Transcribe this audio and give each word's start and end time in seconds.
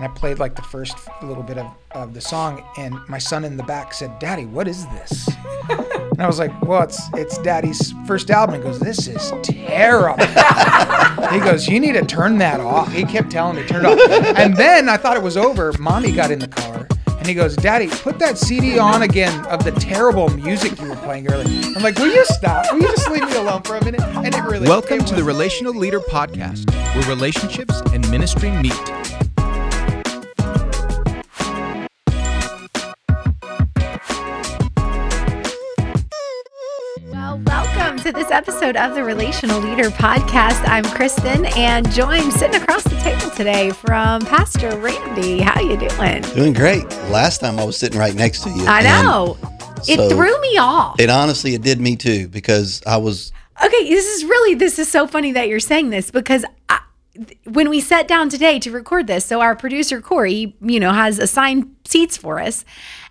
and 0.00 0.10
I 0.10 0.14
played 0.14 0.38
like 0.38 0.56
the 0.56 0.62
first 0.62 0.96
little 1.22 1.42
bit 1.42 1.58
of, 1.58 1.70
of 1.90 2.14
the 2.14 2.22
song, 2.22 2.64
and 2.78 2.98
my 3.06 3.18
son 3.18 3.44
in 3.44 3.58
the 3.58 3.62
back 3.62 3.92
said, 3.92 4.18
"Daddy, 4.18 4.46
what 4.46 4.66
is 4.66 4.86
this?" 4.86 5.28
and 5.68 6.22
I 6.22 6.26
was 6.26 6.38
like, 6.38 6.62
"Well, 6.62 6.82
it's 6.82 6.98
it's 7.14 7.36
Daddy's 7.38 7.92
first 8.06 8.30
album." 8.30 8.56
He 8.56 8.62
goes, 8.62 8.80
"This 8.80 9.06
is 9.06 9.30
terrible." 9.42 10.24
he 11.30 11.38
goes, 11.40 11.68
"You 11.68 11.80
need 11.80 11.92
to 11.92 12.04
turn 12.06 12.38
that 12.38 12.60
off." 12.60 12.90
He 12.90 13.04
kept 13.04 13.30
telling 13.30 13.56
me, 13.56 13.66
"Turn 13.66 13.84
it 13.84 13.88
off." 13.88 14.38
And 14.38 14.56
then 14.56 14.88
I 14.88 14.96
thought 14.96 15.18
it 15.18 15.22
was 15.22 15.36
over. 15.36 15.74
Mommy 15.78 16.12
got 16.12 16.30
in 16.30 16.38
the 16.38 16.48
car. 16.48 16.88
And 17.18 17.28
he 17.28 17.34
goes, 17.34 17.54
Daddy, 17.54 17.86
put 17.86 18.18
that 18.20 18.38
CD 18.38 18.78
on 18.78 19.02
again 19.02 19.44
of 19.44 19.62
the 19.62 19.72
terrible 19.72 20.30
music 20.30 20.80
you 20.80 20.88
were 20.88 20.96
playing 20.96 21.30
earlier. 21.30 21.74
I'm 21.76 21.82
like, 21.82 21.98
Will 21.98 22.10
you 22.10 22.24
stop? 22.24 22.64
Will 22.72 22.80
you 22.80 22.88
just 22.88 23.10
leave 23.10 23.28
me 23.28 23.36
alone 23.36 23.60
for 23.60 23.76
a 23.76 23.84
minute? 23.84 24.00
And 24.00 24.34
it 24.34 24.42
really 24.42 24.66
Welcome 24.66 25.00
it 25.00 25.06
to 25.08 25.14
the 25.14 25.22
Relational 25.22 25.74
Leader 25.74 26.00
Podcast, 26.00 26.74
where 26.94 27.06
relationships 27.14 27.78
and 27.92 28.10
ministry 28.10 28.50
meet. 28.50 28.99
Episode 38.30 38.76
of 38.76 38.94
the 38.94 39.02
Relational 39.02 39.60
Leader 39.60 39.90
Podcast. 39.90 40.66
I'm 40.68 40.84
Kristen 40.84 41.46
and 41.56 41.90
joined 41.90 42.32
sitting 42.32 42.60
across 42.60 42.84
the 42.84 42.96
table 42.96 43.30
today 43.34 43.70
from 43.70 44.22
Pastor 44.22 44.76
Randy. 44.78 45.40
How 45.40 45.60
you 45.60 45.76
doing? 45.76 46.22
Doing 46.34 46.52
great. 46.52 46.84
Last 47.10 47.38
time 47.38 47.58
I 47.58 47.64
was 47.64 47.76
sitting 47.76 47.98
right 47.98 48.14
next 48.14 48.42
to 48.42 48.50
you. 48.50 48.66
I 48.66 48.82
know. 48.82 49.36
It 49.88 49.96
so- 49.96 50.08
threw 50.10 50.40
me 50.40 50.58
off. 50.58 51.00
It 51.00 51.10
honestly, 51.10 51.54
it 51.54 51.62
did 51.62 51.80
me 51.80 51.96
too 51.96 52.28
because 52.28 52.82
I 52.86 52.98
was. 52.98 53.32
Okay, 53.64 53.88
this 53.88 54.06
is 54.06 54.24
really 54.24 54.54
this 54.54 54.78
is 54.78 54.88
so 54.90 55.06
funny 55.06 55.32
that 55.32 55.48
you're 55.48 55.60
saying 55.60 55.90
this 55.90 56.10
because 56.10 56.44
I, 56.68 56.80
when 57.44 57.68
we 57.68 57.80
sat 57.80 58.06
down 58.08 58.28
today 58.28 58.58
to 58.60 58.70
record 58.70 59.06
this, 59.06 59.24
so 59.24 59.40
our 59.40 59.56
producer 59.56 60.00
Corey, 60.00 60.56
you 60.60 60.80
know, 60.80 60.92
has 60.92 61.18
assigned 61.18 61.74
seats 61.84 62.16
for 62.16 62.40
us, 62.40 62.64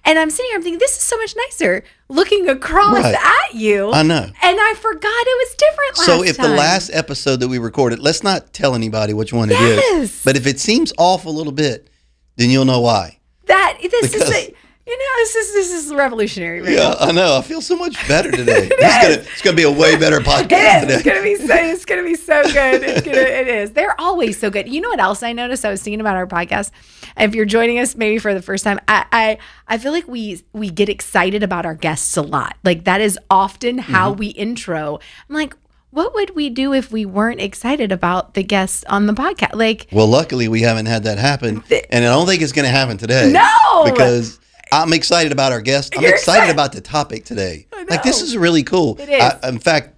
and 0.10 0.18
I'm 0.20 0.30
sitting 0.32 0.50
here, 0.50 0.58
I'm 0.58 0.64
thinking 0.64 0.80
this 0.80 0.94
is 0.98 1.04
so 1.04 1.18
much 1.18 1.36
nicer 1.48 1.84
looking 2.10 2.50
across 2.50 2.96
Right. 2.96 3.14
at 3.16 3.56
you. 3.56 3.92
I 3.92 4.02
know. 4.04 4.24
and 4.24 4.34
I 4.60 4.74
forgot 4.82 5.04
it 5.06 5.48
was 5.48 5.56
different 5.56 5.98
last 6.00 6.06
So 6.06 6.24
if 6.24 6.38
time. 6.38 6.50
the 6.50 6.56
last 6.58 6.90
episode 6.94 7.40
that 7.42 7.48
we 7.48 7.60
recorded, 7.60 8.00
let's 8.00 8.24
not 8.24 8.52
tell 8.52 8.74
anybody 8.74 9.14
which 9.14 9.32
one 9.32 9.50
it 9.52 9.54
Yes. 9.60 9.84
is. 9.94 10.22
But 10.26 10.36
if 10.36 10.48
it 10.48 10.60
seems 10.60 10.92
off 10.98 11.26
a 11.26 11.30
little 11.30 11.54
bit, 11.54 11.90
then 12.38 12.50
you'll 12.50 12.66
know 12.66 12.80
why. 12.82 13.18
that 13.46 13.78
this 13.82 14.12
Because- 14.12 14.30
is 14.30 14.36
a, 14.36 14.54
you 14.90 14.98
know 14.98 15.06
this 15.18 15.36
is 15.36 15.54
this 15.54 15.86
is 15.86 15.94
revolutionary. 15.94 16.62
Right 16.62 16.74
Yeah, 16.74 16.96
I 17.00 17.12
know. 17.12 17.38
I 17.38 17.42
feel 17.42 17.62
so 17.62 17.76
much 17.76 17.96
better 18.08 18.32
today. 18.32 18.70
This 18.80 18.96
is 18.96 19.02
gonna, 19.02 19.14
it's 19.34 19.42
gonna 19.42 19.56
be 19.56 19.64
a 19.64 19.72
way 19.72 19.98
better 19.98 20.20
podcast 20.20 20.52
It 20.84 20.90
is. 20.90 20.96
It's 20.96 21.04
today. 21.04 21.10
gonna 21.16 21.24
be 21.24 21.36
so. 21.36 21.56
It's 21.56 21.86
gonna 21.86 22.04
be 22.04 22.16
so 22.16 22.44
good. 22.44 22.84
It's 22.84 23.02
gonna. 23.06 23.18
It 23.18 23.48
is. 23.60 23.72
They're 23.72 24.00
always 24.00 24.40
so 24.40 24.50
good. 24.50 24.68
You 24.68 24.82
know 24.82 24.90
what 24.90 25.00
else 25.00 25.22
I 25.24 25.34
noticed? 25.34 25.64
I 25.66 25.70
was 25.70 25.82
thinking 25.84 26.02
about 26.02 26.16
our 26.16 26.28
podcast. 26.28 26.72
If 27.18 27.36
you're 27.36 27.46
joining 27.46 27.80
us 27.80 27.96
maybe 27.96 28.18
for 28.20 28.34
the 28.34 28.42
first 28.42 28.64
time, 28.64 28.80
I 28.88 29.06
I, 29.12 29.38
I 29.68 29.78
feel 29.78 29.92
like 29.92 30.08
we 30.08 30.42
we 30.54 30.70
get 30.70 30.90
excited 30.90 31.44
about 31.44 31.66
our 31.66 31.76
guests 31.76 32.18
a 32.18 32.22
lot. 32.22 32.56
Like 32.64 32.86
that 32.86 33.02
is 33.02 33.18
often 33.30 33.78
how 33.78 34.10
Mm-hmm. 34.12 34.20
we 34.20 34.28
intro. 34.28 35.00
I'm 35.30 35.36
like, 35.36 35.56
what 35.92 36.14
would 36.16 36.36
we 36.36 36.50
do 36.50 36.74
if 36.74 36.92
we 36.92 37.06
weren't 37.06 37.42
excited 37.42 37.92
about 37.92 38.34
the 38.34 38.44
guests 38.44 38.84
on 38.88 39.06
the 39.08 39.14
podcast? 39.14 39.56
Like, 39.56 39.88
Well, 39.92 40.08
luckily 40.08 40.48
we 40.48 40.62
haven't 40.62 40.86
had 40.86 41.04
that 41.04 41.18
happen, 41.18 41.64
and 41.92 42.06
I 42.06 42.08
don't 42.10 42.26
think 42.28 42.42
it's 42.42 42.52
gonna 42.54 42.68
happen 42.70 42.98
today. 42.98 43.32
No! 43.32 43.84
because 43.86 44.40
I'm 44.72 44.94
excited 44.94 45.32
about 45.32 45.52
our 45.52 45.62
guest. 45.62 45.94
I'm 45.98 46.04
excited 46.04 46.16
excited. 46.16 46.54
about 46.54 46.74
the 46.74 46.82
topic 46.82 47.26
today. 47.26 47.68
Like 47.90 48.04
this 48.04 48.22
is 48.22 48.38
really 48.38 48.64
cool. 48.64 49.00
It 49.00 49.10
is. 49.10 49.22
I, 49.22 49.50
in 49.50 49.60
fact, 49.60 49.96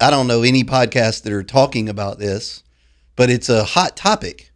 I 0.00 0.10
don't 0.10 0.26
know 0.26 0.42
any 0.42 0.64
podcasts 0.64 1.22
that 1.22 1.32
are 1.32 1.42
talking 1.42 1.88
about 1.88 2.18
this, 2.18 2.62
but 3.14 3.30
it's 3.30 3.48
a 3.48 3.64
hot 3.64 3.96
topic. 3.96 4.52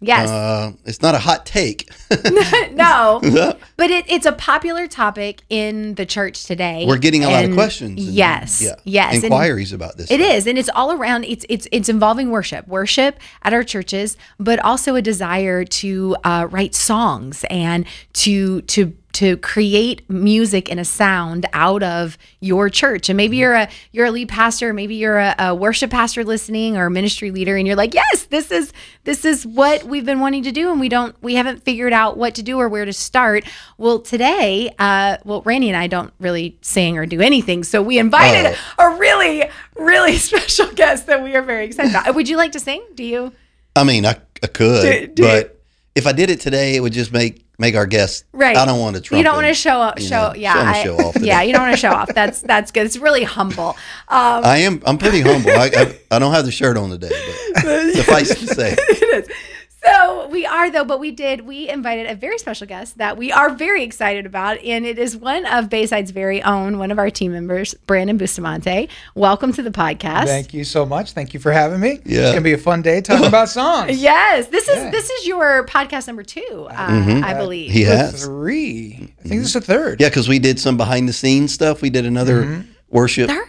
Yes, 0.00 0.28
Uh, 0.28 0.72
it's 0.84 1.02
not 1.02 1.14
a 1.14 1.18
hot 1.18 1.44
take. 1.46 1.88
no, 2.72 3.20
but 3.76 3.90
it, 3.90 4.04
it's 4.08 4.26
a 4.26 4.32
popular 4.32 4.86
topic 4.86 5.42
in 5.48 5.94
the 5.94 6.06
church 6.06 6.44
today. 6.44 6.84
We're 6.86 6.98
getting 6.98 7.24
a 7.24 7.30
lot 7.30 7.44
of 7.44 7.52
questions. 7.54 8.04
and- 8.04 8.14
Yes, 8.14 8.60
yeah, 8.62 8.74
yes, 8.84 9.14
and- 9.16 9.24
inquiries 9.24 9.72
about 9.72 9.96
this. 9.96 10.10
It 10.10 10.20
stuff. 10.20 10.34
is, 10.34 10.46
and 10.46 10.58
it's 10.58 10.68
all 10.74 10.92
around. 10.92 11.24
It's 11.24 11.44
it's 11.48 11.66
it's 11.72 11.88
involving 11.88 12.30
worship, 12.30 12.66
worship 12.68 13.18
at 13.42 13.52
our 13.52 13.64
churches, 13.64 14.16
but 14.38 14.58
also 14.64 14.94
a 14.94 15.02
desire 15.02 15.64
to 15.64 16.16
uh, 16.24 16.46
write 16.50 16.74
songs 16.74 17.44
and 17.50 17.84
to 18.14 18.62
to 18.62 18.94
to 19.12 19.36
create 19.38 20.08
music 20.10 20.70
and 20.70 20.78
a 20.78 20.84
sound 20.84 21.46
out 21.52 21.82
of 21.82 22.18
your 22.40 22.68
church. 22.68 23.08
And 23.08 23.16
maybe 23.16 23.38
you're 23.38 23.54
a 23.54 23.68
you're 23.90 24.06
a 24.06 24.10
lead 24.10 24.28
pastor, 24.28 24.72
maybe 24.72 24.94
you're 24.94 25.18
a, 25.18 25.34
a 25.38 25.54
worship 25.54 25.90
pastor 25.90 26.24
listening 26.24 26.76
or 26.76 26.86
a 26.86 26.90
ministry 26.90 27.30
leader, 27.30 27.56
and 27.56 27.66
you're 27.66 27.76
like, 27.76 27.94
yes, 27.94 28.26
this 28.26 28.50
is 28.50 28.72
this 29.04 29.24
is 29.24 29.46
what 29.46 29.84
we've 29.84 30.04
been 30.04 30.20
wanting 30.20 30.42
to 30.44 30.52
do, 30.52 30.70
and 30.70 30.78
we 30.78 30.88
don't 30.88 31.16
we 31.22 31.34
haven't 31.34 31.64
figured 31.64 31.92
out 31.92 32.16
what 32.16 32.34
to 32.34 32.42
do 32.42 32.58
or 32.58 32.68
where 32.68 32.84
to 32.84 32.92
start. 32.92 33.44
Well, 33.78 33.98
today, 34.00 34.70
uh, 34.78 35.16
well, 35.24 35.42
Randy 35.42 35.68
and 35.68 35.76
I 35.76 35.86
don't 35.86 36.12
really 36.20 36.58
sing 36.60 36.98
or 36.98 37.06
do 37.06 37.20
anything, 37.20 37.64
so 37.64 37.82
we 37.82 37.98
invited 37.98 38.56
a 38.78 38.88
really 38.90 39.44
really 39.74 40.16
special 40.18 40.70
guest 40.72 41.06
that 41.06 41.22
we 41.22 41.34
are 41.34 41.42
very 41.42 41.64
excited 41.64 41.90
about. 41.92 42.14
Would 42.14 42.28
you 42.28 42.36
like 42.36 42.52
to 42.52 42.60
sing? 42.60 42.84
Do 42.94 43.04
you? 43.04 43.32
I 43.74 43.84
mean, 43.84 44.04
I, 44.04 44.16
I 44.42 44.48
could, 44.48 44.82
Do- 44.82 45.06
do- 45.14 45.22
but 45.22 45.60
if 45.94 46.06
I 46.06 46.12
did 46.12 46.30
it 46.30 46.40
today, 46.40 46.76
it 46.76 46.80
would 46.80 46.92
just 46.92 47.12
make 47.12 47.44
make 47.58 47.74
our 47.74 47.86
guests. 47.86 48.24
Right. 48.32 48.56
I 48.56 48.64
don't 48.64 48.80
want 48.80 49.02
to. 49.02 49.16
You 49.16 49.22
don't 49.22 49.34
want 49.34 49.46
to 49.48 49.54
show 49.54 49.80
up. 49.80 49.98
Show 49.98 50.28
know, 50.28 50.34
yeah. 50.34 50.54
I- 50.54 50.82
show 50.82 50.96
off 50.96 51.16
yeah. 51.20 51.42
You 51.42 51.52
don't 51.52 51.62
want 51.62 51.74
to 51.74 51.80
show 51.80 51.90
off. 51.90 52.08
That's 52.14 52.40
that's 52.42 52.70
good. 52.70 52.86
It's 52.86 52.96
really 52.96 53.24
humble. 53.24 53.70
Um, 54.08 54.44
I 54.44 54.58
am. 54.58 54.82
I'm 54.86 54.98
pretty 54.98 55.20
humble. 55.20 55.50
I, 55.50 55.70
I 55.76 55.98
I 56.12 56.18
don't 56.18 56.32
have 56.32 56.44
the 56.44 56.52
shirt 56.52 56.76
on 56.76 56.90
today, 56.90 57.10
but 57.54 57.92
suffice 57.94 58.28
to 58.28 58.46
say, 58.46 58.74
it 58.78 59.28
is. 59.28 59.36
So 59.84 60.26
we 60.28 60.44
are 60.44 60.70
though, 60.70 60.84
but 60.84 60.98
we 60.98 61.12
did. 61.12 61.42
We 61.46 61.68
invited 61.68 62.10
a 62.10 62.14
very 62.16 62.38
special 62.38 62.66
guest 62.66 62.98
that 62.98 63.16
we 63.16 63.30
are 63.30 63.50
very 63.50 63.84
excited 63.84 64.26
about, 64.26 64.58
and 64.64 64.84
it 64.84 64.98
is 64.98 65.16
one 65.16 65.46
of 65.46 65.70
Bayside's 65.70 66.10
very 66.10 66.42
own, 66.42 66.78
one 66.78 66.90
of 66.90 66.98
our 66.98 67.10
team 67.10 67.32
members, 67.32 67.74
Brandan 67.86 68.18
Bustamante. 68.18 68.88
Welcome 69.14 69.52
to 69.52 69.62
the 69.62 69.70
podcast. 69.70 70.24
Thank 70.26 70.52
you 70.52 70.64
so 70.64 70.84
much. 70.84 71.12
Thank 71.12 71.32
you 71.32 71.38
for 71.40 71.52
having 71.52 71.78
me. 71.80 72.00
Yeah. 72.04 72.22
It's 72.22 72.30
gonna 72.30 72.40
be 72.40 72.52
a 72.54 72.58
fun 72.58 72.82
day 72.82 73.00
talking 73.00 73.26
about 73.28 73.48
songs. 73.48 74.00
Yes, 74.00 74.48
this 74.48 74.68
is 74.68 74.76
Yeah. 74.76 74.90
this 74.90 75.10
is 75.10 75.26
your 75.26 75.64
podcast 75.66 76.06
number 76.08 76.24
two, 76.24 76.66
uh, 76.70 76.88
Mm-hmm. 76.88 77.24
I 77.24 77.34
believe. 77.34 77.70
he 77.70 77.82
has. 77.82 78.24
Three. 78.24 79.14
I 79.24 79.28
think 79.28 79.40
this 79.42 79.48
is 79.48 79.52
the 79.54 79.60
third. 79.60 80.00
Yeah, 80.00 80.08
because 80.08 80.28
we 80.28 80.38
did 80.40 80.58
some 80.58 80.76
behind 80.76 81.08
the 81.08 81.12
scenes 81.12 81.52
stuff. 81.54 81.82
We 81.82 81.90
did 81.90 82.04
another 82.04 82.42
Mm-hmm. 82.42 82.60
worship. 82.90 83.28
Third? 83.30 83.48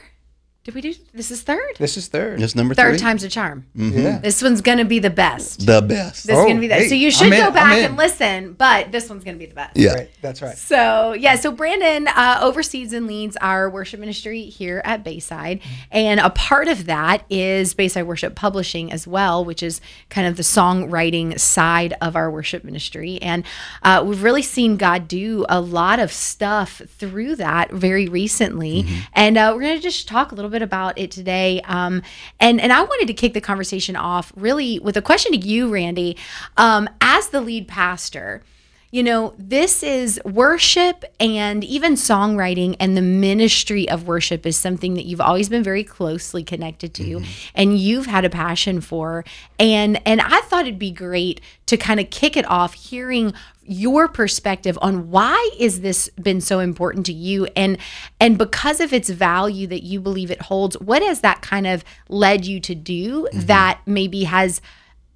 Did 0.70 0.76
we 0.76 0.82
do? 0.82 0.94
This 1.16 1.32
is 1.32 1.42
third. 1.42 1.78
This 1.80 1.98
is 1.98 2.10
third. 2.10 2.40
It's 2.40 2.54
number 2.54 2.76
Third 2.76 2.92
three. 2.92 3.00
time's 3.00 3.24
a 3.24 3.28
charm. 3.30 3.66
Yeah. 3.74 4.20
This 4.20 4.40
one's 4.44 4.62
gonna 4.62 4.86
be 4.86 5.00
the 5.00 5.10
best. 5.10 5.66
The 5.66 5.82
best. 5.82 6.28
This 6.28 6.36
is 6.38 6.44
Oh, 6.44 6.48
gonna 6.48 6.60
be 6.60 6.68
that. 6.68 6.82
hey, 6.82 6.90
so 6.90 6.94
you 6.94 7.08
I'm 7.08 7.12
should 7.12 7.34
in, 7.34 7.40
go 7.40 7.48
I'm 7.48 7.54
back 7.54 7.78
in. 7.80 7.86
and 7.86 7.98
listen, 7.98 8.54
but 8.54 8.92
this 8.92 9.10
one's 9.10 9.24
gonna 9.24 9.38
be 9.40 9.48
the 9.48 9.56
best. 9.56 9.76
Yeah. 9.76 9.94
Right. 9.96 10.10
That's 10.22 10.44
right. 10.44 10.56
So 10.56 11.14
yeah, 11.14 11.38
so 11.38 11.52
Brandan 11.52 12.08
uh, 12.10 12.38
oversees 12.44 12.94
and 12.94 13.08
leads 13.08 13.36
our 13.38 13.68
worship 13.68 14.00
ministry 14.00 14.44
here 14.44 14.84
at 14.86 15.04
Bayside, 15.04 15.60
and 15.90 16.20
a 16.20 16.30
part 16.30 16.68
of 16.68 16.86
that 16.86 17.24
is 17.32 17.74
Bayside 17.74 18.06
Worship 18.06 18.36
Publishing 18.36 18.92
as 18.92 19.08
well, 19.08 19.44
which 19.44 19.64
is 19.64 19.82
kind 20.12 20.28
of 20.28 20.38
the 20.38 20.44
songwriting 20.44 21.40
side 21.40 21.96
of 22.00 22.16
our 22.16 22.30
worship 22.30 22.64
ministry. 22.64 23.18
And 23.24 23.44
uh, 23.82 24.04
we've 24.06 24.22
really 24.22 24.44
seen 24.44 24.78
God 24.78 25.08
do 25.08 25.48
a 25.50 25.60
lot 25.60 25.98
of 25.98 26.12
stuff 26.12 26.84
through 27.00 27.38
that 27.38 27.72
very 27.72 28.08
recently, 28.08 28.86
and 29.14 29.36
uh, 29.36 29.52
we're 29.56 29.62
gonna 29.62 29.80
just 29.80 30.08
talk 30.08 30.32
a 30.32 30.36
little 30.36 30.52
bit 30.52 30.59
about 30.62 30.98
it 30.98 31.12
today. 31.12 31.62
Um, 31.62 32.02
and 32.40 32.60
and 32.60 32.72
I 32.72 32.82
wanted 32.82 33.08
to 33.08 33.14
kick 33.14 33.34
the 33.34 33.42
conversation 33.42 33.96
off 33.96 34.32
really 34.36 34.80
with 34.80 34.98
a 34.98 35.02
question 35.02 35.32
to 35.34 35.38
you, 35.38 35.70
Randy, 35.70 36.18
um, 36.58 36.90
as 37.02 37.30
the 37.30 37.42
lead 37.42 37.68
pastor. 37.68 38.44
You 38.92 39.04
know, 39.04 39.36
this 39.38 39.84
is 39.84 40.20
worship 40.26 41.06
and 41.20 41.64
even 41.64 41.94
songwriting 41.94 42.76
and 42.80 42.98
the 42.98 43.02
ministry 43.02 43.88
of 43.88 44.08
worship 44.08 44.46
is 44.46 44.58
something 44.58 44.96
that 44.96 45.06
you've 45.06 45.22
always 45.22 45.48
been 45.48 45.64
very 45.64 45.84
closely 45.84 46.44
connected 46.44 46.94
to 46.96 47.04
mm-hmm. 47.04 47.32
and 47.54 47.78
you've 47.78 48.08
had 48.08 48.26
a 48.26 48.30
passion 48.30 48.82
for. 48.82 49.24
And 49.60 50.02
and 50.08 50.22
I 50.22 50.42
thought 50.42 50.66
it'd 50.66 50.80
be 50.80 50.92
great 50.92 51.40
to 51.68 51.78
kind 51.78 52.00
of 52.00 52.10
kick 52.10 52.36
it 52.36 52.50
off 52.50 52.74
hearing 52.74 53.34
your 53.70 54.08
perspective 54.08 54.80
on 54.82 55.12
why 55.12 55.50
is 55.60 55.82
this 55.82 56.10
been 56.22 56.42
so 56.42 56.60
important 56.60 57.06
to 57.06 57.14
you? 57.14 57.46
And 57.56 57.78
and 58.20 58.38
because 58.38 58.80
of 58.80 58.92
its 58.92 59.10
value 59.10 59.68
that 59.68 59.84
you 59.84 60.02
believe 60.02 60.32
it 60.32 60.42
holds, 60.42 60.76
what 60.80 61.04
has 61.04 61.22
that 61.22 61.44
kind 61.44 61.68
of 61.68 61.84
led 62.08 62.46
you 62.46 62.60
to 62.62 62.74
do 62.74 63.28
mm-hmm. 63.32 63.42
that 63.42 63.82
maybe 63.86 64.24
has 64.24 64.62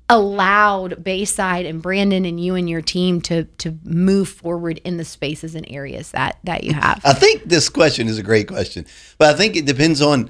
allowed 0.10 1.04
Bayside 1.04 1.66
and 1.66 1.82
Brandan 1.82 2.26
and 2.26 2.40
you 2.40 2.56
and 2.56 2.70
your 2.70 2.82
team 2.82 3.22
to 3.22 3.46
to 3.46 3.78
move 3.84 4.30
forward 4.30 4.80
in 4.84 4.98
the 4.98 5.06
spaces 5.06 5.56
and 5.56 5.66
areas 5.70 6.12
that 6.12 6.38
that 6.44 6.64
you 6.64 6.74
have. 6.74 7.02
I 7.06 7.14
think 7.14 7.44
this 7.44 7.70
question 7.70 8.08
is 8.08 8.18
a 8.18 8.24
great 8.24 8.48
question, 8.48 8.86
but 9.18 9.34
I 9.34 9.38
think 9.38 9.56
it 9.56 9.66
depends 9.66 10.02
on 10.02 10.30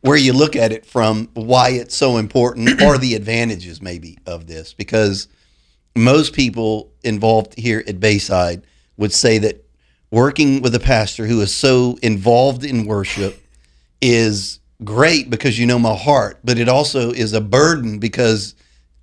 where 0.00 0.16
you 0.16 0.32
look 0.32 0.56
at 0.56 0.72
it 0.72 0.86
from, 0.86 1.28
why 1.34 1.70
it's 1.70 1.94
so 1.94 2.16
important, 2.16 2.82
or 2.82 2.98
the 2.98 3.14
advantages 3.14 3.82
maybe 3.82 4.18
of 4.26 4.46
this. 4.46 4.72
Because 4.72 5.28
most 5.96 6.34
people 6.34 6.90
involved 7.02 7.58
here 7.58 7.84
at 7.86 8.00
Bayside 8.00 8.62
would 8.96 9.12
say 9.12 9.38
that 9.38 9.64
working 10.10 10.62
with 10.62 10.74
a 10.74 10.80
pastor 10.80 11.26
who 11.26 11.40
is 11.40 11.54
so 11.54 11.98
involved 12.02 12.64
in 12.64 12.84
worship 12.86 13.42
is 14.00 14.60
great 14.82 15.28
because 15.30 15.58
you 15.58 15.66
know 15.66 15.78
my 15.78 15.94
heart, 15.94 16.38
but 16.42 16.58
it 16.58 16.68
also 16.68 17.10
is 17.10 17.32
a 17.32 17.40
burden 17.40 17.98
because 17.98 18.54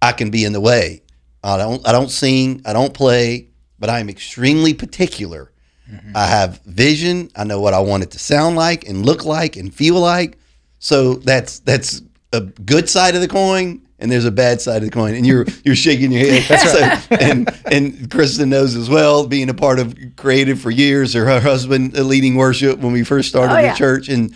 I 0.02 0.12
can 0.12 0.30
be 0.30 0.46
in 0.46 0.54
the 0.54 0.62
way 0.62 1.02
I 1.44 1.58
don't 1.58 1.88
I 1.88 1.92
don't 1.92 2.10
sing, 2.10 2.62
I 2.66 2.74
don't 2.74 2.94
play, 2.94 3.50
but 3.80 3.90
I 3.90 4.00
am 4.00 4.10
extremely 4.10 4.74
particular. 4.74 5.52
Mm-hmm. 5.90 6.12
I 6.18 6.26
have 6.26 6.60
vision. 6.66 7.30
I 7.36 7.46
know 7.46 7.62
what 7.62 7.74
I 7.74 7.80
want 7.80 8.04
it 8.04 8.12
to 8.12 8.20
sound 8.20 8.58
like 8.58 8.88
and 8.88 9.06
look 9.06 9.24
like 9.24 9.56
and 9.56 9.74
feel 9.74 9.96
like. 10.00 10.38
So 10.80 11.14
that's 11.16 11.60
that's 11.60 12.02
a 12.34 12.42
good 12.42 12.90
side 12.90 13.16
of 13.16 13.22
the 13.22 13.28
coin, 13.30 13.82
and 14.00 14.12
there's 14.12 14.26
a 14.26 14.32
bad 14.32 14.60
side 14.60 14.78
of 14.78 14.90
the 14.90 14.92
coin. 14.92 15.16
And 15.16 15.26
you're 15.26 15.46
you're 15.64 15.76
shaking 15.76 16.12
your 16.12 16.26
head. 16.26 16.44
That's 16.50 17.10
right. 17.10 17.22
And 17.22 17.50
and 17.72 18.12
Kristen 18.12 18.50
knows 18.50 18.76
as 18.76 18.90
well, 18.90 19.26
being 19.26 19.50
a 19.50 19.54
part 19.54 19.80
of 19.80 19.96
creative 20.18 20.60
for 20.60 20.72
years, 20.72 21.16
or 21.16 21.26
her 21.26 21.40
husband 21.40 21.94
leading 21.94 22.36
worship 22.36 22.80
when 22.80 22.92
we 22.92 23.04
first 23.06 23.30
started 23.30 23.54
Oh, 23.54 23.58
the 23.58 23.68
yeah. 23.68 23.76
church, 23.76 24.10
and 24.10 24.36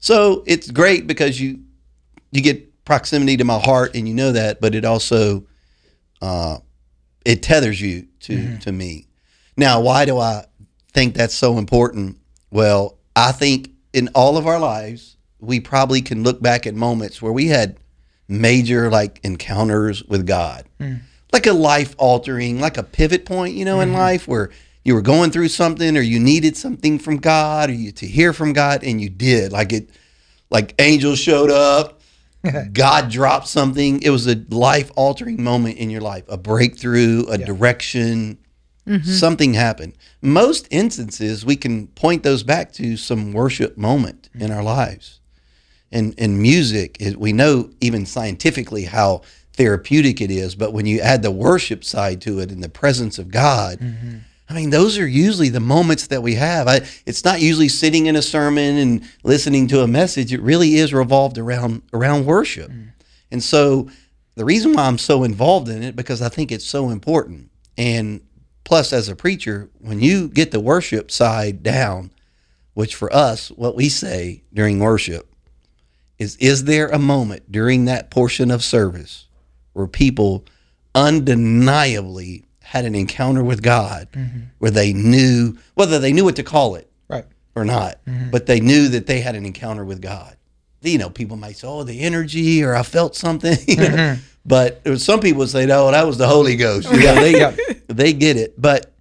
so 0.00 0.42
it's 0.46 0.70
great 0.70 1.06
because 1.06 1.40
you 1.40 1.60
you 2.32 2.42
get 2.42 2.69
proximity 2.84 3.36
to 3.36 3.44
my 3.44 3.58
heart, 3.58 3.94
and 3.94 4.08
you 4.08 4.14
know 4.14 4.32
that, 4.32 4.60
but 4.60 4.74
it 4.74 4.84
also 4.84 5.46
uh, 6.22 6.58
it 7.24 7.42
tethers 7.42 7.80
you 7.80 8.08
to 8.20 8.36
mm-hmm. 8.36 8.58
to 8.58 8.72
me. 8.72 9.06
Now, 9.56 9.80
why 9.80 10.04
do 10.04 10.18
I 10.18 10.44
think 10.92 11.14
that's 11.14 11.34
so 11.34 11.58
important? 11.58 12.18
Well, 12.50 12.98
I 13.14 13.32
think 13.32 13.70
in 13.92 14.08
all 14.14 14.36
of 14.36 14.46
our 14.46 14.58
lives, 14.58 15.16
we 15.38 15.60
probably 15.60 16.02
can 16.02 16.22
look 16.22 16.40
back 16.40 16.66
at 16.66 16.74
moments 16.74 17.20
where 17.20 17.32
we 17.32 17.46
had 17.46 17.78
major 18.28 18.90
like 18.90 19.20
encounters 19.22 20.04
with 20.04 20.26
God. 20.26 20.64
Mm. 20.78 21.00
Like 21.32 21.46
a 21.46 21.52
life 21.52 21.94
altering, 21.98 22.60
like 22.60 22.76
a 22.76 22.82
pivot 22.82 23.24
point, 23.24 23.54
you 23.54 23.64
know, 23.64 23.80
in 23.80 23.90
mm-hmm. 23.90 23.98
life 23.98 24.26
where 24.26 24.50
you 24.84 24.94
were 24.94 25.02
going 25.02 25.30
through 25.30 25.48
something 25.48 25.96
or 25.96 26.00
you 26.00 26.18
needed 26.18 26.56
something 26.56 26.98
from 26.98 27.18
God 27.18 27.70
or 27.70 27.74
you 27.74 27.92
to 27.92 28.06
hear 28.06 28.32
from 28.32 28.52
God 28.52 28.82
and 28.82 29.00
you 29.00 29.10
did. 29.10 29.52
Like 29.52 29.72
it 29.72 29.90
like 30.50 30.74
angels 30.78 31.18
showed 31.18 31.50
up, 31.50 31.99
God 32.72 33.10
dropped 33.10 33.48
something. 33.48 34.02
It 34.02 34.10
was 34.10 34.26
a 34.26 34.42
life 34.50 34.90
altering 34.96 35.42
moment 35.42 35.78
in 35.78 35.90
your 35.90 36.00
life, 36.00 36.24
a 36.28 36.36
breakthrough, 36.36 37.26
a 37.28 37.38
direction, 37.38 38.38
mm-hmm. 38.86 39.10
something 39.10 39.54
happened. 39.54 39.96
Most 40.22 40.66
instances, 40.70 41.44
we 41.44 41.56
can 41.56 41.88
point 41.88 42.22
those 42.22 42.42
back 42.42 42.72
to 42.74 42.96
some 42.96 43.32
worship 43.32 43.76
moment 43.76 44.30
in 44.34 44.50
our 44.50 44.62
lives. 44.62 45.20
And, 45.92 46.14
and 46.18 46.40
music, 46.40 46.96
is, 47.00 47.16
we 47.16 47.32
know 47.32 47.70
even 47.80 48.06
scientifically 48.06 48.84
how 48.84 49.22
therapeutic 49.54 50.20
it 50.20 50.30
is, 50.30 50.54
but 50.54 50.72
when 50.72 50.86
you 50.86 51.00
add 51.00 51.22
the 51.22 51.32
worship 51.32 51.84
side 51.84 52.20
to 52.22 52.38
it 52.38 52.50
and 52.50 52.62
the 52.62 52.68
presence 52.68 53.18
of 53.18 53.30
God, 53.30 53.78
mm-hmm. 53.80 54.18
I 54.50 54.54
mean, 54.54 54.70
those 54.70 54.98
are 54.98 55.06
usually 55.06 55.48
the 55.48 55.60
moments 55.60 56.08
that 56.08 56.24
we 56.24 56.34
have. 56.34 56.66
I, 56.66 56.80
it's 57.06 57.24
not 57.24 57.40
usually 57.40 57.68
sitting 57.68 58.06
in 58.06 58.16
a 58.16 58.22
sermon 58.22 58.76
and 58.78 59.08
listening 59.22 59.68
to 59.68 59.82
a 59.82 59.86
message. 59.86 60.32
It 60.32 60.42
really 60.42 60.74
is 60.74 60.92
revolved 60.92 61.38
around 61.38 61.82
around 61.92 62.26
worship. 62.26 62.68
Mm. 62.68 62.88
And 63.30 63.42
so, 63.44 63.88
the 64.34 64.44
reason 64.44 64.72
why 64.72 64.86
I'm 64.86 64.98
so 64.98 65.22
involved 65.22 65.68
in 65.68 65.84
it 65.84 65.94
because 65.94 66.20
I 66.20 66.28
think 66.28 66.50
it's 66.50 66.64
so 66.64 66.90
important. 66.90 67.50
And 67.78 68.22
plus, 68.64 68.92
as 68.92 69.08
a 69.08 69.14
preacher, 69.14 69.70
when 69.78 70.00
you 70.00 70.26
get 70.26 70.50
the 70.50 70.58
worship 70.58 71.12
side 71.12 71.62
down, 71.62 72.10
which 72.74 72.96
for 72.96 73.12
us, 73.14 73.50
what 73.52 73.76
we 73.76 73.88
say 73.88 74.42
during 74.52 74.80
worship 74.80 75.32
is, 76.18 76.36
is 76.36 76.64
there 76.64 76.88
a 76.88 76.98
moment 76.98 77.52
during 77.52 77.84
that 77.84 78.10
portion 78.10 78.50
of 78.50 78.64
service 78.64 79.26
where 79.74 79.86
people 79.86 80.44
undeniably 80.94 82.44
had 82.70 82.84
an 82.84 82.94
encounter 82.94 83.42
with 83.42 83.62
God, 83.64 84.06
mm-hmm. 84.12 84.42
where 84.58 84.70
they 84.70 84.92
knew 84.92 85.58
whether 85.74 85.98
they 85.98 86.12
knew 86.12 86.24
what 86.24 86.36
to 86.36 86.44
call 86.44 86.76
it 86.76 86.88
Right. 87.08 87.24
or 87.56 87.64
not, 87.64 87.96
mm-hmm. 88.06 88.30
but 88.30 88.46
they 88.46 88.60
knew 88.60 88.86
that 88.90 89.08
they 89.08 89.20
had 89.20 89.34
an 89.34 89.44
encounter 89.44 89.84
with 89.84 90.00
God. 90.00 90.36
You 90.80 90.96
know, 90.98 91.10
people 91.10 91.36
might 91.36 91.56
say, 91.56 91.66
"Oh, 91.66 91.82
the 91.82 91.98
energy," 92.02 92.62
or 92.62 92.76
"I 92.76 92.84
felt 92.84 93.16
something," 93.16 93.58
you 93.66 93.74
know? 93.76 93.88
Mm-hmm. 93.88 94.20
but 94.46 94.82
some 95.00 95.18
people 95.18 95.48
say, 95.48 95.66
"No, 95.66 95.90
that 95.90 96.06
was 96.06 96.16
the 96.16 96.28
Holy 96.28 96.54
Ghost." 96.54 96.88
You 96.92 97.00
know, 97.00 97.14
they 97.20 97.38
Yeah. 97.40 97.56
they 97.88 98.12
get 98.12 98.36
it. 98.36 98.54
But 98.56 98.92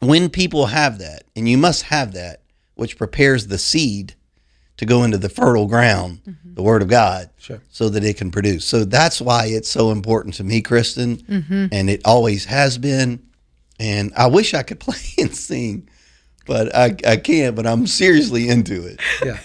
when 0.00 0.28
people 0.28 0.66
have 0.66 0.98
that, 0.98 1.22
and 1.36 1.48
you 1.48 1.58
must 1.58 1.84
have 1.84 2.14
that, 2.14 2.40
which 2.74 2.98
prepares 2.98 3.46
the 3.46 3.58
seed 3.58 4.16
to 4.80 4.86
go 4.86 5.04
into 5.04 5.18
the 5.18 5.28
fertile 5.28 5.66
ground, 5.66 6.22
mm-hmm. 6.26 6.54
the 6.54 6.62
Word 6.62 6.80
of 6.80 6.88
God, 6.88 7.28
Sure. 7.36 7.60
so 7.68 7.90
that 7.90 8.02
it 8.02 8.16
can 8.16 8.30
produce. 8.30 8.64
So 8.64 8.84
that's 8.84 9.20
why 9.20 9.44
it's 9.44 9.68
so 9.68 9.90
important 9.90 10.36
to 10.36 10.44
me, 10.44 10.62
Kristen, 10.62 11.18
mm-hmm. 11.18 11.66
and 11.70 11.90
it 11.90 12.00
always 12.06 12.46
has 12.46 12.78
been. 12.78 13.22
And 13.78 14.10
I 14.16 14.28
wish 14.28 14.54
I 14.54 14.62
could 14.62 14.80
play 14.88 14.96
and 15.18 15.36
sing, 15.36 15.86
but 16.46 16.74
I, 16.74 16.96
I 17.06 17.18
can't. 17.18 17.54
But 17.54 17.66
I'm 17.66 17.86
seriously 17.86 18.48
into 18.48 18.86
it. 18.86 19.00
Yeah. 19.22 19.38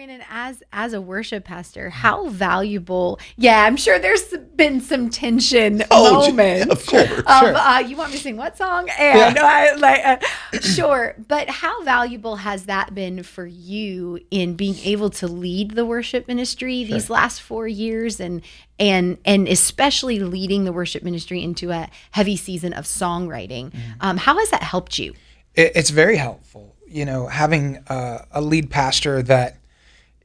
Brandan, 0.00 0.24
as 0.30 0.62
as 0.72 0.94
a 0.94 1.00
worship 1.00 1.44
pastor, 1.44 1.90
how 1.90 2.28
valuable? 2.30 3.20
Yeah, 3.36 3.64
I'm 3.64 3.76
sure 3.76 3.98
there's 3.98 4.22
been 4.56 4.80
some 4.80 5.10
tension 5.10 5.82
Oh, 5.90 6.30
moments. 6.30 6.72
of 6.72 6.86
course. 6.86 7.10
Of 7.10 7.38
Sure. 7.40 7.54
uh, 7.54 7.80
you 7.80 7.96
want 7.98 8.10
me 8.10 8.16
to 8.16 8.22
sing 8.22 8.38
what 8.38 8.56
song? 8.56 8.88
And 8.98 9.38
I 9.38 9.74
like 9.74 10.00
uh, 10.06 10.58
sure, 10.60 11.16
but 11.28 11.50
how 11.50 11.82
valuable 11.84 12.36
has 12.36 12.64
that 12.64 12.94
been 12.94 13.22
for 13.22 13.44
you 13.44 14.18
in 14.30 14.54
being 14.54 14.76
able 14.84 15.10
to 15.10 15.28
lead 15.28 15.72
the 15.72 15.84
worship 15.84 16.26
ministry 16.26 16.82
these 16.84 17.10
last 17.10 17.42
four 17.42 17.68
years, 17.68 18.20
and 18.20 18.40
and 18.78 19.18
and 19.26 19.48
especially 19.48 20.20
leading 20.20 20.64
the 20.64 20.72
worship 20.72 21.02
ministry 21.02 21.42
into 21.42 21.72
a 21.72 21.90
heavy 22.12 22.38
season 22.38 22.72
of 22.72 22.86
songwriting? 22.86 23.74
Um, 24.00 24.16
how 24.16 24.38
has 24.38 24.48
that 24.48 24.62
helped 24.62 24.98
you? 24.98 25.12
it, 25.54 25.72
it's 25.74 25.90
very 25.90 26.16
helpful. 26.16 26.74
You 26.88 27.04
know, 27.04 27.26
having 27.26 27.76
uh, 27.88 28.24
a 28.32 28.40
lead 28.40 28.70
pastor 28.70 29.22
that 29.24 29.58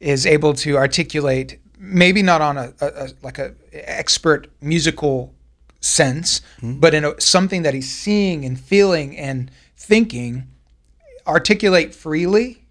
is 0.05 0.27
able 0.27 0.53
to 0.53 0.77
articulate, 0.77 1.59
maybe 1.79 2.21
not 2.21 2.39
on 2.39 2.59
a, 2.59 2.71
a, 2.79 2.85
a 2.85 3.09
like 3.23 3.39
a 3.39 3.55
expert 3.73 4.47
musical 4.61 5.33
sense, 5.81 6.41
but 6.61 6.93
in 6.93 7.03
a, 7.03 7.19
something 7.19 7.63
that 7.63 7.73
he's 7.73 7.91
seeing 7.91 8.45
and 8.45 8.59
feeling 8.59 9.17
and 9.17 9.49
thinking, 9.75 10.47
articulate 11.25 11.95
freely 11.95 12.65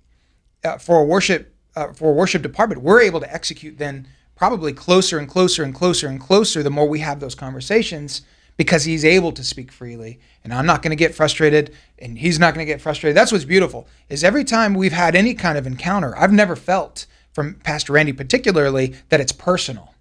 uh, 0.62 0.78
for 0.78 1.00
a 1.00 1.04
worship 1.04 1.52
uh, 1.75 1.92
for 1.92 2.12
a 2.12 2.14
worship 2.14 2.40
department. 2.40 2.82
We're 2.82 3.00
able 3.00 3.19
to 3.19 3.34
execute 3.34 3.78
then 3.78 4.06
probably 4.37 4.72
closer 4.72 5.19
and 5.19 5.28
closer 5.28 5.64
and 5.64 5.75
closer 5.75 6.06
and 6.06 6.20
closer 6.20 6.62
the 6.62 6.70
more 6.70 6.88
we 6.88 7.00
have 7.00 7.19
those 7.19 7.34
conversations 7.34 8.22
because 8.56 8.84
he's 8.84 9.04
able 9.04 9.32
to 9.32 9.42
speak 9.42 9.72
freely 9.72 10.20
and 10.44 10.54
I'm 10.54 10.66
not 10.66 10.82
going 10.82 10.90
to 10.90 10.96
get 10.96 11.16
frustrated 11.16 11.75
and 11.98 12.16
he's 12.16 12.38
not 12.38 12.54
going 12.54 12.64
to 12.64 12.72
get 12.72 12.80
frustrated. 12.80 13.16
That's 13.16 13.32
what's 13.32 13.44
beautiful 13.44 13.88
is 14.08 14.22
every 14.22 14.44
time 14.44 14.75
we've 14.75 14.92
had 14.92 15.16
any 15.16 15.34
kind 15.34 15.58
of 15.58 15.66
encounter, 15.66 16.16
I've 16.16 16.32
never 16.32 16.54
felt 16.54 17.06
from 17.34 17.54
Pastor 17.56 17.92
Randy 17.92 18.12
particularly 18.12 18.94
that 19.10 19.20
it's 19.20 19.32
personal. 19.32 19.92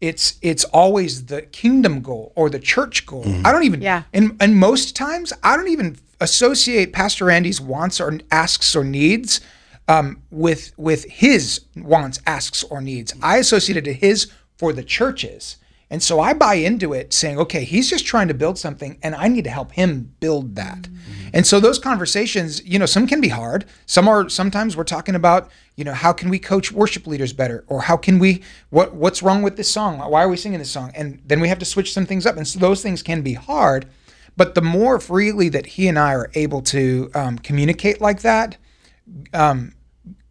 It's 0.00 0.34
it's 0.42 0.64
always 0.64 1.26
the 1.26 1.42
kingdom 1.42 2.02
goal 2.02 2.32
or 2.36 2.50
the 2.50 2.58
church 2.58 3.06
goal. 3.06 3.24
I 3.44 3.50
don't 3.50 3.64
even 3.64 3.80
Yeah. 3.82 4.02
and 4.12 4.36
and 4.40 4.56
most 4.56 4.94
times 4.94 5.32
I 5.42 5.56
don't 5.56 5.68
even 5.68 5.96
associate 6.20 6.92
Pastor 6.92 7.24
Randy's 7.26 7.60
wants 7.60 8.00
or 8.00 8.18
asks 8.30 8.76
or 8.76 8.84
needs 8.84 9.40
um, 9.88 10.22
with 10.30 10.72
with 10.76 11.04
his 11.04 11.62
wants, 11.76 12.20
asks, 12.26 12.62
or 12.64 12.80
needs. 12.80 13.14
I 13.22 13.38
associate 13.38 13.76
it 13.76 13.84
to 13.84 13.92
his 13.92 14.30
for 14.56 14.72
the 14.72 14.84
churches. 14.84 15.56
And 15.92 16.02
so 16.02 16.20
I 16.20 16.32
buy 16.32 16.54
into 16.54 16.94
it 16.94 17.12
saying, 17.12 17.38
okay, 17.38 17.64
he's 17.64 17.90
just 17.90 18.06
trying 18.06 18.26
to 18.28 18.34
build 18.34 18.58
something 18.58 18.98
and 19.02 19.14
I 19.14 19.28
need 19.28 19.44
to 19.44 19.50
help 19.50 19.72
him 19.72 20.14
build 20.20 20.56
that. 20.56 20.88
And 21.34 21.46
so 21.46 21.60
those 21.60 21.78
conversations, 21.78 22.64
you 22.64 22.78
know, 22.78 22.86
some 22.86 23.06
can 23.06 23.20
be 23.20 23.28
hard. 23.28 23.66
Some 23.84 24.08
are 24.08 24.26
sometimes 24.30 24.74
we're 24.74 24.84
talking 24.84 25.14
about, 25.14 25.50
you 25.76 25.84
know, 25.84 25.92
how 25.92 26.14
can 26.14 26.30
we 26.30 26.38
coach 26.38 26.72
worship 26.72 27.06
leaders 27.06 27.34
better? 27.34 27.62
Or 27.66 27.82
how 27.82 27.98
can 27.98 28.18
we 28.18 28.42
what 28.70 28.94
what's 28.94 29.22
wrong 29.22 29.42
with 29.42 29.58
this 29.58 29.70
song? 29.70 29.98
Why 29.98 30.24
are 30.24 30.30
we 30.30 30.38
singing 30.38 30.60
this 30.60 30.70
song? 30.70 30.92
And 30.94 31.20
then 31.26 31.40
we 31.40 31.48
have 31.48 31.58
to 31.58 31.66
switch 31.66 31.92
some 31.92 32.06
things 32.06 32.24
up. 32.24 32.38
And 32.38 32.48
so 32.48 32.58
those 32.58 32.82
things 32.82 33.02
can 33.02 33.20
be 33.20 33.34
hard. 33.34 33.86
But 34.34 34.54
the 34.54 34.62
more 34.62 34.98
freely 34.98 35.50
that 35.50 35.66
he 35.66 35.88
and 35.88 35.98
I 35.98 36.14
are 36.14 36.30
able 36.34 36.62
to 36.62 37.10
um, 37.14 37.38
communicate 37.38 38.00
like 38.00 38.22
that, 38.22 38.56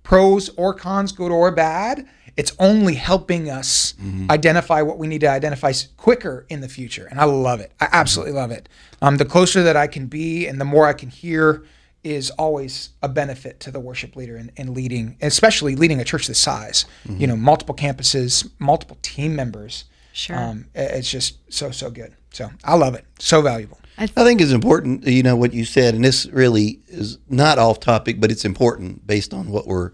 pros 0.02 0.50
or 0.58 0.74
cons, 0.74 1.12
good 1.12 1.32
or 1.32 1.52
bad, 1.52 2.08
it's 2.38 2.54
only 2.60 2.96
helping 2.96 3.50
us 3.50 3.94
identify 4.30 4.82
what 4.82 4.98
we 4.98 5.08
need 5.08 5.22
to 5.22 5.30
identify 5.30 5.74
quicker 5.98 6.46
in 6.50 6.62
the 6.62 6.70
future. 6.70 7.06
And 7.06 7.20
I 7.20 7.26
love 7.26 7.60
it. 7.60 7.72
I 7.80 7.90
absolutely 7.92 8.34
love 8.34 8.52
it. 8.52 8.70
Um, 9.02 9.18
the 9.18 9.26
closer 9.26 9.64
that 9.64 9.76
I 9.76 9.88
can 9.88 10.08
be 10.08 10.48
and 10.48 10.60
the 10.60 10.66
more 10.66 10.88
I 10.88 10.94
can 10.94 11.10
hear 11.10 11.64
is 12.04 12.32
always 12.32 12.90
a 13.04 13.10
benefit 13.10 13.60
to 13.60 13.72
the 13.72 13.80
worship 13.80 14.16
leader 14.16 14.38
in, 14.38 14.52
in 14.56 14.74
leading, 14.74 15.18
especially 15.22 15.76
leading 15.76 16.00
a 16.00 16.04
church 16.04 16.28
this 16.28 16.40
size. 16.40 16.86
You 17.20 17.28
know, 17.28 17.36
multiple 17.36 17.76
campuses, 17.76 18.50
multiple 18.60 18.98
team 19.02 19.36
members. 19.36 19.86
Sure. 20.14 20.38
Um, 20.38 20.66
it's 20.74 21.10
just 21.10 21.38
so, 21.54 21.72
so 21.72 21.90
good. 21.92 22.16
So 22.32 22.50
I 22.64 22.76
love 22.76 22.96
it. 22.96 23.06
So 23.20 23.42
valuable. 23.42 23.78
I 23.98 24.08
think 24.08 24.42
it's 24.42 24.52
important, 24.52 25.06
you 25.06 25.22
know, 25.22 25.36
what 25.36 25.54
you 25.54 25.64
said, 25.64 25.94
and 25.94 26.04
this 26.04 26.26
really 26.28 26.80
is 26.88 27.20
not 27.30 27.60
off 27.60 27.80
topic, 27.80 28.20
but 28.20 28.32
it's 28.32 28.46
important 28.46 29.06
based 29.06 29.32
on 29.32 29.50
what 29.50 29.68
we're 29.68 29.92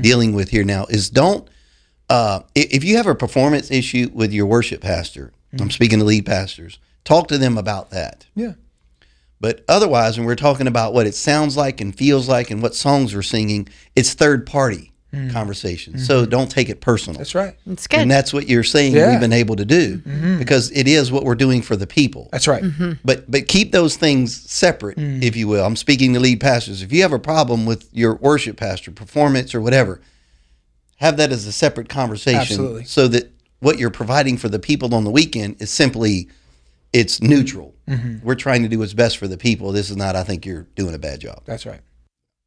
dealing 0.00 0.34
with 0.34 0.50
here 0.50 0.64
now. 0.64 0.86
Is 0.88 1.10
don't 1.10 1.48
uh, 2.10 2.42
if 2.54 2.82
you 2.84 2.96
have 2.96 3.06
a 3.06 3.14
performance 3.14 3.70
issue 3.70 4.10
with 4.12 4.32
your 4.32 4.44
worship 4.44 4.80
pastor, 4.80 5.32
I'm 5.52 5.58
mm-hmm. 5.58 5.68
speaking 5.70 6.00
to 6.00 6.04
lead 6.04 6.26
pastors, 6.26 6.78
talk 7.04 7.28
to 7.28 7.38
them 7.38 7.56
about 7.56 7.90
that. 7.90 8.26
Yeah. 8.34 8.54
But 9.40 9.64
otherwise, 9.68 10.18
when 10.18 10.26
we're 10.26 10.34
talking 10.34 10.66
about 10.66 10.92
what 10.92 11.06
it 11.06 11.14
sounds 11.14 11.56
like 11.56 11.80
and 11.80 11.96
feels 11.96 12.28
like 12.28 12.50
and 12.50 12.60
what 12.60 12.74
songs 12.74 13.14
we're 13.14 13.22
singing, 13.22 13.68
it's 13.96 14.12
third 14.12 14.46
party. 14.46 14.88
Mm. 15.12 15.32
conversation. 15.32 15.98
So 15.98 16.20
mm-hmm. 16.20 16.30
don't 16.30 16.48
take 16.48 16.68
it 16.68 16.80
personal. 16.80 17.18
That's 17.18 17.34
right. 17.34 17.56
It's 17.66 17.88
good. 17.88 17.98
And 17.98 18.08
that's 18.08 18.32
what 18.32 18.48
you're 18.48 18.62
saying 18.62 18.94
Yeah. 18.94 19.10
we've 19.10 19.18
been 19.18 19.32
able 19.32 19.56
to 19.56 19.64
do 19.64 19.98
mm-hmm. 19.98 20.38
because 20.38 20.70
it 20.70 20.86
is 20.86 21.10
what 21.10 21.24
we're 21.24 21.34
doing 21.34 21.62
for 21.62 21.74
the 21.74 21.88
people. 21.88 22.28
That's 22.30 22.46
right. 22.46 22.62
But 23.04 23.28
but 23.28 23.48
keep 23.48 23.72
those 23.72 23.96
things 23.96 24.36
separate, 24.48 24.98
Mm. 24.98 25.20
if 25.20 25.34
you 25.34 25.48
will. 25.48 25.64
I'm 25.64 25.74
speaking 25.74 26.14
to 26.14 26.20
lead 26.20 26.38
pastors. 26.38 26.80
If 26.80 26.92
you 26.92 27.02
have 27.02 27.12
a 27.12 27.18
problem 27.18 27.66
with 27.66 27.88
your 27.92 28.14
worship 28.14 28.56
pastor 28.56 28.92
performance 28.92 29.52
or 29.52 29.60
whatever, 29.60 30.00
have 31.00 31.16
that 31.16 31.32
as 31.32 31.46
a 31.46 31.52
separate 31.52 31.88
conversation, 31.88 32.40
Absolutely. 32.40 32.84
so 32.84 33.08
that 33.08 33.32
what 33.60 33.78
you're 33.78 33.90
providing 33.90 34.36
for 34.36 34.48
the 34.48 34.58
people 34.58 34.94
on 34.94 35.04
the 35.04 35.10
weekend 35.10 35.60
is 35.60 35.70
simply 35.70 36.28
it's 36.92 37.22
neutral. 37.22 37.74
Mm-hmm. 37.88 38.24
We're 38.24 38.34
trying 38.34 38.62
to 38.62 38.68
do 38.68 38.78
what's 38.78 38.94
best 38.94 39.16
for 39.16 39.26
the 39.26 39.38
people. 39.38 39.72
This 39.72 39.90
is 39.90 39.96
not. 39.96 40.16
I 40.16 40.24
think 40.24 40.44
you're 40.44 40.66
doing 40.74 40.94
a 40.94 40.98
bad 40.98 41.20
job. 41.20 41.42
That's 41.46 41.64
right. 41.64 41.80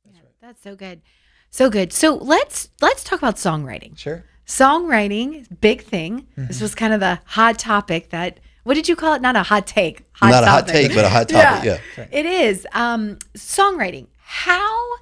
That's 0.05 0.17
right. 0.17 0.33
That's 0.41 0.62
so 0.62 0.75
good. 0.75 1.01
So 1.50 1.69
good. 1.69 1.93
So 1.93 2.15
let's 2.15 2.69
let's 2.81 3.03
talk 3.03 3.19
about 3.19 3.36
songwriting. 3.36 3.98
Sure. 3.98 4.24
Songwriting, 4.45 5.48
big 5.62 5.83
thing. 5.83 6.27
This 6.36 6.62
was 6.62 6.75
kind 6.75 6.93
of 6.93 7.00
the 7.00 7.19
hot 7.25 7.57
topic 7.57 8.10
that 8.10 8.39
what 8.63 8.75
did 8.75 8.88
you 8.88 8.95
call 8.95 9.13
it? 9.13 9.22
Not 9.22 9.36
a 9.36 9.43
hot 9.43 9.65
take. 9.65 10.03
Hot 10.13 10.29
not 10.29 10.43
a 10.43 10.48
hot 10.48 10.67
take, 10.67 10.93
but 10.93 11.05
a 11.05 11.10
hot 11.10 11.29
topic. 11.29 11.81
Yeah. 11.98 12.05
It 12.12 12.25
is. 12.25 12.67
Um, 12.74 13.17
songwriting. 13.36 14.07
How 14.17 14.95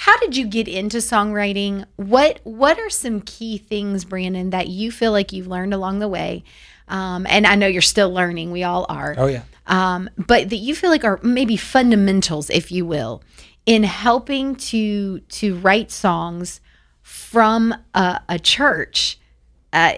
how 0.00 0.16
did 0.18 0.36
you 0.36 0.46
get 0.46 0.68
into 0.68 0.98
songwriting? 0.98 1.84
What 1.96 2.38
what 2.44 2.78
are 2.78 2.88
some 2.88 3.20
key 3.20 3.58
things, 3.58 4.04
Brandan, 4.04 4.50
that 4.50 4.68
you 4.68 4.92
feel 4.92 5.10
like 5.10 5.32
you've 5.32 5.48
learned 5.48 5.74
along 5.74 5.98
the 5.98 6.06
way? 6.06 6.44
Um, 6.86 7.26
and 7.28 7.44
I 7.44 7.56
know 7.56 7.66
you're 7.66 7.82
still 7.82 8.12
learning. 8.12 8.52
We 8.52 8.62
all 8.62 8.86
are. 8.88 9.16
Oh 9.18 9.26
yeah. 9.26 9.42
Um, 9.66 10.08
but 10.16 10.50
that 10.50 10.56
you 10.58 10.76
feel 10.76 10.90
like 10.90 11.02
are 11.02 11.18
maybe 11.24 11.56
fundamentals, 11.56 12.48
if 12.48 12.70
you 12.70 12.86
will, 12.86 13.24
in 13.66 13.82
helping 13.82 14.54
to 14.70 15.18
to 15.18 15.56
write 15.56 15.90
songs 15.90 16.60
from 17.02 17.74
a, 17.92 18.20
a 18.28 18.38
church. 18.38 19.18
Uh, 19.72 19.94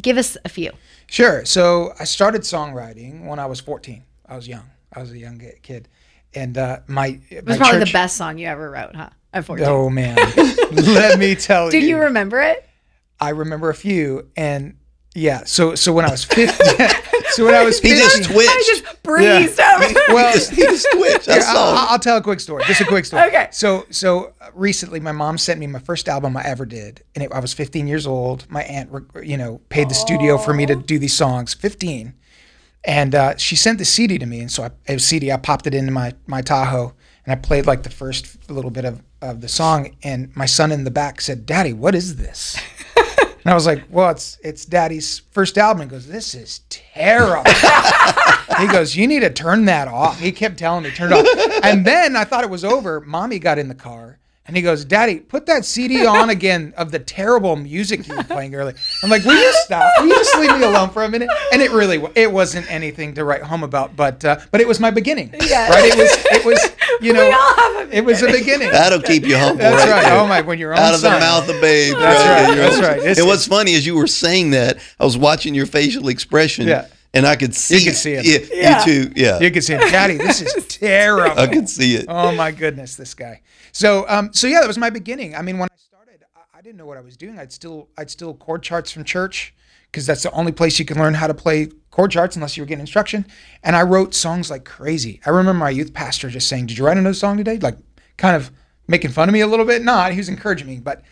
give 0.00 0.16
us 0.16 0.36
a 0.44 0.48
few. 0.48 0.70
Sure. 1.08 1.44
So 1.44 1.92
I 1.98 2.04
started 2.04 2.42
songwriting 2.42 3.26
when 3.26 3.40
I 3.40 3.46
was 3.46 3.58
14. 3.58 4.04
I 4.26 4.36
was 4.36 4.46
young. 4.46 4.70
I 4.92 5.00
was 5.00 5.10
a 5.10 5.18
young 5.18 5.42
kid, 5.62 5.88
and 6.34 6.56
uh, 6.56 6.80
my 6.86 7.20
It 7.30 7.44
was 7.44 7.56
probably 7.56 7.80
the 7.80 7.92
best 7.92 8.16
song 8.16 8.38
you 8.38 8.46
ever 8.46 8.70
wrote, 8.70 8.94
huh? 8.94 9.10
At 9.32 9.44
14. 9.44 9.66
Oh 9.66 9.88
man, 9.88 10.16
let 10.72 11.18
me 11.18 11.34
tell 11.34 11.66
you. 11.66 11.70
Do 11.72 11.78
you. 11.80 11.88
you 11.88 11.98
remember 11.98 12.40
it? 12.40 12.68
I 13.20 13.30
remember 13.30 13.70
a 13.70 13.74
few, 13.74 14.28
and 14.36 14.76
yeah. 15.14 15.44
So 15.44 15.74
so 15.74 15.92
when 15.92 16.04
I 16.04 16.10
was 16.10 16.24
15, 16.24 16.48
so 17.30 17.46
when 17.46 17.54
I 17.54 17.64
was 17.64 17.80
He 17.80 17.90
15, 17.90 18.08
just 18.08 18.30
twitched. 18.30 18.50
I 18.50 18.62
just 18.66 19.02
breezed 19.02 19.60
over. 19.60 19.94
well, 20.08 20.32
he 20.32 20.34
just, 20.38 20.50
he 20.50 20.62
just 20.62 20.86
twitched. 20.92 21.26
Here, 21.26 21.34
That's 21.36 21.48
all. 21.48 21.74
I'll, 21.76 21.88
I'll 21.90 21.98
tell 21.98 22.16
a 22.16 22.22
quick 22.22 22.40
story. 22.40 22.64
Just 22.66 22.80
a 22.80 22.84
quick 22.84 23.04
story. 23.04 23.28
Okay. 23.28 23.48
So, 23.52 23.86
so 23.90 24.34
uh, 24.40 24.48
recently, 24.54 25.00
my 25.00 25.12
mom 25.12 25.38
sent 25.38 25.60
me 25.60 25.66
my 25.66 25.78
first 25.78 26.08
album 26.08 26.36
I 26.36 26.42
ever 26.44 26.66
did, 26.66 27.02
and 27.14 27.24
it, 27.24 27.32
I 27.32 27.40
was 27.40 27.52
15 27.54 27.86
years 27.86 28.06
old. 28.06 28.46
My 28.50 28.62
aunt, 28.64 28.90
you 29.22 29.36
know, 29.36 29.60
paid 29.68 29.88
the 29.88 29.94
studio 29.94 30.36
for 30.36 30.52
me 30.52 30.66
to 30.66 30.74
do 30.74 30.98
these 30.98 31.14
songs. 31.14 31.54
15, 31.54 32.14
and 32.84 33.14
uh, 33.14 33.36
she 33.36 33.56
sent 33.56 33.78
the 33.78 33.84
CD 33.84 34.18
to 34.18 34.26
me, 34.26 34.40
and 34.40 34.50
so 34.50 34.64
I, 34.64 34.70
it 34.86 34.94
was 34.94 35.06
CD. 35.06 35.30
I 35.30 35.36
popped 35.36 35.66
it 35.66 35.74
into 35.74 35.92
my 35.92 36.14
my 36.26 36.42
Tahoe, 36.42 36.94
and 37.24 37.32
I 37.32 37.36
played 37.36 37.66
like 37.66 37.82
the 37.82 37.90
first 37.90 38.50
little 38.50 38.70
bit 38.70 38.84
of 38.84 39.02
of 39.20 39.40
the 39.40 39.48
song, 39.48 39.96
and 40.02 40.34
my 40.36 40.46
son 40.46 40.72
in 40.72 40.84
the 40.84 40.90
back 40.90 41.20
said, 41.20 41.46
"Daddy, 41.46 41.72
what 41.72 41.94
is 41.94 42.16
this?" 42.16 42.56
And 43.44 43.50
I 43.50 43.54
was 43.54 43.66
like, 43.66 43.82
"Well, 43.90 44.10
it's 44.10 44.38
it's 44.42 44.64
Daddy's 44.64 45.20
first 45.32 45.58
album." 45.58 45.82
He 45.82 45.88
goes, 45.88 46.06
"This 46.06 46.34
is 46.34 46.60
terrible." 46.68 47.50
he 48.58 48.68
goes, 48.68 48.94
"You 48.94 49.08
need 49.08 49.20
to 49.20 49.30
turn 49.30 49.64
that 49.64 49.88
off." 49.88 50.20
He 50.20 50.30
kept 50.30 50.58
telling 50.58 50.84
me, 50.84 50.90
"Turn 50.90 51.12
it 51.12 51.16
off." 51.16 51.64
And 51.64 51.84
then 51.84 52.14
I 52.14 52.24
thought 52.24 52.44
it 52.44 52.50
was 52.50 52.64
over. 52.64 53.00
Mommy 53.00 53.40
got 53.40 53.58
in 53.58 53.66
the 53.68 53.74
car, 53.74 54.20
and 54.46 54.56
he 54.56 54.62
goes, 54.62 54.84
"Daddy, 54.84 55.16
put 55.20 55.46
that 55.46 55.64
CD 55.64 56.04
on 56.04 56.28
again 56.30 56.74
of 56.76 56.90
the 56.90 56.98
terrible 56.98 57.54
music 57.56 58.06
you 58.08 58.16
were 58.16 58.24
playing 58.24 58.54
earlier." 58.54 58.74
I'm 59.02 59.10
like, 59.10 59.24
"Will 59.24 59.40
you 59.40 59.52
stop? 59.64 59.92
Will 60.00 60.08
you 60.08 60.14
just 60.16 60.36
leave 60.38 60.56
me 60.58 60.64
alone 60.64 60.90
for 60.90 61.04
a 61.04 61.08
minute?" 61.08 61.30
And 61.52 61.62
it 61.62 61.70
really, 61.70 61.98
wa- 61.98 62.10
it 62.14 62.30
wasn't 62.32 62.70
anything 62.70 63.14
to 63.14 63.24
write 63.24 63.42
home 63.42 63.62
about, 63.62 63.94
but 63.96 64.24
uh, 64.24 64.38
but 64.50 64.60
it 64.60 64.66
was 64.68 64.80
my 64.80 64.90
beginning. 64.90 65.32
Yeah. 65.42 65.68
Right. 65.70 65.84
It 65.92 65.96
was 65.96 66.10
it 66.32 66.44
was 66.44 66.76
you 67.00 67.12
know 67.12 67.24
all 67.24 67.54
have 67.54 67.88
a 67.90 67.96
it 67.96 68.04
was 68.04 68.22
a 68.22 68.26
beginning. 68.32 68.70
That'll 68.70 69.02
keep 69.02 69.24
you 69.24 69.36
humble. 69.36 69.58
That's 69.58 69.90
right. 69.90 70.02
there. 70.04 70.18
Oh 70.18 70.26
my, 70.26 70.40
when 70.40 70.58
you're 70.58 70.74
Out 70.74 70.94
of 70.94 71.00
son. 71.00 71.14
the 71.14 71.20
mouth 71.20 71.48
of 71.48 71.60
babes. 71.60 71.96
That's 71.98 72.48
right, 72.48 72.56
Your 72.56 72.64
that's 72.64 72.80
right. 72.80 72.98
It's- 72.98 73.18
and 73.18 73.26
what's 73.26 73.46
funny 73.46 73.72
is 73.74 73.86
you 73.86 73.94
were 73.96 74.06
saying 74.06 74.50
that, 74.50 74.78
I 74.98 75.04
was 75.04 75.16
watching 75.18 75.54
your 75.54 75.66
facial 75.66 76.08
expression, 76.08 76.66
Yeah. 76.66 76.86
And 77.14 77.26
I 77.26 77.36
could 77.36 77.54
see, 77.54 77.76
it. 77.76 77.80
You 77.80 77.86
could 77.90 77.96
see 77.96 78.12
it. 78.12 78.24
Yeah, 78.24 78.60
Yeah. 78.60 78.78
You 78.78 78.84
too. 78.84 79.12
Yeah, 79.16 79.40
You 79.40 79.50
could 79.50 79.64
say, 79.64 79.78
"Daddy, 79.78 80.16
this 80.16 80.40
is 80.40 80.66
terrible." 80.78 81.38
I 81.38 81.46
could 81.46 81.68
see 81.68 81.96
it. 81.96 82.06
Oh 82.08 82.32
my 82.32 82.50
goodness, 82.50 82.96
this 82.96 83.14
guy. 83.14 83.42
So, 83.72 84.06
um, 84.08 84.32
so 84.32 84.46
yeah, 84.46 84.60
that 84.60 84.66
was 84.66 84.78
my 84.78 84.90
beginning. 84.90 85.34
I 85.34 85.42
mean, 85.42 85.58
when 85.58 85.68
I 85.70 85.76
started, 85.76 86.24
I, 86.34 86.58
I 86.58 86.62
didn't 86.62 86.76
know 86.76 86.86
what 86.86 86.98
I 86.98 87.02
was 87.02 87.16
doing. 87.16 87.38
I'd 87.38 87.52
still, 87.52 87.88
I'd 87.96 88.10
still 88.10 88.34
chord 88.34 88.62
charts 88.62 88.92
from 88.92 89.04
church 89.04 89.54
because 89.90 90.06
that's 90.06 90.22
the 90.22 90.30
only 90.32 90.52
place 90.52 90.78
you 90.78 90.84
can 90.84 90.98
learn 90.98 91.14
how 91.14 91.26
to 91.26 91.34
play 91.34 91.68
chord 91.90 92.10
charts 92.10 92.36
unless 92.36 92.56
you 92.56 92.62
were 92.62 92.66
getting 92.66 92.80
instruction. 92.80 93.26
And 93.62 93.76
I 93.76 93.82
wrote 93.82 94.14
songs 94.14 94.50
like 94.50 94.64
crazy. 94.64 95.20
I 95.26 95.30
remember 95.30 95.54
my 95.54 95.70
youth 95.70 95.92
pastor 95.92 96.30
just 96.30 96.48
saying, 96.48 96.66
"Did 96.66 96.78
you 96.78 96.86
write 96.86 96.96
another 96.96 97.14
song 97.14 97.36
today?" 97.36 97.58
Like, 97.58 97.78
kind 98.16 98.36
of 98.36 98.50
making 98.88 99.10
fun 99.10 99.28
of 99.28 99.32
me 99.32 99.40
a 99.40 99.46
little 99.46 99.66
bit. 99.66 99.82
Not, 99.82 100.12
he 100.12 100.18
was 100.18 100.28
encouraging 100.28 100.66
me, 100.66 100.80
but 100.80 101.02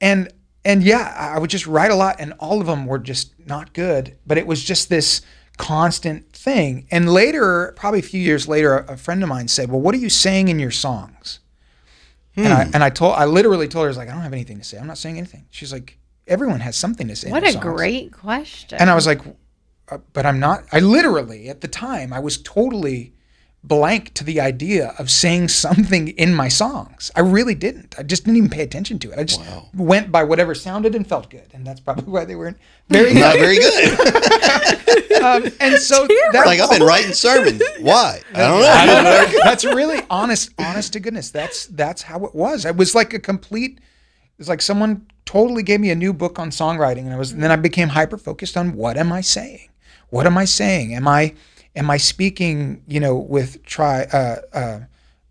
and 0.00 0.32
and 0.64 0.82
yeah, 0.82 1.14
I 1.34 1.38
would 1.38 1.50
just 1.50 1.66
write 1.66 1.90
a 1.90 1.94
lot, 1.94 2.16
and 2.18 2.34
all 2.38 2.60
of 2.60 2.66
them 2.66 2.86
were 2.86 2.98
just 2.98 3.32
not 3.46 3.72
good. 3.72 4.16
But 4.26 4.38
it 4.38 4.46
was 4.46 4.62
just 4.62 4.88
this 4.88 5.22
constant 5.58 6.32
thing. 6.32 6.86
And 6.90 7.12
later, 7.12 7.72
probably 7.76 8.00
a 8.00 8.04
few 8.04 8.20
years 8.20 8.48
later, 8.48 8.78
a, 8.78 8.96
friend 8.96 9.22
of 9.22 9.28
mine 9.28 9.48
said, 9.48 9.70
"Well, 9.70 9.80
what 9.80 9.94
are 9.94 9.98
you 9.98 10.10
saying 10.10 10.48
in 10.48 10.58
your 10.58 10.70
songs?" 10.70 11.40
And 12.36 12.48
I 12.48 12.70
and 12.72 12.82
I 12.82 12.90
told, 12.90 13.14
I 13.14 13.26
literally 13.26 13.68
told 13.68 13.82
her, 13.82 13.88
"I 13.88 13.90
was 13.90 13.96
like, 13.96 14.08
I 14.08 14.12
don't 14.12 14.22
have 14.22 14.32
anything 14.32 14.58
to 14.58 14.64
say. 14.64 14.78
I'm 14.78 14.86
not 14.86 14.98
saying 14.98 15.18
anything." 15.18 15.46
She's 15.50 15.72
like, 15.72 15.98
"Everyone 16.26 16.60
has 16.60 16.76
something 16.76 17.08
to 17.08 17.16
say." 17.16 17.30
What 17.30 17.46
a 17.46 17.52
songs." 17.52 17.64
great 17.64 18.12
question. 18.12 18.78
And 18.80 18.88
I 18.88 18.94
was 18.94 19.06
like, 19.06 19.20
uh, 19.88 19.98
"But 20.12 20.26
I'm 20.26 20.40
not." 20.40 20.64
I 20.72 20.78
literally, 20.78 21.48
at 21.48 21.60
the 21.60 21.68
time, 21.68 22.12
I 22.12 22.20
was 22.20 22.38
totally 22.38 23.14
blank 23.64 24.12
to 24.14 24.24
the 24.24 24.40
idea 24.40 24.92
of 24.98 25.10
saying 25.10 25.48
something 25.48 26.08
in 26.08 26.34
my 26.34 26.48
songs. 26.48 27.10
I 27.14 27.20
really 27.20 27.54
didn't. 27.54 27.94
I 27.98 28.02
just 28.02 28.24
didn't 28.24 28.38
even 28.38 28.50
pay 28.50 28.62
attention 28.62 28.98
to 29.00 29.12
it. 29.12 29.18
I 29.18 29.24
just 29.24 29.40
went 29.74 30.10
by 30.10 30.24
whatever 30.24 30.54
sounded 30.54 30.94
and 30.94 31.06
felt 31.06 31.30
good, 31.30 31.48
and 31.54 31.66
that's 31.66 31.80
probably 31.80 32.12
why 32.12 32.24
they 32.24 32.34
weren't 32.34 32.58
very 32.88 33.14
Not 33.14 33.34
good. 33.34 33.40
very 33.40 33.58
good. 33.58 35.12
um, 35.22 35.44
and 35.60 35.78
so 35.78 36.06
that, 36.06 36.42
like 36.44 36.60
I've 36.60 36.70
been 36.70 36.82
writing 36.82 37.12
sermons. 37.12 37.62
Why? 37.80 38.20
I 38.34 38.38
don't 38.38 38.60
know. 38.60 38.66
I 38.66 38.86
don't 38.86 39.04
know. 39.32 39.40
that's 39.44 39.64
really 39.64 40.02
honest, 40.10 40.50
honest 40.58 40.92
to 40.94 41.00
goodness. 41.00 41.30
That's 41.30 41.66
that's 41.66 42.02
how 42.02 42.24
it 42.24 42.34
was. 42.34 42.64
It 42.64 42.76
was 42.76 42.94
like 42.94 43.14
a 43.14 43.18
complete. 43.18 43.78
It 43.78 44.38
was 44.38 44.48
like 44.48 44.60
someone 44.60 45.06
totally 45.24 45.62
gave 45.62 45.80
me 45.80 45.90
a 45.90 45.94
new 45.94 46.12
book 46.12 46.38
on 46.38 46.50
songwriting, 46.50 47.04
and 47.04 47.12
I 47.12 47.18
was. 47.18 47.32
And 47.32 47.42
then 47.42 47.52
I 47.52 47.56
became 47.56 47.88
hyper 47.90 48.18
focused 48.18 48.56
on 48.56 48.74
what 48.74 48.96
am 48.96 49.12
I 49.12 49.20
saying? 49.20 49.68
What 50.10 50.26
am 50.26 50.36
I 50.36 50.44
saying? 50.44 50.94
Am 50.94 51.06
I 51.06 51.34
am 51.74 51.90
I 51.90 51.96
speaking? 51.96 52.82
You 52.86 53.00
know, 53.00 53.16
with 53.16 53.64
try. 53.64 54.04
Uh, 54.04 54.36
uh, 54.52 54.80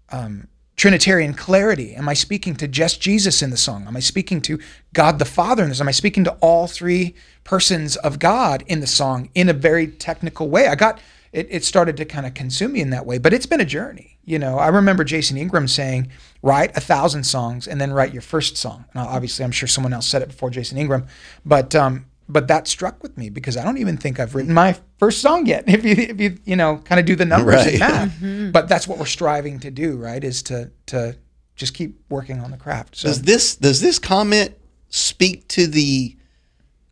um, 0.09 0.47
Trinitarian 0.81 1.35
clarity? 1.35 1.93
Am 1.93 2.09
I 2.09 2.15
speaking 2.15 2.55
to 2.55 2.67
just 2.67 2.99
Jesus 2.99 3.43
in 3.43 3.51
the 3.51 3.57
song? 3.57 3.85
Am 3.85 3.95
I 3.95 3.99
speaking 3.99 4.41
to 4.41 4.59
God 4.93 5.19
the 5.19 5.25
Father 5.25 5.61
in 5.61 5.69
this? 5.69 5.79
Am 5.79 5.87
I 5.87 5.91
speaking 5.91 6.23
to 6.23 6.31
all 6.41 6.65
three 6.65 7.13
persons 7.43 7.97
of 7.97 8.17
God 8.17 8.63
in 8.65 8.79
the 8.79 8.87
song 8.87 9.29
in 9.35 9.47
a 9.47 9.53
very 9.53 9.85
technical 9.85 10.49
way? 10.49 10.67
I 10.67 10.73
got 10.73 10.99
it, 11.33 11.47
it 11.51 11.63
started 11.63 11.97
to 11.97 12.05
kind 12.05 12.25
of 12.25 12.33
consume 12.33 12.73
me 12.73 12.81
in 12.81 12.89
that 12.89 13.05
way, 13.05 13.19
but 13.19 13.31
it's 13.31 13.45
been 13.45 13.61
a 13.61 13.65
journey. 13.65 14.17
You 14.25 14.39
know, 14.39 14.57
I 14.57 14.69
remember 14.69 15.03
Jason 15.03 15.37
Ingram 15.37 15.67
saying, 15.67 16.11
write 16.41 16.75
a 16.75 16.81
thousand 16.81 17.25
songs 17.25 17.67
and 17.67 17.79
then 17.79 17.93
write 17.93 18.11
your 18.11 18.23
first 18.23 18.57
song. 18.57 18.85
Now, 18.95 19.07
obviously, 19.07 19.45
I'm 19.45 19.51
sure 19.51 19.67
someone 19.67 19.93
else 19.93 20.07
said 20.07 20.23
it 20.23 20.29
before 20.29 20.49
Jason 20.49 20.79
Ingram, 20.79 21.05
but 21.45 21.75
um, 21.75 22.05
but 22.31 22.47
that 22.47 22.67
struck 22.67 23.03
with 23.03 23.17
me 23.17 23.29
because 23.29 23.57
I 23.57 23.63
don't 23.63 23.77
even 23.77 23.97
think 23.97 24.19
I've 24.19 24.35
written 24.35 24.53
my 24.53 24.77
first 24.97 25.21
song 25.21 25.45
yet. 25.45 25.65
If 25.67 25.83
you 25.83 25.91
if 25.97 26.19
you 26.21 26.37
you 26.45 26.55
know 26.55 26.77
kind 26.77 26.99
of 26.99 27.05
do 27.05 27.15
the 27.15 27.25
numbers 27.25 27.55
Right. 27.55 27.67
and 27.71 27.79
math, 27.79 28.09
mm-hmm. 28.19 28.51
but 28.51 28.67
that's 28.67 28.87
what 28.87 28.97
we're 28.97 29.05
striving 29.05 29.59
to 29.59 29.71
do, 29.71 29.97
right? 29.97 30.23
Is 30.23 30.41
to 30.43 30.71
to 30.87 31.17
just 31.55 31.73
keep 31.73 31.99
working 32.09 32.39
on 32.39 32.51
the 32.51 32.57
craft. 32.57 32.95
So 32.95 33.07
Does 33.09 33.21
this 33.23 33.55
does 33.55 33.81
this 33.81 33.99
comment 33.99 34.55
speak 34.89 35.47
to 35.49 35.67
the 35.67 36.15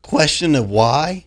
question 0.02 0.56
of 0.56 0.70
why? 0.70 1.26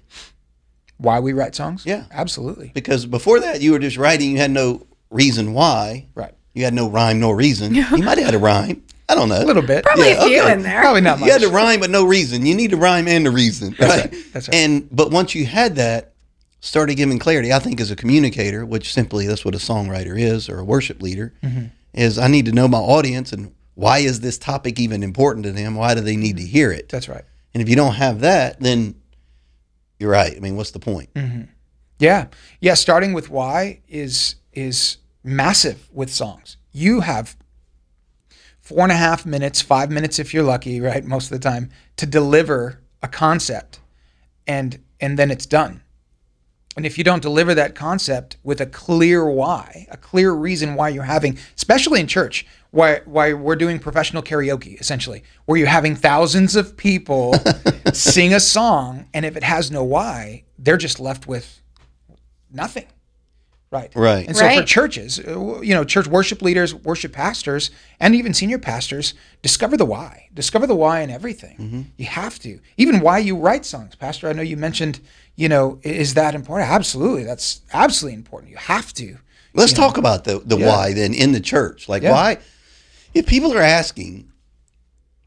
why 0.99 1.19
we 1.19 1.33
write 1.33 1.55
songs? 1.57 1.85
Yeah. 1.85 2.05
absolutely. 2.13 2.71
Because 2.75 3.07
before 3.07 3.41
that, 3.41 3.61
you 3.61 3.73
were 3.73 3.81
just 3.81 3.97
writing. 3.97 4.31
You 4.31 4.39
had 4.39 4.53
no 4.53 4.87
reason 5.11 5.53
why. 5.53 6.07
Right. 6.15 6.33
You 6.55 6.63
had 6.63 6.75
no 6.75 6.89
rhyme, 6.89 7.19
no 7.19 7.33
reason. 7.33 7.75
You 7.75 8.03
might 8.05 8.19
have 8.19 8.27
had 8.27 8.35
a 8.35 8.39
rhyme. 8.39 8.85
I 9.13 9.15
don't 9.15 9.29
know. 9.29 9.43
A 9.43 9.45
little 9.45 9.63
bit. 9.63 9.85
Probably 9.85 10.09
Yeah, 10.11 10.25
a 10.25 10.27
few 10.27 10.43
okay. 10.43 10.53
in 10.53 10.63
there. 10.63 10.81
Probably 10.81 11.03
not 11.03 11.21
much. 11.21 11.27
You 11.27 11.33
had 11.33 11.43
to 11.43 11.49
rhyme, 11.49 11.81
but 11.81 11.91
no 11.91 12.05
reason. 12.05 12.47
You 12.47 12.55
need 12.55 12.71
to 12.71 12.77
rhyme 12.77 13.07
and 13.09 13.27
a 13.27 13.31
reason, 13.31 13.77
right? 13.79 13.89
right. 13.89 14.15
That's 14.33 14.49
right. 14.49 14.55
And 14.57 14.89
but 14.91 15.11
once 15.11 15.35
you 15.35 15.45
had 15.47 15.77
that, 15.77 16.13
started 16.61 16.95
giving 16.95 17.19
clarity. 17.19 17.53
I 17.53 17.59
think 17.59 17.81
as 17.81 17.91
a 17.91 17.97
communicator, 17.97 18.65
which 18.65 18.93
simply 18.93 19.27
that's 19.27 19.45
what 19.45 19.55
a 19.55 19.59
songwriter 19.59 20.19
is, 20.19 20.49
or 20.49 20.59
a 20.61 20.65
worship 20.65 21.03
leader, 21.03 21.35
Mm-hmm. 21.43 21.67
is 21.95 22.19
I 22.19 22.29
need 22.29 22.47
to 22.47 22.53
know 22.53 22.69
my 22.69 22.79
audience 22.79 23.33
and 23.33 23.53
why 23.75 23.99
is 23.99 24.21
this 24.21 24.39
topic 24.39 24.79
even 24.79 25.03
important 25.03 25.45
to 25.45 25.53
them? 25.53 25.75
Why 25.75 25.95
do 25.95 26.01
they 26.01 26.17
need 26.17 26.37
to 26.39 26.43
hear 26.45 26.71
it? 26.73 26.89
That's 26.89 27.09
right. 27.09 27.25
And 27.55 27.63
if 27.63 27.69
you 27.69 27.77
don't 27.77 27.95
have 27.95 28.21
that, 28.21 28.61
then 28.61 28.95
you're 29.99 30.11
right. 30.11 30.35
I 30.37 30.41
mean, 30.41 30.57
what's 30.57 30.71
the 30.73 30.79
point? 30.79 31.11
Yeah, 31.99 32.27
yeah. 32.61 32.75
Starting 32.75 33.13
with 33.13 33.29
why 33.31 33.81
is 33.89 34.37
is 34.53 34.97
massive 35.25 35.89
with 35.93 36.11
songs. 36.11 36.57
You 36.73 37.01
have 37.01 37.37
four 38.73 38.85
and 38.85 38.93
a 38.93 38.97
half 38.97 39.27
minutes, 39.27 39.61
five 39.61 39.91
minutes 39.91 40.19
if 40.19 40.33
you're 40.33 40.43
lucky, 40.43 40.81
right? 40.81 41.05
Most 41.05 41.31
of 41.31 41.39
the 41.39 41.49
time 41.49 41.71
to 41.97 42.07
deliver 42.07 42.81
a 43.03 43.09
concept, 43.09 43.81
and 44.47 44.83
and 44.99 45.19
then 45.19 45.31
it's 45.31 45.45
done. 45.45 45.83
And 46.75 46.87
if 46.87 46.97
you 46.97 47.05
don't 47.05 47.21
deliver 47.21 47.55
that 47.55 47.75
concept 47.75 48.39
with 48.43 48.63
a 48.63 48.67
clear 48.67 49.29
why, 49.29 49.87
a 49.91 49.99
clear 49.99 50.33
reason 50.33 50.75
why 50.75 50.89
you're 50.89 51.03
having, 51.03 51.37
especially 51.55 52.01
in 52.01 52.07
church, 52.07 52.47
why 52.71 53.03
why 53.05 53.35
we're 53.35 53.57
doing 53.57 53.79
professional 53.79 54.23
karaoke 54.23 54.81
essentially, 54.81 55.23
where 55.45 55.59
you're 55.59 55.69
having 55.69 55.95
thousands 55.95 56.57
of 56.57 56.75
people 56.79 57.35
sing 57.93 58.33
a 58.33 58.41
song, 58.41 59.07
and 59.13 59.27
if 59.27 59.37
it 59.37 59.43
has 59.43 59.71
no 59.71 59.85
why, 59.85 60.45
they're 60.59 60.79
just 60.79 60.99
left 60.99 61.27
with 61.27 61.61
nothing. 62.51 62.87
Right. 63.73 63.91
Right. 63.95 64.29
And 64.29 64.37
so 64.37 64.49
for 64.51 64.63
churches, 64.63 65.19
uh, 65.19 65.61
you 65.63 65.75
know, 65.75 65.83
church 65.83 66.07
worship 66.07 66.43
leaders, 66.43 66.75
worship 66.75 67.15
pastors, 67.15 67.71
and 67.99 68.15
even 68.15 68.35
senior 68.35 68.59
pastors, 68.59 69.15
discover 69.41 69.79
the 69.79 69.87
why. 69.87 70.29
Discover 70.35 70.67
the 70.67 70.75
why 70.75 71.01
in 71.01 71.09
everything. 71.09 71.57
Mm-hmm. 71.57 71.81
You 71.97 72.05
have 72.05 72.39
to. 72.41 72.61
Even 72.77 73.01
why 73.01 73.19
you 73.19 73.35
write 73.35 73.65
songs. 73.65 73.95
Pastor, 73.95 74.29
I 74.29 74.35
know 74.35 74.43
you 74.43 74.59
mentioned, 74.59 75.01
you 75.37 75.49
know, 75.49 75.81
is 75.83 76.13
that 76.15 76.35
important? 76.35 76.71
Absolutely. 76.71 77.25
That's 77.25 77.63
absolutely 77.73 78.17
important. 78.17 78.51
You 78.53 78.59
have 78.59 78.93
to. 78.95 79.17
Let's 79.55 79.73
talk 79.73 79.97
about 79.97 80.25
the 80.25 80.43
the 80.45 80.59
Yeah. 80.59 80.69
why 80.69 80.93
then 80.93 81.15
in 81.15 81.33
the 81.33 81.41
church. 81.41 81.89
Like 81.89 82.03
Yeah. 82.03 82.13
why, 82.13 82.39
if 83.15 83.25
people 83.25 83.55
are 83.55 83.63
asking, 83.63 84.31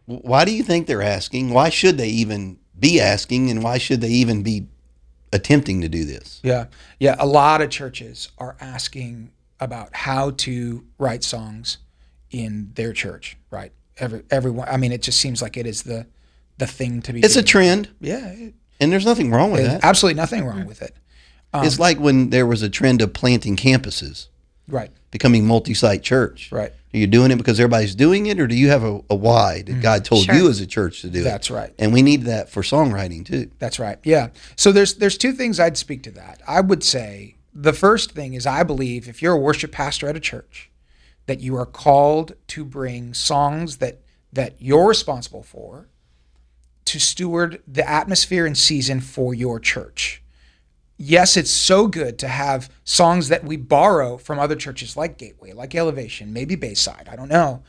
why 0.06 0.46
do 0.46 0.54
you 0.54 0.62
think 0.62 0.86
they're 0.86 1.02
asking? 1.02 1.50
Why 1.50 1.70
should 1.70 1.98
they 1.98 2.10
even 2.10 2.60
be 2.80 3.02
asking? 3.02 3.50
And 3.50 3.64
why 3.64 3.80
should 3.80 4.02
they 4.02 4.10
even 4.10 4.44
be 4.44 4.68
attempting 5.36 5.82
to 5.82 5.90
do 5.90 6.06
this? 6.06 6.40
Yeah. 6.44 6.66
Yeah. 7.00 7.16
A 7.20 7.26
lot 7.28 7.62
of 7.62 7.70
churches 7.70 8.30
are 8.38 8.56
asking 8.60 9.32
about 9.60 9.90
how 9.96 10.32
to 10.32 10.84
write 10.98 11.24
songs 11.24 11.78
in 12.32 12.72
their 12.76 12.94
church, 12.94 13.38
right? 13.52 13.72
Every 13.98 14.24
everyone 14.32 14.68
I 14.70 14.78
mean, 14.78 14.92
it 14.92 15.02
just 15.02 15.20
seems 15.20 15.42
like 15.42 15.56
it 15.58 15.66
is 15.68 15.84
the 15.84 16.08
the 16.58 16.66
thing 16.68 17.02
to 17.04 17.14
be 17.14 17.20
It's 17.20 17.36
a 17.36 17.44
trend, 17.44 17.90
Yeah. 18.02 18.28
it- 18.30 18.54
and 18.80 18.92
there's 18.92 19.06
nothing 19.06 19.32
wrong 19.32 19.52
with 19.52 19.66
that. 19.66 19.84
absolutely 19.84 20.18
nothing 20.20 20.44
wrong 20.46 20.66
with 20.66 20.82
it. 20.82 20.96
it's 21.54 21.76
um, 21.76 21.82
like 21.82 21.98
when 22.00 22.30
there 22.30 22.46
was 22.46 22.62
a 22.62 22.70
trend 22.70 23.02
of 23.02 23.14
planting 23.14 23.56
campuses, 23.56 24.28
Right. 24.68 24.92
becoming 25.12 25.46
multi-site 25.46 26.04
church. 26.04 26.52
Right. 26.52 26.72
Are 26.94 26.98
you 26.98 27.08
doing 27.08 27.32
it 27.32 27.36
because 27.36 27.60
everybody's 27.60 27.94
doing 27.94 28.26
it, 28.26 28.40
or 28.40 28.48
do 28.48 28.56
you 28.56 28.70
have 28.70 28.84
a, 28.84 29.02
a 29.10 29.16
why 29.16 29.62
that 29.62 29.72
mm-hmm. 29.72 29.82
God 29.82 30.06
told 30.06 30.26
Sure. 30.26 30.36
you 30.36 30.50
as 30.50 30.62
a 30.62 30.66
church 30.66 31.02
to 31.02 31.10
do 31.10 31.22
it? 31.22 31.24
That's 31.24 31.52
right. 31.52 31.74
And 31.78 31.94
we 31.94 32.02
need 32.02 32.24
that 32.24 32.50
for 32.50 32.62
songwriting 32.64 33.26
too. 33.26 33.52
That's 33.60 33.80
right. 33.80 34.00
Yeah. 34.04 34.30
So 34.56 34.72
there's 34.72 34.96
there's 34.96 35.18
two 35.18 35.34
things 35.34 35.60
I'd 35.60 35.78
speak 35.78 36.04
to 36.04 36.12
that. 36.12 36.42
I 36.48 36.62
would 36.62 36.84
say 36.84 37.36
the 37.54 37.74
first 37.74 38.12
thing 38.12 38.34
is 38.34 38.46
I 38.48 38.64
believe 38.64 39.08
if 39.08 39.22
you're 39.22 39.34
a 39.34 39.40
worship 39.40 39.72
pastor 39.72 40.08
at 40.08 40.16
a 40.16 40.20
church, 40.20 40.72
that 41.26 41.40
you 41.42 41.56
are 41.58 41.66
called 41.66 42.34
to 42.48 42.66
bring 42.66 43.14
songs 43.14 43.78
that 43.78 44.02
that 44.32 44.56
you're 44.60 44.88
responsible 44.88 45.44
for 45.44 45.88
to 46.86 47.00
steward 47.00 47.62
the 47.68 47.88
atmosphere 47.90 48.46
and 48.46 48.58
season 48.58 49.02
for 49.02 49.34
your 49.34 49.60
church. 49.60 50.22
Yes, 50.98 51.36
it's 51.36 51.52
so 51.52 51.88
good 51.88 52.18
to 52.20 52.28
have 52.28 52.70
songs 52.84 53.28
that 53.28 53.44
we 53.44 53.58
borrow 53.58 54.18
from 54.18 54.40
other 54.40 54.56
churches 54.56 54.96
like 54.96 55.18
Gateway, 55.18 55.52
like 55.52 55.76
Elevation, 55.76 56.32
maybe 56.32 56.56
Bayside, 56.56 57.10
I 57.12 57.16
don't 57.16 57.30
know, 57.30 57.64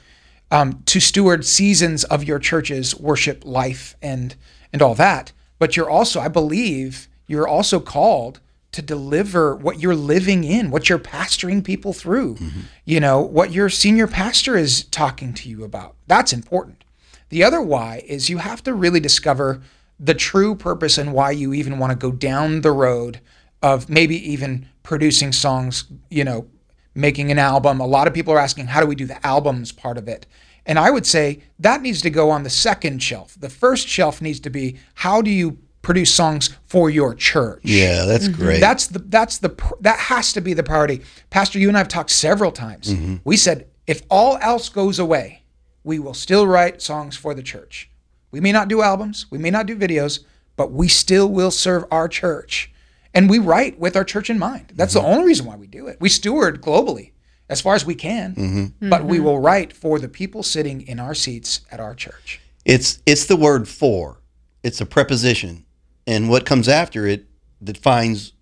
um, 0.51 0.83
to 0.87 1.01
steward 1.01 1.45
seasons 1.45 2.05
of 2.05 2.23
your 2.23 2.39
church's 2.39 2.95
worship 2.99 3.45
life 3.45 3.97
and 4.01 4.37
and 4.73 4.81
all 4.81 4.95
that. 4.95 5.33
But 5.59 5.77
you're 5.77 5.91
also, 5.91 6.21
I 6.21 6.29
believe, 6.29 7.09
you're 7.27 7.49
also 7.49 7.81
called 7.81 8.41
to 8.73 8.83
deliver 8.83 9.57
what 9.57 9.81
you're 9.81 9.95
living 9.95 10.45
in, 10.45 10.71
what 10.71 10.89
you're 10.89 10.99
pastoring 10.99 11.65
people 11.65 11.93
through. 11.95 12.37
You 12.85 13.01
know, 13.01 13.21
what 13.21 13.51
your 13.51 13.71
senior 13.71 14.07
pastor 14.07 14.57
is 14.57 14.85
talking 14.85 15.33
to 15.35 15.49
you 15.49 15.65
about. 15.65 15.97
That's 16.07 16.33
important. 16.33 16.85
The 17.31 17.43
other 17.43 17.61
why 17.61 18.05
is 18.07 18.29
you 18.29 18.39
have 18.39 18.63
to 18.65 18.75
really 18.75 19.01
discover 19.01 19.63
the 19.99 20.15
true 20.15 20.55
purpose 20.55 20.99
and 20.99 21.13
why 21.13 21.31
you 21.31 21.53
even 21.53 21.79
want 21.79 21.91
to 21.91 21.97
go 21.97 22.13
down 22.13 22.61
the 22.61 22.73
road 22.73 23.21
of 23.63 23.89
maybe 23.89 24.17
even 24.31 24.69
producing 24.83 25.33
songs, 25.33 25.85
you 26.11 26.25
know, 26.25 26.47
making 26.95 27.31
an 27.31 27.39
album. 27.39 27.81
A 27.81 27.87
lot 27.87 28.07
of 28.07 28.15
people 28.15 28.33
are 28.33 28.39
asking, 28.39 28.67
how 28.67 28.81
do 28.81 28.87
we 28.87 28.95
do 28.95 29.07
the 29.07 29.25
albums 29.27 29.73
part 29.73 29.99
of 29.99 30.09
it? 30.09 30.27
And 30.67 30.79
I 30.79 30.91
would 30.91 31.07
say 31.07 31.43
that 31.61 31.81
needs 31.81 32.03
to 32.03 32.11
go 32.11 32.31
on 32.31 32.43
the 32.43 32.51
second 32.51 33.03
shelf. 33.03 33.37
The 33.39 33.49
first 33.49 33.87
shelf 33.89 34.21
needs 34.21 34.41
to 34.41 34.51
be 34.51 34.79
how 34.95 35.23
do 35.23 35.31
you 35.31 35.59
produce 35.83 36.13
songs 36.13 36.51
for 36.67 36.91
your 36.91 37.15
church? 37.15 37.61
Yeah, 37.63 38.05
that's 38.05 38.27
mm-hmm. 38.27 38.43
great. 38.43 38.61
That's 38.61 38.89
the 38.89 38.99
that's 38.99 39.39
the 39.39 39.55
that 39.81 39.99
has 39.99 40.33
to 40.33 40.41
be 40.41 40.53
the 40.53 40.65
priority. 40.65 41.03
Pastor, 41.31 41.61
you 41.61 41.69
and 41.69 41.77
I 41.77 41.81
have 41.81 41.89
talked 41.89 42.11
several 42.11 42.51
times. 42.51 42.93
Mm-hmm. 42.93 43.17
We 43.23 43.37
said 43.37 43.69
if 43.87 44.03
all 44.11 44.39
else 44.39 44.69
goes 44.69 44.99
away, 44.99 45.45
we 45.85 46.01
will 46.01 46.15
still 46.15 46.47
write 46.47 46.83
songs 46.83 47.17
for 47.17 47.33
the 47.33 47.43
church. 47.43 47.89
We 48.37 48.41
may 48.41 48.53
not 48.53 48.69
do 48.69 48.83
albums, 48.83 49.25
we 49.31 49.39
may 49.39 49.49
not 49.49 49.65
do 49.65 49.75
videos, 49.75 50.21
but 50.57 50.71
we 50.71 50.89
still 50.89 51.27
will 51.27 51.51
serve 51.51 51.87
our 51.91 52.07
church. 52.07 52.71
And 53.15 53.31
we 53.31 53.39
write 53.39 53.79
with 53.79 53.97
our 53.97 54.05
church 54.05 54.29
in 54.29 54.39
mind. 54.39 54.75
That's 54.75 54.93
the 54.93 55.01
mm-hmm. 55.01 55.09
only 55.09 55.25
reason 55.25 55.47
why 55.47 55.57
we 55.57 55.67
do 55.67 55.87
it. 55.87 55.97
We 56.03 56.11
steward 56.11 56.61
globally 56.61 57.13
as 57.49 57.63
far 57.63 57.75
as 57.75 57.87
we 57.87 57.95
can, 57.95 58.35
mm-hmm. 58.35 58.91
but 58.91 59.07
we 59.07 59.17
mm-hmm. 59.17 59.25
will 59.25 59.41
write 59.41 59.73
for 59.73 59.99
the 59.99 60.09
people 60.11 60.43
sitting 60.43 60.83
in 60.83 61.01
our 61.01 61.15
seats 61.15 61.63
at 61.71 61.81
our 61.81 61.95
church. 61.95 62.43
It's 62.67 63.01
it's 63.07 63.25
the 63.25 63.37
word 63.37 63.69
for. 63.69 64.21
It's 64.63 64.83
a 64.83 64.87
preposition, 64.87 65.65
and 66.07 66.29
what 66.29 66.45
comes 66.45 66.69
after 66.69 67.07
it 67.07 67.25
defines 67.65 68.35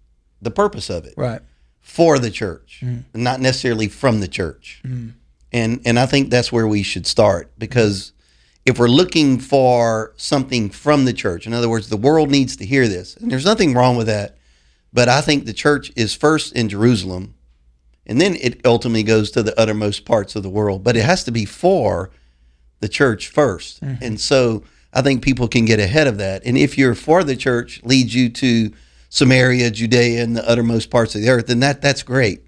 the 0.42 0.50
purpose 0.50 0.90
of 0.90 1.04
it. 1.04 1.14
Right. 1.16 1.40
For 1.82 2.18
the 2.18 2.32
church, 2.32 2.82
not 3.14 3.40
necessarily 3.40 3.86
from 3.86 4.18
the 4.18 4.26
church. 4.26 4.82
And 5.52 5.80
and 5.84 6.00
I 6.00 6.06
think 6.06 6.30
that's 6.30 6.50
where 6.50 6.66
we 6.66 6.82
should 6.82 7.06
start 7.06 7.52
because 7.56 8.13
if 8.64 8.78
we're 8.78 8.88
looking 8.88 9.38
for 9.38 10.12
something 10.16 10.70
from 10.70 11.04
the 11.04 11.12
church, 11.12 11.46
in 11.46 11.52
other 11.52 11.68
words, 11.68 11.88
the 11.88 11.96
world 11.96 12.30
needs 12.30 12.56
to 12.56 12.66
hear 12.66 12.88
this, 12.88 13.16
and 13.16 13.30
there's 13.30 13.44
nothing 13.44 13.74
wrong 13.74 13.96
with 13.96 14.06
that. 14.06 14.38
But 14.92 15.08
I 15.08 15.20
think 15.20 15.44
the 15.44 15.52
church 15.52 15.92
is 15.96 16.14
first 16.14 16.54
in 16.54 16.68
Jerusalem, 16.68 17.34
and 18.06 18.20
then 18.20 18.36
it 18.36 18.64
ultimately 18.64 19.02
goes 19.02 19.30
to 19.32 19.42
the 19.42 19.58
uttermost 19.58 20.04
parts 20.04 20.36
of 20.36 20.42
the 20.42 20.48
world. 20.48 20.84
But 20.84 20.96
it 20.96 21.04
has 21.04 21.24
to 21.24 21.32
be 21.32 21.44
for 21.44 22.10
the 22.80 22.88
church 22.88 23.32
1st 23.32 23.80
mm-hmm. 23.80 24.04
And 24.04 24.20
so 24.20 24.62
I 24.92 25.02
think 25.02 25.22
people 25.22 25.48
can 25.48 25.64
get 25.64 25.80
ahead 25.80 26.06
of 26.06 26.18
that. 26.18 26.42
And 26.44 26.56
if 26.56 26.78
you're 26.78 26.94
for 26.94 27.24
the 27.24 27.36
church 27.36 27.82
leads 27.82 28.14
you 28.14 28.28
to 28.28 28.72
Samaria, 29.08 29.70
Judea, 29.70 30.22
and 30.22 30.36
the 30.36 30.48
uttermost 30.48 30.90
parts 30.90 31.14
of 31.14 31.22
the 31.22 31.30
earth, 31.30 31.46
then 31.46 31.60
that 31.60 31.80
that's 31.82 32.02
great. 32.02 32.42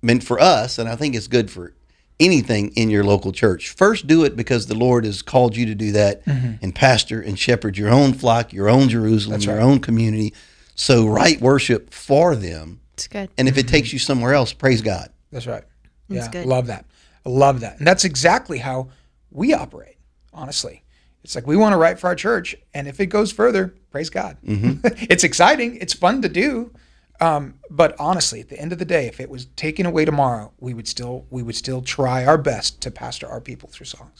Meant 0.00 0.22
for 0.22 0.38
us, 0.38 0.78
and 0.78 0.88
I 0.88 0.94
think 0.94 1.14
it's 1.14 1.26
good 1.26 1.50
for 1.50 1.72
anything 2.20 2.72
in 2.74 2.90
your 2.90 3.04
local 3.04 3.32
church. 3.32 3.70
First 3.70 4.06
do 4.06 4.24
it 4.24 4.36
because 4.36 4.66
the 4.66 4.74
Lord 4.74 5.04
has 5.04 5.22
called 5.22 5.56
you 5.56 5.66
to 5.66 5.74
do 5.74 5.92
that 5.92 6.24
mm-hmm. 6.24 6.54
and 6.62 6.74
pastor 6.74 7.20
and 7.20 7.38
shepherd 7.38 7.76
your 7.76 7.90
own 7.90 8.12
flock, 8.12 8.52
your 8.52 8.68
own 8.68 8.88
Jerusalem, 8.88 9.40
your 9.42 9.60
own 9.60 9.80
community. 9.80 10.34
So 10.74 11.06
write 11.06 11.40
worship 11.40 11.92
for 11.92 12.36
them. 12.36 12.80
It's 12.94 13.08
good. 13.08 13.30
And 13.38 13.48
if 13.48 13.56
it 13.56 13.66
mm-hmm. 13.66 13.70
takes 13.70 13.92
you 13.92 13.98
somewhere 13.98 14.34
else, 14.34 14.52
praise 14.52 14.82
God. 14.82 15.10
That's 15.30 15.46
right. 15.46 15.64
That's 16.08 16.26
yeah, 16.26 16.42
good. 16.42 16.46
love 16.46 16.66
that. 16.66 16.86
I 17.24 17.28
love 17.28 17.60
that. 17.60 17.78
And 17.78 17.86
that's 17.86 18.04
exactly 18.04 18.58
how 18.58 18.88
we 19.30 19.52
operate, 19.54 19.96
honestly. 20.32 20.84
It's 21.22 21.34
like 21.34 21.46
we 21.46 21.56
want 21.56 21.72
to 21.74 21.76
write 21.76 21.98
for 21.98 22.06
our 22.06 22.14
church, 22.14 22.56
and 22.72 22.88
if 22.88 23.00
it 23.00 23.06
goes 23.06 23.32
further, 23.32 23.74
praise 23.90 24.08
God. 24.08 24.38
Mm-hmm. 24.44 24.86
it's 25.10 25.24
exciting. 25.24 25.76
It's 25.76 25.92
fun 25.92 26.22
to 26.22 26.28
do. 26.28 26.72
Um, 27.20 27.54
but 27.68 27.96
honestly, 27.98 28.40
at 28.40 28.48
the 28.48 28.58
end 28.58 28.72
of 28.72 28.78
the 28.78 28.84
day, 28.84 29.06
if 29.06 29.18
it 29.20 29.28
was 29.28 29.46
taken 29.56 29.86
away 29.86 30.04
tomorrow, 30.04 30.52
we 30.60 30.72
would 30.72 30.86
still 30.86 31.26
we 31.30 31.42
would 31.42 31.56
still 31.56 31.82
try 31.82 32.24
our 32.24 32.38
best 32.38 32.80
to 32.82 32.90
pastor 32.90 33.26
our 33.26 33.40
people 33.40 33.68
through 33.68 33.86
songs. 33.86 34.18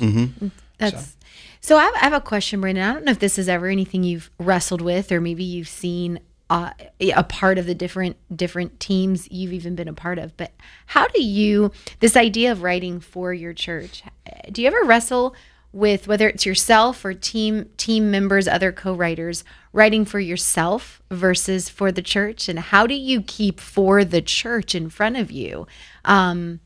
That's 0.79 1.17
so. 1.61 1.77
I, 1.77 1.85
have, 1.85 1.95
I 1.95 1.99
have 1.99 2.13
a 2.13 2.21
question, 2.21 2.61
Brandan. 2.61 2.83
I 2.83 2.93
don't 2.95 3.05
know 3.05 3.13
if 3.13 3.19
this 3.19 3.39
is 3.39 3.49
ever 3.49 3.67
anything 3.67 4.03
you've 4.03 4.31
wrestled 4.39 4.81
with, 4.81 5.13
or 5.13 5.21
maybe 5.21 5.45
you've 5.45 5.69
seen 5.69 6.21
uh, 6.51 6.71
a 7.01 7.25
part 7.25 7.59
of 7.59 7.67
the 7.67 7.75
different 7.75 8.17
different 8.35 8.81
teams 8.81 9.31
you've 9.31 9.53
even 9.53 9.75
been 9.75 9.89
a 9.89 9.93
part 9.93 10.19
of. 10.19 10.37
But 10.37 10.53
how 10.87 11.07
do 11.09 11.23
you 11.23 11.73
this 12.01 12.17
idea 12.17 12.53
of 12.53 12.63
writing 12.63 13.01
for 13.01 13.33
your 13.33 13.53
church? 13.53 14.03
Do 14.51 14.63
you 14.63 14.69
ever 14.69 14.83
wrestle 14.85 15.35
with 15.73 16.09
whether 16.09 16.29
it's 16.29 16.47
yourself 16.47 17.05
or 17.05 17.13
team 17.15 17.69
team 17.77 18.11
members, 18.11 18.49
other 18.49 18.73
co-writers, 18.73 19.45
writing 19.73 20.05
for 20.05 20.19
yourself 20.21 21.03
versus 21.11 21.69
for 21.69 21.93
the 21.93 22.03
church, 22.03 22.49
and 22.49 22.59
how 22.59 22.87
do 22.87 22.95
you 22.95 23.21
keep 23.23 23.61
for 23.61 24.05
the 24.05 24.23
church 24.23 24.75
in 24.75 24.89
front 24.89 25.17
of 25.17 25.31
you? 25.31 25.67
Um, 26.05 26.61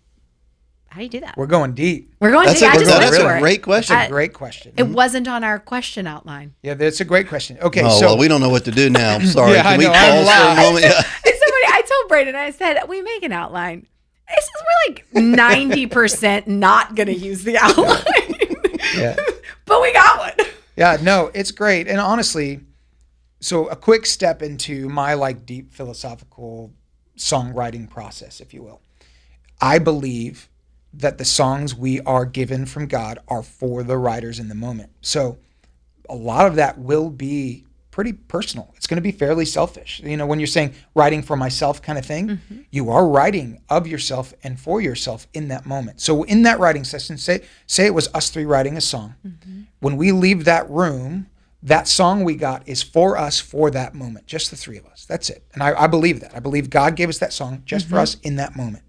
how 0.89 0.99
do 0.99 1.05
you 1.05 1.11
do 1.11 1.21
that? 1.21 1.37
We're 1.39 1.47
going 1.47 1.73
deep. 1.73 2.13
We're 2.21 2.31
going 2.33 2.47
That's 2.47 2.61
to. 2.61 2.67
a, 2.67 2.69
I 2.69 2.75
just 2.75 2.85
that's 2.87 3.17
a 3.17 3.21
for 3.23 3.39
great 3.41 3.63
question. 3.63 3.97
I- 3.97 4.09
Great 4.09 4.35
question. 4.35 4.75
It 4.77 4.83
wasn't 4.89 5.27
on 5.27 5.43
our 5.43 5.59
question 5.59 6.07
outline. 6.07 6.55
yeah, 6.63 6.75
that's 6.75 7.01
a 7.01 7.05
great 7.07 7.29
question. 7.29 7.59
Okay, 7.61 7.81
oh 7.83 7.99
so 7.99 8.07
well, 8.09 8.19
we 8.19 8.29
don't 8.29 8.41
know 8.43 8.51
what 8.51 8.67
to 8.67 8.71
do 8.71 8.91
now. 8.91 9.15
I'm 9.17 9.27
sorry. 9.27 9.53
Yeah, 9.55 9.67
I 9.67 9.71
Can 9.71 9.79
we 9.79 9.85
know, 9.87 9.93
I'm 9.95 10.25
pause 10.27 10.37
for 10.37 10.61
a 10.61 10.65
moment? 10.65 10.85
Yeah. 10.85 11.03
Somebody, 11.03 11.67
I 11.67 11.83
told 11.89 12.09
brandan 12.09 12.37
I 12.37 12.51
said, 12.51 12.79
we 12.89 13.01
make 13.03 13.23
an 13.25 13.33
outline. 13.33 13.87
This 14.29 14.45
is 14.45 14.51
we're 14.63 14.93
like 14.95 15.07
ninety 15.37 15.87
percent 15.87 16.47
not 16.47 16.95
going 16.95 17.09
to 17.09 17.15
use 17.15 17.43
the 17.45 17.57
outline, 17.59 18.32
yeah. 18.97 19.17
but 19.67 19.81
we 19.83 19.93
got 19.93 20.19
one. 20.19 20.47
Yeah, 20.77 20.97
no, 21.03 21.31
it's 21.35 21.51
great. 21.51 21.89
And 21.89 22.01
honestly, 22.01 22.61
so 23.41 23.69
a 23.69 23.77
quick 23.77 24.07
step 24.07 24.43
into 24.43 24.89
my 24.89 25.15
like 25.15 25.45
deep 25.45 25.73
philosophical 25.73 26.73
songwriting 27.17 27.89
process, 27.89 28.41
if 28.41 28.55
you 28.55 28.63
will. 28.63 28.81
I 29.61 29.79
believe 29.79 30.49
that 30.95 31.19
the 31.19 31.25
songs 31.25 31.75
we 31.75 32.01
are 32.01 32.25
given 32.25 32.67
from 32.67 32.87
God 32.87 33.19
are 33.29 33.43
for 33.43 33.83
the 33.83 33.97
writers 33.97 34.39
in 34.39 34.49
the 34.49 34.55
moment. 34.55 34.91
So 35.01 35.39
a 36.09 36.15
lot 36.15 36.47
of 36.47 36.57
that 36.57 36.79
will 36.79 37.11
be 37.11 37.65
pretty 37.93 38.13
personal. 38.15 38.73
It's 38.77 38.89
going 38.89 38.97
to 38.97 39.03
be 39.03 39.13
fairly 39.13 39.45
selfish. 39.45 40.01
You 40.03 40.17
know, 40.17 40.27
when 40.27 40.41
you're 40.41 40.49
saying 40.49 40.75
writing 40.97 41.23
for 41.23 41.37
myself 41.37 41.81
kind 41.81 41.99
of 41.99 42.05
thing, 42.05 42.29
mm-hmm. 42.29 42.61
you 42.73 42.91
are 42.91 43.07
writing 43.07 43.61
of 43.69 43.87
yourself 43.87 44.35
and 44.43 44.59
for 44.59 44.81
yourself 44.81 45.29
in 45.33 45.47
that 45.49 45.65
moment. 45.65 46.01
So 46.01 46.25
in 46.25 46.43
that 46.43 46.59
writing 46.59 46.83
session, 46.83 47.17
say 47.19 47.43
say 47.69 47.87
it 47.87 47.95
was 47.95 48.09
us 48.13 48.31
three 48.31 48.47
writing 48.47 48.77
a 48.77 48.81
song. 48.81 49.15
Mm-hmm. 49.25 49.61
When 49.79 49.97
we 49.97 50.11
leave 50.11 50.45
that 50.47 50.69
room, 50.69 51.29
that 51.63 51.87
song 51.87 52.25
we 52.25 52.35
got 52.35 52.67
is 52.67 52.83
for 52.83 53.17
us 53.17 53.39
for 53.39 53.71
that 53.71 53.95
moment, 53.95 54.27
just 54.27 54.51
the 54.51 54.57
three 54.57 54.79
of 54.79 54.87
us. 54.87 55.05
That's 55.05 55.31
it. 55.31 55.45
And 55.53 55.63
I, 55.63 55.83
I 55.83 55.87
believe 55.87 56.19
that. 56.21 56.35
I 56.35 56.41
believe 56.41 56.71
God 56.71 56.97
gave 56.97 57.09
us 57.09 57.19
that 57.19 57.33
song 57.33 57.63
just 57.65 57.87
for 57.87 57.95
mm-hmm. 57.95 58.03
us 58.03 58.17
in 58.23 58.35
that 58.37 58.57
moment. 58.57 58.83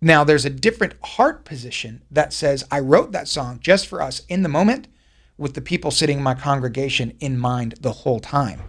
Now, 0.00 0.22
there's 0.22 0.44
a 0.44 0.50
different 0.50 0.94
heart 1.02 1.46
position 1.46 2.02
that 2.10 2.34
says, 2.34 2.62
I 2.70 2.80
wrote 2.80 3.12
that 3.12 3.26
song 3.26 3.58
just 3.60 3.86
for 3.86 4.02
us 4.02 4.20
in 4.28 4.42
the 4.42 4.50
moment 4.50 4.86
with 5.36 5.54
the 5.54 5.60
people 5.60 5.90
sitting 5.90 6.18
in 6.18 6.24
my 6.24 6.34
congregation 6.34 7.16
in 7.20 7.38
mind 7.38 7.74
the 7.80 7.92
whole 7.92 8.20
time. 8.20 8.60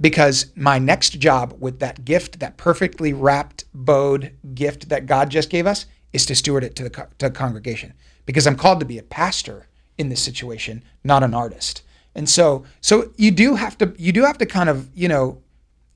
Because 0.00 0.46
my 0.56 0.78
next 0.78 1.20
job 1.20 1.54
with 1.60 1.78
that 1.78 2.04
gift, 2.04 2.40
that 2.40 2.56
perfectly 2.56 3.12
wrapped, 3.12 3.64
bowed 3.72 4.32
gift 4.52 4.88
that 4.88 5.06
God 5.06 5.30
just 5.30 5.48
gave 5.48 5.66
us, 5.66 5.86
is 6.12 6.26
to 6.26 6.34
steward 6.34 6.64
it 6.64 6.74
to 6.76 6.82
the, 6.82 6.90
co- 6.90 7.06
to 7.18 7.28
the 7.28 7.30
congregation. 7.30 7.92
Because 8.26 8.46
I'm 8.46 8.56
called 8.56 8.80
to 8.80 8.86
be 8.86 8.98
a 8.98 9.02
pastor 9.02 9.68
in 9.96 10.08
this 10.08 10.20
situation, 10.20 10.82
not 11.04 11.22
an 11.22 11.34
artist. 11.34 11.82
And 12.14 12.28
so, 12.28 12.64
so 12.80 13.12
you 13.16 13.30
do 13.30 13.54
have 13.54 13.78
to, 13.78 13.94
you 13.96 14.12
do 14.12 14.24
have 14.24 14.38
to 14.38 14.46
kind 14.46 14.68
of, 14.68 14.88
you 14.94 15.06
know, 15.06 15.40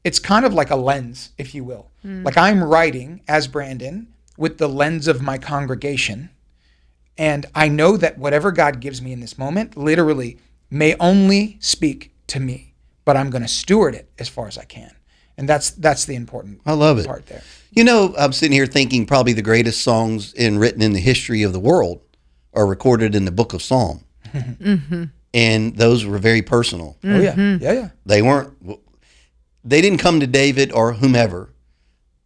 it's 0.05 0.19
kind 0.19 0.45
of 0.45 0.55
like 0.55 0.71
a 0.71 0.77
lens, 0.77 1.31
if 1.39 1.55
you 1.55 1.65
will. 1.65 1.91
Hmm. 2.03 2.23
Like 2.23 2.37
I'm 2.37 2.63
writing 2.63 3.23
as 3.27 3.49
Brandan 3.49 4.09
with 4.37 4.59
the 4.59 4.69
lens 4.69 5.09
of 5.09 5.23
my 5.23 5.39
congregation. 5.39 6.31
And 7.17 7.47
I 7.55 7.69
know 7.69 7.97
that 7.97 8.19
whatever 8.19 8.51
God 8.51 8.81
gives 8.81 9.01
me 9.01 9.13
in 9.13 9.21
this 9.21 9.39
moment, 9.39 9.77
literally, 9.77 10.39
may 10.71 10.97
only 10.99 11.59
speak 11.61 12.13
to 12.29 12.41
me, 12.41 12.75
but 13.05 13.17
I'm 13.17 13.31
going 13.31 13.43
to 13.43 13.49
steward 13.49 13.95
it 13.95 14.11
as 14.19 14.29
far 14.29 14.49
as 14.49 14.59
I 14.59 14.65
can. 14.65 14.91
And 15.37 15.49
that's 15.49 15.71
that's 15.71 16.05
the 16.05 16.15
important 16.15 16.61
I 16.65 16.75
love 16.75 16.99
it. 16.99 17.07
part 17.07 17.27
there. 17.27 17.43
You 17.73 17.83
know, 17.83 18.15
I'm 18.17 18.33
sitting 18.33 18.53
here 18.53 18.67
thinking 18.67 19.05
probably 19.05 19.33
the 19.33 19.43
greatest 19.43 19.83
songs 19.83 20.33
in 20.33 20.59
written 20.59 20.81
in 20.81 20.93
the 20.93 21.01
history 21.01 21.43
of 21.43 21.53
the 21.53 21.59
world 21.59 22.03
are 22.53 22.67
recorded 22.67 23.17
in 23.17 23.25
the 23.25 23.33
book 23.33 23.53
of 23.53 23.63
Psalm. 23.63 24.05
Mm-hmm. 24.35 25.05
And 25.33 25.77
those 25.77 26.05
were 26.05 26.19
very 26.19 26.43
personal. 26.43 26.97
Oh 27.03 27.21
yeah, 27.21 27.35
mm-hmm. 27.35 27.63
yeah, 27.63 27.73
yeah. 27.73 27.89
They 28.07 28.23
weren't 28.23 28.57
they 29.65 29.81
didn't 29.81 29.99
come 29.99 30.21
to 30.21 30.27
David 30.27 30.71
or 30.71 30.93
whomever 30.93 31.54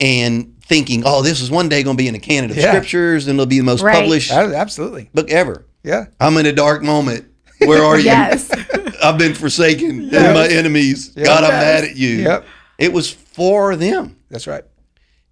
and 0.01 0.55
thinking, 0.63 1.03
"Oh, 1.07 1.23
this 1.23 1.41
is 1.41 1.51
one 1.51 1.69
day 1.69 1.83
going 1.83 1.97
to 1.97 2.03
be 2.03 2.09
in 2.09 2.15
the 2.15 2.21
canon 2.21 2.51
of 2.51 2.57
Yeah. 2.57 2.71
scriptures 2.73 3.27
and 3.27 3.37
it'll 3.39 3.47
be 3.47 3.59
the 3.59 3.65
most 3.65 3.83
Right. 3.83 4.01
published 4.01 4.31
That- 4.31 4.53
absolutely. 4.53 5.11
book 5.15 5.31
ever." 5.31 5.65
Yeah. 5.83 6.07
I'm 6.21 6.37
in 6.37 6.47
a 6.47 6.53
dark 6.53 6.83
moment. 6.83 7.25
Where 7.65 7.83
are 7.83 7.99
you? 7.99 8.05
Yes. 8.05 8.51
I've 9.03 9.19
been 9.19 9.35
forsaken 9.35 10.11
and 10.15 10.35
my 10.35 10.47
enemies. 10.49 11.09
God, 11.09 11.45
I'm 11.45 11.51
mad 11.51 11.85
at 11.85 11.97
you. 11.97 12.09
Yep. 12.23 12.45
It 12.79 12.93
was 12.93 13.11
for 13.11 13.75
them. 13.77 14.17
That's 14.31 14.47
right. 14.47 14.65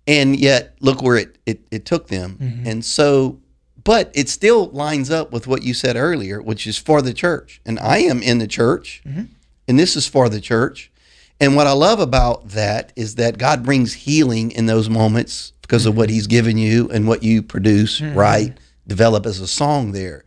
and 0.09 0.39
yet 0.39 0.75
look 0.81 1.03
where 1.03 1.17
it 1.17 1.37
it, 1.47 1.61
it 1.71 1.85
took 1.85 2.07
them 2.09 2.39
Mm-hmm. 2.41 2.67
and 2.69 2.85
so 2.85 3.39
but 3.83 4.11
it 4.15 4.29
still 4.29 4.67
lines 4.71 5.11
up 5.11 5.33
with 5.33 5.47
what 5.49 5.63
you 5.65 5.75
said 5.75 5.97
earlier 5.97 6.41
which 6.41 6.65
is 6.67 6.79
for 6.79 7.03
the 7.03 7.13
church 7.13 7.61
and 7.67 7.77
i 7.81 7.99
am 7.99 8.23
in 8.23 8.39
the 8.39 8.47
church 8.47 9.03
Mm-hmm. 9.05 9.23
and 9.67 9.79
this 9.79 9.97
is 9.97 10.07
for 10.07 10.29
the 10.29 10.41
church 10.41 10.93
and 11.41 11.55
what 11.57 11.67
i 11.67 11.73
love 11.73 12.01
about 12.01 12.49
that 12.51 12.93
is 12.97 13.15
that 13.17 13.39
god 13.39 13.63
brings 13.65 13.93
healing 13.93 14.51
in 14.51 14.67
those 14.67 14.89
moments 14.89 15.53
because 15.63 15.87
of 15.87 15.97
what 15.97 16.11
he's 16.11 16.27
given 16.27 16.57
you 16.59 16.89
and 16.91 17.07
what 17.09 17.23
you 17.23 17.43
produce 17.43 18.01
Mm-hmm. 18.01 18.19
write 18.19 18.59
develop 18.87 19.27
as 19.27 19.41
a 19.41 19.47
song 19.47 19.93
there 19.93 20.25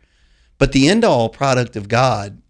but 0.57 0.71
the 0.71 0.87
end 0.89 1.03
all 1.05 1.29
product 1.29 1.75
of 1.75 1.87
god 1.87 2.41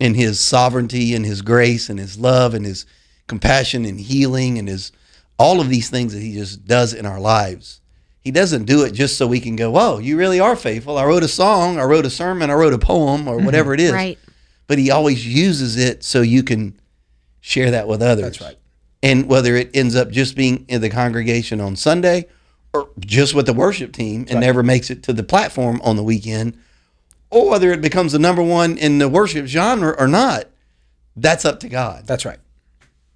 and 0.00 0.14
his 0.16 0.38
sovereignty 0.40 1.14
and 1.14 1.24
his 1.26 1.42
grace 1.42 1.88
and 1.90 1.98
his 1.98 2.18
love 2.18 2.54
and 2.54 2.64
his 2.64 2.86
compassion 3.26 3.84
and 3.84 4.00
healing 4.00 4.58
and 4.58 4.68
his 4.68 4.92
all 5.38 5.60
of 5.60 5.68
these 5.68 5.90
things 5.90 6.12
that 6.14 6.20
he 6.22 6.32
just 6.34 6.64
does 6.66 6.92
in 6.94 7.06
our 7.06 7.20
lives. 7.20 7.80
He 8.20 8.30
doesn't 8.32 8.64
do 8.64 8.82
it 8.84 8.92
just 8.92 9.16
so 9.16 9.26
we 9.26 9.38
can 9.38 9.54
go, 9.54 9.70
"Whoa, 9.70 9.98
you 9.98 10.16
really 10.16 10.40
are 10.40 10.56
faithful." 10.56 10.98
I 10.98 11.04
wrote 11.04 11.22
a 11.22 11.28
song, 11.28 11.78
I 11.78 11.84
wrote 11.84 12.06
a 12.06 12.10
sermon, 12.10 12.50
I 12.50 12.54
wrote 12.54 12.72
a 12.74 12.78
poem 12.78 13.28
or 13.28 13.38
whatever 13.38 13.72
it 13.74 13.78
is. 13.80 13.92
Right. 13.92 14.18
But 14.66 14.78
he 14.78 14.90
always 14.90 15.24
uses 15.26 15.76
it 15.76 16.02
so 16.02 16.22
you 16.22 16.42
can 16.42 16.74
share 17.40 17.70
that 17.70 17.88
with 17.88 18.02
others. 18.02 18.38
That's 18.38 18.40
right. 18.40 18.58
And 19.02 19.28
whether 19.28 19.54
it 19.56 19.70
ends 19.74 19.94
up 19.94 20.10
just 20.10 20.34
being 20.36 20.64
in 20.68 20.80
the 20.80 20.90
congregation 20.90 21.60
on 21.60 21.76
Sunday 21.76 22.26
or 22.72 22.90
just 22.98 23.34
with 23.34 23.46
the 23.46 23.52
worship 23.52 23.92
team 23.92 24.26
and 24.28 24.40
never 24.40 24.62
makes 24.62 24.90
it 24.90 25.02
to 25.04 25.12
the 25.12 25.22
platform 25.22 25.80
on 25.84 25.96
the 25.96 26.02
weekend, 26.02 26.58
or 27.30 27.48
whether 27.50 27.70
it 27.72 27.80
becomes 27.80 28.12
the 28.12 28.18
number 28.18 28.42
one 28.42 28.76
in 28.76 28.98
the 28.98 29.08
worship 29.08 29.46
genre 29.46 29.94
or 29.98 30.08
not, 30.08 30.46
that's 31.16 31.44
up 31.44 31.60
to 31.60 31.68
God. 31.68 32.06
That's 32.06 32.24
right. 32.24 32.38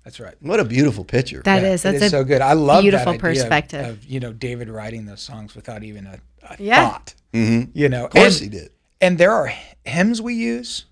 That's 0.05 0.19
right. 0.19 0.35
What 0.41 0.59
a 0.59 0.65
beautiful 0.65 1.05
picture. 1.05 1.43
That 1.45 1.63
yeah, 1.63 1.73
is. 1.73 1.83
That's 1.83 1.97
is 1.97 2.03
a 2.03 2.11
so 2.11 2.25
good. 2.25 2.41
I 2.43 2.55
love 2.55 2.83
beautiful 2.83 3.13
that 3.13 3.23
idea 3.25 3.31
of- 3.31 3.37
perspective. 3.37 3.87
Of, 3.87 4.05
you 4.05 4.21
know 4.21 4.33
David 4.33 4.69
writing 4.69 5.07
those 5.07 5.21
songs 5.21 5.55
without 5.55 5.83
even 5.85 6.07
a, 6.07 6.19
a 6.49 6.57
Yeah. 6.59 6.89
thought. 6.91 7.15
Mm-hmm. 7.33 7.71
You 7.75 7.89
know, 7.89 8.07
Of 8.07 8.11
course 8.11 8.41
and, 8.41 8.53
he 8.53 8.59
did. 8.59 8.71
And 9.01 9.19
there 9.19 9.31
are 9.33 9.53
hymns 9.85 10.21
we 10.21 10.35
use 10.35 10.87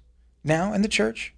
now 0.44 0.72
in 0.72 0.82
the 0.82 0.88
church. 0.88 1.34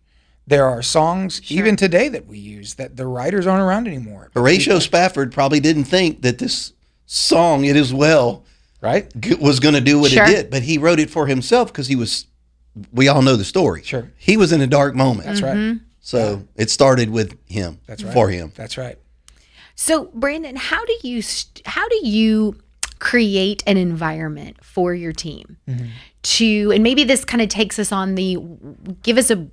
There 0.53 0.69
are 0.69 0.83
songs 0.83 1.41
even 1.51 1.77
today 1.77 2.11
that 2.11 2.27
we 2.27 2.37
use 2.37 2.75
that 2.75 2.95
the 2.95 3.07
writers 3.07 3.47
aren't 3.47 3.63
around 3.63 3.89
anymore. 3.89 4.29
Horatio 4.35 4.81
Spafford 4.81 5.33
probably 5.33 5.61
didn't 5.61 5.85
think 5.85 6.21
that 6.21 6.37
this 6.37 6.75
song, 7.07 7.65
It 7.65 7.75
Is 7.75 7.95
Well, 7.95 8.45
Right? 8.83 9.11
g- 9.19 9.35
was 9.37 9.61
going 9.61 9.77
to 9.77 9.81
do 9.81 9.99
what 9.99 10.11
Sure. 10.11 10.25
it 10.25 10.27
did, 10.27 10.51
but 10.51 10.63
he 10.65 10.77
wrote 10.77 11.01
it 11.01 11.09
for 11.09 11.27
himself 11.27 11.73
because 11.73 11.87
he 11.87 11.97
was, 11.97 12.27
we 12.93 13.09
all 13.09 13.23
know 13.23 13.37
the 13.37 13.47
story. 13.47 13.83
Sure. 13.83 14.13
He 14.19 14.37
was 14.37 14.53
in 14.53 14.61
a 14.61 14.67
dark 14.67 14.95
moment. 14.95 15.25
That's 15.27 15.41
right. 15.41 15.57
Mm-hmm. 15.57 15.85
So 16.01 16.47
it 16.55 16.69
started 16.69 17.09
with 17.09 17.35
him, 17.49 17.79
That's 17.87 18.05
right. 18.05 18.13
for 18.13 18.29
him. 18.29 18.53
That's 18.55 18.77
right. 18.77 18.99
So, 19.75 20.11
Brandan, 20.13 20.57
how 20.57 20.85
do 20.85 20.95
you 21.03 21.23
st- 21.23 21.67
how 21.67 21.89
do 21.89 22.07
you 22.07 22.57
create 22.99 23.63
an 23.67 23.79
environment 23.79 24.63
for 24.63 24.93
your 24.95 25.13
team 25.13 25.57
mm-hmm. 25.67 25.87
to 26.23 26.71
and 26.75 26.85
maybe 26.85 27.05
this 27.05 27.25
kind 27.25 27.41
of 27.41 27.49
takes 27.49 27.79
us 27.79 27.91
on 27.91 28.15
the 28.17 28.37
give 29.03 29.17
us 29.17 29.31
a 29.31 29.49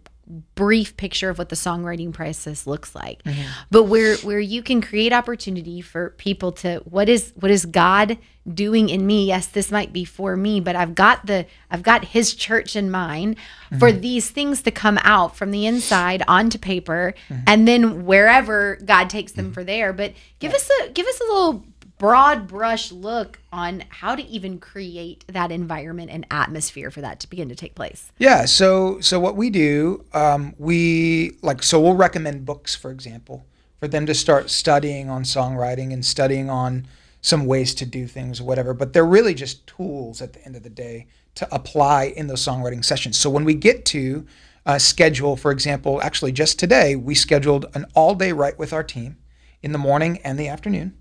brief 0.55 0.95
picture 0.95 1.29
of 1.29 1.37
what 1.37 1.49
the 1.49 1.55
songwriting 1.55 2.13
process 2.13 2.67
looks 2.67 2.93
like. 2.93 3.23
Mm-hmm. 3.23 3.41
But 3.71 3.83
where 3.83 4.17
where 4.17 4.39
you 4.39 4.61
can 4.61 4.81
create 4.81 5.11
opportunity 5.11 5.81
for 5.81 6.11
people 6.11 6.51
to 6.53 6.81
what 6.85 7.09
is 7.09 7.33
what 7.35 7.51
is 7.51 7.65
god 7.65 8.17
doing 8.47 8.89
in 8.89 9.05
me? 9.05 9.25
Yes 9.25 9.47
this 9.47 9.71
might 9.71 9.93
be 9.93 10.05
for 10.05 10.35
me 10.35 10.59
but 10.59 10.75
i've 10.75 10.95
got 10.95 11.25
the 11.25 11.45
i've 11.69 11.83
got 11.83 12.05
his 12.05 12.33
church 12.33 12.75
in 12.75 12.89
mind 12.89 13.35
for 13.77 13.89
mm-hmm. 13.89 14.01
these 14.01 14.29
things 14.29 14.61
to 14.63 14.71
come 14.71 14.97
out 15.03 15.35
from 15.35 15.51
the 15.51 15.65
inside 15.65 16.23
onto 16.27 16.57
paper 16.57 17.13
mm-hmm. 17.29 17.43
and 17.45 17.67
then 17.67 18.05
wherever 18.05 18.77
god 18.85 19.09
takes 19.09 19.33
them 19.33 19.51
for 19.51 19.63
there. 19.63 19.93
But 19.93 20.13
give 20.39 20.53
us 20.53 20.69
a 20.81 20.89
give 20.89 21.05
us 21.05 21.19
a 21.19 21.23
little 21.23 21.65
broad 21.99 22.47
brush 22.47 22.91
look 22.91 23.39
on 23.51 23.83
how 23.89 24.15
to 24.15 24.23
even 24.23 24.57
create 24.57 25.23
that 25.27 25.51
environment 25.51 26.09
and 26.09 26.25
atmosphere 26.31 26.89
for 26.89 27.01
that 27.01 27.19
to 27.19 27.29
begin 27.29 27.49
to 27.49 27.55
take 27.55 27.75
place 27.75 28.11
Yeah. 28.17 28.45
So 28.45 28.99
so 29.01 29.19
what 29.19 29.35
we 29.35 29.49
do, 29.49 30.05
um, 30.13 30.55
we 30.57 31.37
like 31.41 31.61
so 31.61 31.79
we'll 31.79 31.95
recommend 31.95 32.45
books, 32.45 32.75
for 32.75 32.89
example, 32.89 33.45
for 33.79 33.87
them 33.87 34.05
to 34.05 34.15
start 34.15 34.49
studying 34.49 35.09
on 35.09 35.23
songwriting 35.23 35.93
and 35.93 36.03
studying 36.03 36.49
on 36.49 36.87
some 37.21 37.45
ways 37.45 37.75
to 37.75 37.85
do 37.85 38.07
things 38.07 38.39
or 38.39 38.45
whatever. 38.45 38.73
But 38.73 38.93
they're 38.93 39.05
really 39.05 39.33
just 39.33 39.67
tools 39.67 40.21
at 40.21 40.33
the 40.33 40.45
end 40.45 40.55
of 40.55 40.63
the 40.63 40.69
day 40.69 41.07
to 41.35 41.53
apply 41.53 42.05
in 42.15 42.27
those 42.27 42.41
songwriting 42.41 42.83
sessions. 42.83 43.17
So 43.17 43.29
when 43.29 43.43
we 43.43 43.53
get 43.53 43.85
to 43.85 44.25
uh, 44.65 44.79
schedule, 44.79 45.35
for 45.35 45.51
example, 45.51 46.01
actually 46.01 46.31
just 46.31 46.59
today 46.59 46.95
we 46.95 47.15
scheduled 47.15 47.65
an 47.73 47.85
all-day 47.93 48.31
write 48.31 48.57
with 48.57 48.73
our 48.73 48.83
team 48.83 49.17
in 49.61 49.71
the 49.71 49.77
morning 49.77 50.19
and 50.23 50.39
the 50.39 50.47
afternoon 50.47 50.98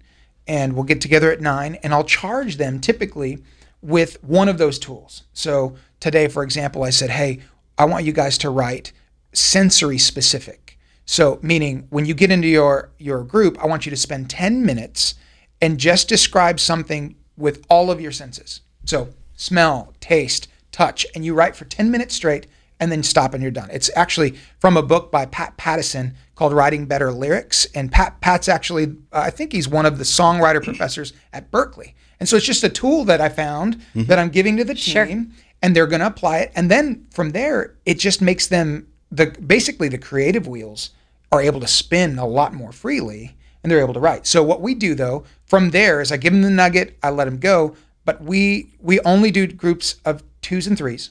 and 0.49 0.73
we'll 0.73 0.85
get 0.85 1.01
together 1.01 1.31
at 1.31 1.41
nine 1.41 1.77
and 1.83 1.93
I'll 1.93 2.03
charge 2.03 2.57
them 2.57 2.81
typically 2.81 3.39
with 3.81 4.23
one 4.25 4.49
of 4.49 4.59
those 4.59 4.79
tools. 4.79 5.25
So 5.33 5.77
today, 6.01 6.27
for 6.27 6.43
example, 6.43 6.83
I 6.83 6.91
said, 6.91 7.11
hey, 7.11 7.41
I 7.77 7.85
want 7.85 8.05
you 8.05 8.13
guys 8.13 8.39
to 8.39 8.51
write 8.51 8.93
sensory 9.33 9.99
specific. 9.99 10.79
So 11.05 11.39
meaning 11.43 11.87
when 11.91 12.07
you 12.07 12.15
get 12.15 12.31
into 12.33 12.49
your 12.49 12.91
your 12.99 13.23
group, 13.23 13.59
I 13.63 13.67
want 13.67 13.87
you 13.87 13.91
to 13.91 13.97
spend 13.97 14.31
10 14.31 14.65
minutes 14.65 15.15
and 15.61 15.79
just 15.79 16.09
describe 16.09 16.59
something 16.59 17.15
with 17.37 17.65
all 17.71 17.91
of 17.91 18.01
your 18.01 18.13
senses. 18.13 18.63
So 18.85 19.11
smell, 19.37 19.95
taste, 20.01 20.49
touch, 20.73 21.07
and 21.15 21.25
you 21.25 21.35
write 21.35 21.57
for 21.57 21.65
10 21.67 21.91
minutes 21.91 22.15
straight 22.15 22.47
and 22.81 22.91
then 22.93 23.03
stop 23.03 23.35
and 23.35 23.43
you're 23.43 23.51
done. 23.53 23.69
It's 23.73 23.91
actually 23.97 24.37
from 24.59 24.77
a 24.77 24.83
book 24.83 25.11
by 25.11 25.27
Pat 25.27 25.57
Pattison 25.57 26.15
called 26.35 26.53
Writing 26.53 26.87
Better 26.87 27.11
Lyrics. 27.13 27.67
And 27.75 27.91
Pat 27.91 28.21
Pat's 28.21 28.49
actually, 28.49 28.85
uh, 29.13 29.23
I 29.27 29.31
think 29.31 29.53
he's 29.53 29.69
one 29.69 29.87
of 29.87 29.99
the 29.99 30.05
songwriter 30.05 30.63
professors 30.63 31.13
at 31.33 31.51
Berklee. 31.51 31.95
And 32.21 32.29
so 32.29 32.37
it's 32.37 32.47
just 32.47 32.65
a 32.65 32.69
tool 32.69 33.05
that 33.05 33.21
I 33.21 33.29
found 33.29 33.81
that 33.95 34.19
I'm 34.19 34.29
giving 34.29 34.57
to 34.57 34.65
the 34.65 34.75
team 34.75 34.93
Sure. 34.93 35.27
and 35.63 35.75
they're 35.75 35.87
going 35.87 36.01
to 36.01 36.07
apply 36.07 36.39
it. 36.39 36.53
And 36.55 36.71
then 36.71 37.07
from 37.11 37.31
there, 37.31 37.75
it 37.87 37.99
just 37.99 38.21
makes 38.21 38.47
them 38.47 38.89
the 39.11 39.27
basically 39.27 39.89
the 39.89 39.99
creative 39.99 40.47
wheels 40.47 40.91
are 41.33 41.41
able 41.41 41.61
to 41.61 41.67
spin 41.69 42.19
a 42.19 42.27
lot 42.27 42.55
more 42.55 42.73
freely 42.73 43.37
and 43.63 43.71
they're 43.71 43.81
able 43.81 43.95
to 43.95 44.01
write. 44.01 44.27
So 44.27 44.43
what 44.43 44.61
we 44.61 44.75
do 44.75 44.95
though 44.95 45.25
from 45.47 45.71
there 45.71 46.01
is 46.01 46.13
I 46.13 46.17
give 46.17 46.33
them 46.33 46.43
the 46.43 46.51
nugget, 46.51 46.97
I 47.03 47.11
let 47.11 47.25
them 47.25 47.39
go, 47.39 47.75
but 48.05 48.23
we 48.23 48.73
we 48.81 49.01
only 49.01 49.31
do 49.31 49.47
groups 49.47 49.97
of 50.05 50.23
twos 50.43 50.67
and 50.67 50.77
threes. 50.79 51.11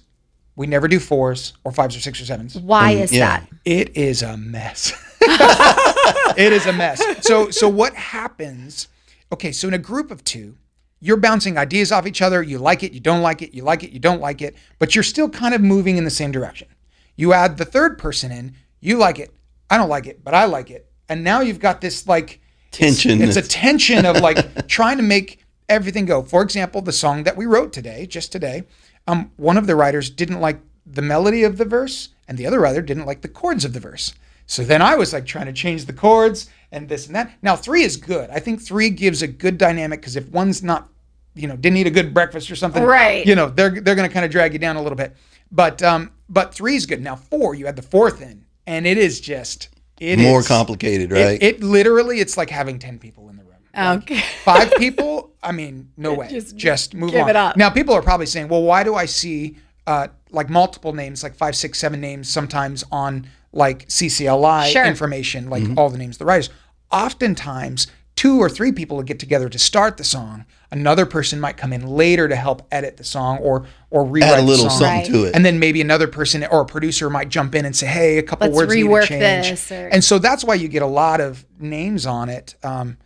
We 0.58 0.68
never 0.68 0.88
do 0.88 1.00
fours 1.00 1.54
or 1.64 1.72
fives 1.72 1.96
or 1.96 2.00
six 2.00 2.20
or 2.20 2.26
sevens. 2.26 2.58
Why 2.58 2.96
mm, 2.96 3.02
is 3.02 3.14
yeah. 3.14 3.40
that? 3.40 3.50
It 3.64 3.96
is 3.96 4.24
a 4.24 4.36
mess. 4.36 4.92
it 5.22 6.52
is 6.52 6.66
a 6.66 6.74
mess. 6.74 7.02
So 7.22 7.50
so 7.52 7.70
what 7.70 7.94
happens? 7.94 8.90
Okay, 9.32 9.52
so 9.52 9.68
in 9.68 9.74
a 9.74 9.80
group 9.80 10.10
of 10.10 10.24
two, 10.24 10.58
you're 11.00 11.18
bouncing 11.18 11.58
ideas 11.58 11.92
off 11.92 12.08
each 12.08 12.24
other. 12.24 12.42
You 12.42 12.58
like 12.58 12.82
it, 12.82 12.92
you 12.92 13.00
don't 13.00 13.22
like 13.22 13.42
it, 13.42 13.54
you 13.54 13.64
like 13.64 13.84
it, 13.84 13.92
you 13.92 14.00
don't 14.00 14.20
like 14.20 14.42
it, 14.42 14.56
but 14.80 14.96
you're 14.96 15.04
still 15.04 15.30
kind 15.30 15.54
of 15.54 15.62
moving 15.62 15.98
in 15.98 16.04
the 16.04 16.10
same 16.10 16.32
direction. 16.32 16.68
You 17.16 17.34
add 17.34 17.58
the 17.58 17.66
third 17.66 18.00
person 18.00 18.32
in, 18.32 18.56
you 18.80 18.98
like 18.98 19.20
it, 19.20 19.32
I 19.70 19.78
don't 19.78 19.90
like 19.90 20.08
it, 20.08 20.24
but 20.24 20.34
I 20.34 20.46
like 20.46 20.72
it. 20.72 20.90
And 21.08 21.24
now 21.24 21.42
you've 21.42 21.60
got 21.60 21.82
this 21.82 22.08
like 22.08 22.42
it's- 22.74 23.04
Tension. 23.04 23.22
It's, 23.22 23.38
a 23.38 23.42
tension 23.42 24.06
of 24.06 24.18
like 24.18 24.68
trying 24.68 24.98
to 24.98 25.04
make 25.04 25.46
everything 25.70 26.06
go. 26.06 26.22
For 26.24 26.42
example, 26.42 26.82
the 26.82 26.92
song 26.92 27.24
that 27.24 27.38
we 27.38 27.46
wrote 27.46 27.74
today, 27.74 28.06
just 28.06 28.32
today, 28.32 28.64
um, 29.08 29.32
one 29.38 29.58
of 29.58 29.68
the 29.68 29.76
writers 29.76 30.10
didn't 30.10 30.40
like 30.42 30.60
the 30.86 31.02
melody 31.02 31.44
of 31.44 31.58
the 31.58 31.66
verse, 31.66 32.10
and 32.28 32.38
the 32.38 32.46
other 32.46 32.60
writer 32.60 32.82
didn't 32.82 33.06
like 33.06 33.22
the 33.22 33.28
chords 33.28 33.66
of 33.66 33.74
the 33.74 33.80
verse. 33.80 34.14
So 34.46 34.64
then 34.64 34.82
I 34.82 34.96
was 34.96 35.12
like 35.14 35.26
trying 35.26 35.48
to 35.48 35.54
change 35.54 35.86
the 35.86 35.94
chords 35.94 36.50
and 36.72 36.88
this 36.88 37.08
and 37.08 37.16
that. 37.16 37.32
Now 37.42 37.56
three 37.56 37.84
is 37.84 37.98
good. 37.98 38.30
I 38.30 38.40
think 38.40 38.62
three 38.62 38.90
gives 38.90 39.22
a 39.22 39.28
good 39.28 39.58
dynamic 39.58 40.00
because 40.00 40.16
if 40.16 40.30
one's 40.30 40.64
not, 40.64 40.88
you 41.36 41.48
know, 41.48 41.58
didn't 41.58 41.78
eat 41.78 41.88
a 41.88 41.92
good 41.92 42.14
breakfast 42.14 42.50
or 42.50 42.56
something, 42.56 42.84
Right. 42.84 43.26
You 43.26 43.36
know, 43.36 43.50
they're 43.50 43.70
they're 43.82 43.96
going 43.96 44.08
to 44.08 44.14
kind 44.14 44.26
of 44.26 44.32
drag 44.32 44.54
you 44.54 44.60
down 44.60 44.78
a 44.78 44.82
little 44.82 44.96
bit. 44.96 45.16
But 45.52 45.84
um, 45.84 46.12
but 46.30 46.54
three 46.54 46.76
is 46.76 46.86
good. 46.86 47.02
Now 47.02 47.16
four, 47.18 47.56
you 47.56 47.66
had 47.66 47.76
the 47.76 47.82
fourth 47.82 48.22
in, 48.22 48.46
and 48.66 48.88
it 48.88 48.98
is 48.98 49.20
just 49.20 49.70
it 50.00 50.18
More 50.20 50.40
is- 50.40 50.48
complicated, 50.48 51.12
it- 51.12 51.16
right? 51.26 51.42
It, 51.44 51.62
literally, 51.62 52.20
it's 52.20 52.38
like 52.38 52.50
having 52.50 52.80
ten 52.80 53.00
people 53.00 53.30
in 53.30 53.36
the 53.38 53.44
room. 53.44 53.47
Okay. 53.76 54.20
Five 54.44 54.72
people, 54.76 55.32
I 55.42 55.52
mean, 55.52 55.90
no 55.98 56.14
way. 56.14 56.28
Just 56.30 56.56
Just, 56.56 56.94
move 56.94 57.12
give 57.12 57.24
on. 57.24 57.30
it 57.30 57.36
up. 57.36 57.58
Now, 57.58 57.70
people 57.70 57.94
are 57.96 58.02
probably 58.02 58.26
saying, 58.26 58.48
well, 58.48 58.64
why 58.64 58.84
do 58.84 58.96
I 58.96 59.06
see 59.06 59.58
uh, 59.86 60.08
like 60.32 60.50
multiple 60.50 60.94
names, 60.94 61.24
like 61.24 61.36
five, 61.36 61.56
six, 61.56 61.80
seven 61.80 62.02
names 62.02 62.28
sometimes 62.30 62.84
on 62.92 63.28
like 63.54 63.88
CCLI 63.88 64.68
Sure. 64.72 64.86
information, 64.86 65.50
like 65.50 65.64
all 65.78 65.90
the 65.90 65.98
names 65.98 66.16
of 66.16 66.20
the 66.20 66.26
writers? 66.26 66.50
Oftentimes, 66.92 67.88
two 68.16 68.40
or 68.40 68.50
three 68.50 68.72
people 68.72 68.98
will 68.98 69.04
get 69.04 69.20
together 69.20 69.48
to 69.48 69.60
start 69.60 69.98
the 69.98 70.04
song. 70.04 70.46
Another 70.72 71.06
person 71.06 71.40
might 71.40 71.56
come 71.56 71.72
in 71.72 71.88
later 71.88 72.28
to 72.28 72.36
help 72.36 72.68
edit 72.74 72.98
the 72.98 73.04
song 73.06 73.38
or 73.38 73.66
or 73.90 74.04
rewrite 74.04 74.32
Add 74.34 74.40
a 74.40 74.42
the 74.42 74.48
little 74.48 74.70
song. 74.70 74.80
something 74.80 75.14
to 75.14 75.24
it. 75.26 75.36
And 75.36 75.46
then 75.46 75.60
maybe 75.60 75.80
another 75.80 76.08
person 76.08 76.44
or 76.46 76.62
a 76.62 76.66
producer 76.66 77.10
might 77.10 77.30
jump 77.30 77.56
in 77.56 77.64
and 77.66 77.74
say, 77.74 77.88
"Hey, 77.88 78.18
a 78.18 78.24
couple 78.24 78.48
Let's 78.48 78.58
words 78.58 78.76
need 78.76 78.82
to 78.84 78.88
rework 78.90 79.04
change." 79.06 79.50
this 79.50 79.72
or- 79.72 79.88
And 79.88 80.04
so 80.04 80.20
that's 80.20 80.44
why 80.44 80.56
you 80.56 80.68
get 80.68 80.82
a 80.82 80.88
lot 80.88 81.22
of 81.22 81.46
names 81.60 82.06
on 82.06 82.28
it. 82.28 82.56
Um, 82.64 82.98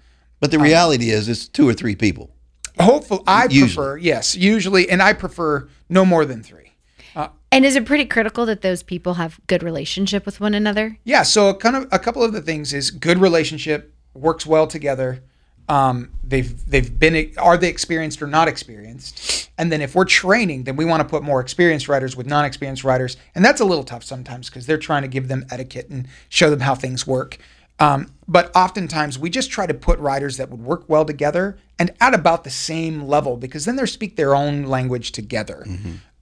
but 0.42 0.52
the 0.52 0.60
reality 0.60 1.12
is, 1.12 1.30
it's 1.30 1.48
two 1.48 1.70
or 1.70 1.74
three 1.74 1.96
people. 1.96 2.30
Hopefully, 2.80 3.22
I 3.26 3.46
Usually. 3.46 3.62
prefer 3.62 3.98
yes, 3.98 4.36
usually, 4.36 4.90
and 4.90 5.02
I 5.02 5.14
prefer 5.14 5.70
no 5.88 6.04
more 6.04 6.26
than 6.26 6.44
three. 6.44 6.72
And 7.54 7.66
is 7.66 7.76
it 7.76 7.86
pretty 7.86 8.06
critical 8.06 8.46
that 8.46 8.62
those 8.62 8.82
people 8.82 9.16
have 9.16 9.40
good 9.48 9.62
relationship 9.62 10.26
with 10.26 10.40
one 10.40 10.54
another? 10.54 10.98
Yeah, 11.04 11.24
so 11.24 11.54
kind 11.54 11.76
of 11.76 11.88
a 11.92 12.00
couple 12.00 12.24
of 12.24 12.32
the 12.32 12.42
things 12.42 12.74
is 12.74 12.92
good 12.92 13.18
relationship 13.18 13.94
works 14.14 14.46
well 14.46 14.68
together. 14.68 15.22
Um, 15.68 16.12
they've 16.24 16.66
they've 16.70 16.98
been 16.98 17.34
are 17.38 17.58
they 17.58 17.68
experienced 17.68 18.22
or 18.22 18.28
not 18.28 18.48
experienced, 18.48 19.50
and 19.58 19.70
then 19.70 19.82
if 19.82 19.96
we're 19.96 20.06
training, 20.06 20.64
then 20.64 20.78
we 20.78 20.86
want 20.86 21.02
to 21.02 21.08
put 21.08 21.24
more 21.24 21.42
experienced 21.42 21.90
writers 21.90 22.16
with 22.16 22.26
non-experienced 22.26 22.86
writers, 22.86 23.18
and 23.36 23.44
that's 23.44 23.60
a 23.60 23.66
little 23.66 23.84
tough 23.84 24.04
sometimes 24.04 24.50
because 24.50 24.66
they're 24.66 24.78
trying 24.78 25.02
to 25.02 25.08
give 25.10 25.28
them 25.28 25.46
etiquette 25.52 25.90
and 25.90 26.08
show 26.30 26.50
them 26.50 26.62
how 26.62 26.74
things 26.74 27.06
work. 27.06 27.38
Um, 27.82 28.14
but 28.28 28.56
oftentimes 28.56 29.20
we 29.20 29.30
just 29.30 29.52
try 29.52 29.66
to 29.66 29.74
put 29.74 30.00
writers 30.00 30.38
that 30.38 30.50
would 30.50 30.62
work 30.62 30.88
well 30.88 31.04
together 31.04 31.58
and 31.80 31.92
at 32.00 32.14
about 32.14 32.44
the 32.44 32.50
same 32.50 33.04
level 33.08 33.36
because 33.36 33.66
then 33.66 33.76
they 33.76 33.86
speak 33.86 34.16
their 34.16 34.36
own 34.36 34.64
language 34.64 35.12
together. 35.12 35.66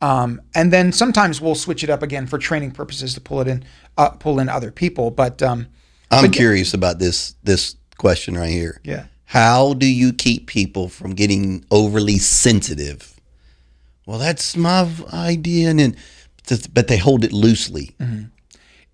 Um, 0.01 0.41
and 0.55 0.71
then 0.71 0.91
sometimes 0.93 1.41
we'll 1.41 1.55
switch 1.55 1.83
it 1.83 1.89
up 1.89 2.01
again 2.01 2.25
for 2.25 2.37
training 2.37 2.71
purposes 2.71 3.13
to 3.15 3.21
pull 3.21 3.41
it 3.41 3.47
in, 3.47 3.65
uh, 3.97 4.11
pull 4.11 4.39
in 4.39 4.47
other 4.47 4.71
people. 4.71 5.11
But 5.11 5.43
um, 5.43 5.67
I'm 6.09 6.31
curious 6.31 6.73
about 6.73 6.99
this 6.99 7.35
this 7.43 7.75
question 7.97 8.37
right 8.37 8.49
here. 8.49 8.79
Yeah. 8.83 9.05
How 9.25 9.73
do 9.73 9.85
you 9.85 10.13
keep 10.13 10.47
people 10.47 10.89
from 10.89 11.13
getting 11.13 11.65
overly 11.69 12.17
sensitive? 12.17 13.19
Well, 14.07 14.17
that's 14.17 14.57
my 14.57 14.89
idea, 15.13 15.69
and 15.69 15.79
then, 15.79 15.95
but 16.73 16.87
they 16.87 16.97
hold 16.97 17.23
it 17.23 17.31
loosely. 17.31 17.91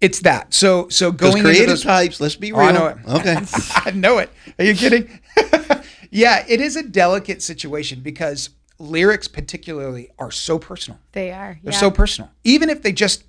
It's 0.01 0.19
that. 0.21 0.53
So 0.53 0.89
so 0.89 1.12
Because 1.12 1.31
going 1.36 1.38
into 1.39 1.49
creative 1.49 1.69
those, 1.69 1.84
types, 1.84 2.19
let's 2.21 2.36
be 2.36 2.51
Oh, 2.53 2.60
real. 2.60 2.67
I 2.67 2.71
know 2.71 2.88
it. 2.88 2.97
Okay. 3.08 3.38
I 3.86 3.91
know 3.91 4.17
it. 4.19 4.29
Are 4.60 4.65
you 4.65 4.75
kidding? 4.75 5.19
yeah, 6.12 6.45
it 6.47 6.62
is 6.62 6.75
a 6.75 6.84
delicate 6.84 7.41
situation 7.41 8.01
because 8.01 8.49
lyrics, 8.77 9.27
particularly, 9.27 10.10
are 10.19 10.31
so 10.31 10.60
personal. 10.60 10.99
They 11.13 11.31
are. 11.31 11.60
They're 11.63 11.73
so 11.73 11.89
personal. 11.91 12.29
Even 12.43 12.69
if 12.69 12.81
they 12.84 12.91
just 12.91 13.23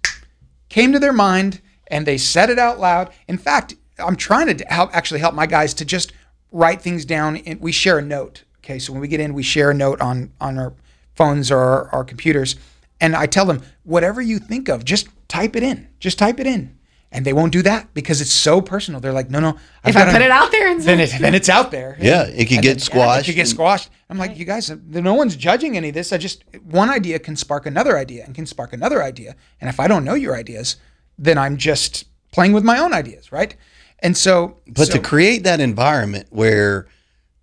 came 0.69 0.93
to 0.93 0.99
their 0.99 1.13
mind 1.13 1.61
and 1.89 2.05
they 2.07 2.19
said 2.19 2.51
it 2.51 2.59
out 2.59 2.81
loud. 2.81 3.11
In 3.29 3.39
fact, 3.39 3.75
I'm 3.99 4.17
trying 4.17 4.55
to 4.57 4.65
help 4.67 4.91
actually 4.95 5.21
help 5.21 5.35
my 5.35 5.47
guys 5.47 5.73
to 5.75 5.85
just 5.85 6.13
write 6.51 6.83
things 6.83 7.05
down. 7.05 7.37
And 7.37 7.61
we 7.61 7.73
share 7.73 7.99
a 7.99 8.03
note. 8.03 8.43
Okay, 8.59 8.79
so 8.81 8.93
when 8.93 9.01
we 9.01 9.09
get 9.09 9.21
in, 9.21 9.33
we 9.35 9.45
share 9.45 9.71
a 9.71 9.75
note 9.75 10.01
on 10.01 10.33
on 10.41 10.59
our 10.59 10.73
phones 11.15 11.51
or 11.51 11.59
our, 11.59 11.89
our 11.91 12.05
computers, 12.05 12.57
and 13.01 13.15
I 13.17 13.27
tell 13.27 13.47
them 13.47 13.63
whatever 13.85 14.21
you 14.21 14.39
think 14.39 14.69
of, 14.69 14.85
just 14.85 15.09
type 15.29 15.57
it 15.57 15.63
in. 15.63 15.89
Just 16.01 16.19
type 16.19 16.41
it 16.41 16.47
in. 16.47 16.73
And 17.13 17.25
they 17.25 17.33
won't 17.33 17.53
do 17.53 17.63
that 17.63 17.95
because 17.95 18.21
it's 18.21 18.33
so 18.33 18.61
personal. 18.61 19.01
They're 19.01 19.13
like, 19.13 19.31
no, 19.31 19.39
no. 19.41 19.51
I've 19.85 19.91
If 19.91 19.97
I 19.97 20.01
gotta- 20.01 20.13
put 20.13 20.23
it 20.23 20.31
out 20.31 20.51
there 20.51 20.69
and 20.69 20.81
then, 20.83 21.01
it, 21.01 21.11
then 21.21 21.35
it's 21.35 21.49
out 21.49 21.71
there. 21.71 21.97
Yeah, 22.01 22.25
it 22.25 22.47
could 22.47 22.61
get 22.63 22.63
then- 22.63 22.79
squashed. 22.81 23.23
It 23.29 23.33
could 23.33 23.37
get 23.37 23.49
squashed. 23.49 23.91
I'm 24.11 24.19
like, 24.19 24.37
you 24.37 24.45
guys, 24.45 24.71
no 24.89 25.15
one's 25.15 25.37
judging 25.37 25.77
any 25.77 25.89
of 25.89 25.95
this. 25.95 26.13
I 26.13 26.19
just 26.19 26.45
one 26.65 26.91
idea 26.91 27.19
can 27.19 27.37
spark 27.37 27.65
another 27.65 27.97
idea 27.97 28.25
and 28.25 28.35
can 28.35 28.45
spark 28.45 28.73
another 28.73 29.03
idea. 29.03 29.35
And 29.61 29.71
if 29.71 29.81
I 29.81 29.89
don't 29.89 30.05
know 30.05 30.15
your 30.15 30.37
ideas, 30.37 30.77
then 31.19 31.39
I'm 31.39 31.57
just 31.57 32.05
playing 32.33 32.53
with 32.53 32.65
my 32.65 32.79
own 32.79 32.93
ideas, 32.93 33.33
right? 33.33 33.55
And 34.01 34.17
so, 34.17 34.59
But 34.67 34.89
so- 34.89 34.95
to 34.95 34.99
create 34.99 35.45
that 35.45 35.61
environment 35.61 36.27
where 36.31 36.87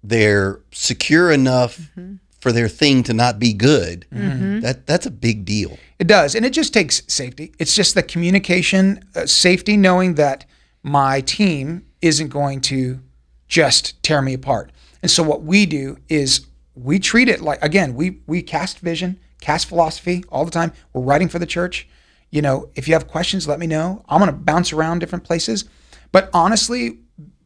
they're 0.03 0.59
secure 0.71 1.31
enough 1.31 1.77
Mm-hmm. 1.97 2.15
for 2.39 2.51
their 2.51 2.67
thing 2.67 3.03
to 3.03 3.13
not 3.13 3.39
be 3.39 3.53
good, 3.53 4.05
that 4.11 4.85
that's 4.85 5.05
a 5.05 5.11
big 5.11 5.45
deal. 5.45 5.77
It 6.03 6.07
does, 6.07 6.35
and 6.35 6.45
it 6.45 6.51
just 6.51 6.73
takes 6.73 7.01
safety. 7.07 7.53
It's 7.59 7.73
just 7.73 7.95
the 7.95 8.03
communication, 8.03 9.05
uh, 9.15 9.25
safety, 9.25 9.77
knowing 9.77 10.15
that 10.15 10.43
my 10.81 11.21
team 11.21 11.85
isn't 12.01 12.27
going 12.27 12.59
to 12.73 12.99
just 13.47 14.03
tear 14.03 14.21
me 14.21 14.33
apart. 14.33 14.73
And 15.01 15.09
so 15.09 15.23
what 15.23 15.43
we 15.43 15.65
do 15.65 15.95
is 16.09 16.45
we 16.75 16.99
treat 16.99 17.29
it 17.29 17.39
like 17.39 17.63
again, 17.63 17.95
we 17.95 18.19
we 18.27 18.41
cast 18.41 18.79
vision, 18.79 19.17
cast 19.39 19.69
philosophy 19.69 20.25
all 20.27 20.43
the 20.43 20.51
time. 20.51 20.73
We're 20.91 21.03
writing 21.03 21.29
for 21.29 21.39
the 21.39 21.45
church. 21.45 21.87
You 22.31 22.41
know, 22.41 22.69
if 22.75 22.85
you 22.89 22.95
have 22.95 23.07
questions, 23.07 23.47
let 23.47 23.57
me 23.57 23.65
know. 23.65 24.03
I'm 24.09 24.19
going 24.19 24.29
to 24.29 24.37
bounce 24.37 24.73
around 24.73 24.99
different 24.99 25.23
places. 25.23 25.63
But 26.11 26.29
honestly, 26.33 26.99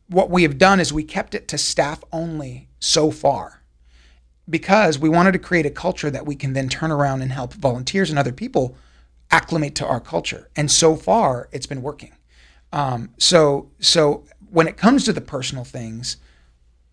what 0.08 0.32
we 0.32 0.42
have 0.42 0.58
done 0.58 0.80
is 0.80 0.92
we 0.92 1.04
kept 1.04 1.36
it 1.36 1.48
to 1.50 1.60
staff 1.60 2.04
only 2.12 2.70
so 2.80 3.12
far 3.12 3.62
because 4.50 4.98
we 4.98 5.10
wanted 5.10 5.34
to 5.34 5.40
create 5.40 5.66
a 5.66 5.70
culture 5.70 6.10
that 6.10 6.26
we 6.26 6.36
can 6.36 6.54
then 6.54 6.70
turn 6.70 6.92
around 6.92 7.22
and 7.22 7.32
help 7.32 7.54
volunteers 7.54 8.10
and 8.10 8.18
other 8.18 8.32
people 8.32 8.76
acclimate 9.30 9.76
to 9.76 9.86
our 9.86 10.00
culture. 10.00 10.50
And 10.56 10.72
so 10.72 10.96
far, 10.96 11.50
it's 11.52 11.66
been 11.66 11.82
working. 11.82 12.14
Um, 12.72 13.10
so, 13.18 13.70
so 13.80 14.24
when 14.50 14.68
it 14.68 14.78
comes 14.78 15.04
to 15.06 15.14
the 15.14 15.22
personal 15.22 15.64
things, 15.64 16.18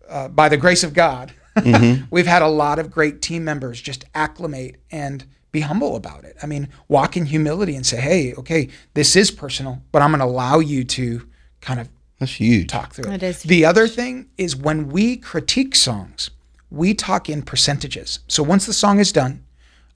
uh, 0.09 0.27
by 0.27 0.49
the 0.49 0.57
grace 0.57 0.83
of 0.83 0.93
God, 0.93 1.33
we've 2.11 2.27
had 2.27 2.41
a 2.41 2.47
lot 2.47 2.79
of 2.79 2.91
great 2.91 3.21
team 3.21 3.43
members 3.43 3.81
just 3.81 4.05
acclimate 4.13 4.75
and 4.91 5.25
be 5.51 5.61
humble 5.61 5.95
about 5.95 6.25
it. 6.25 6.35
I 6.43 6.47
mean, 6.47 6.67
walk 6.89 7.15
in 7.15 7.25
humility 7.27 7.77
and 7.77 7.85
say, 7.85 8.01
"Hey, 8.01 8.33
okay, 8.33 8.67
this 8.93 9.15
is 9.15 9.31
personal, 9.31 9.81
but 9.93 10.01
I'm 10.01 10.11
going 10.11 10.19
to 10.19 10.25
allow 10.25 10.59
you 10.59 10.83
to 10.83 11.25
kind 11.61 11.79
of 11.79 11.87
That's 12.19 12.33
huge. 12.33 12.67
talk 12.67 12.93
through 12.93 13.09
it. 13.11 13.23
It 13.23 13.23
is 13.23 13.43
The 13.43 13.63
other 13.63 13.87
thing 13.87 14.27
is 14.37 14.55
when 14.55 14.89
we 14.89 15.15
critique 15.15 15.73
songs, 15.75 16.29
we 16.69 16.93
talk 16.93 17.29
in 17.29 17.41
percentages. 17.41 18.19
So 18.27 18.43
once 18.43 18.65
the 18.65 18.73
song 18.73 18.99
is 18.99 19.11
done, 19.11 19.43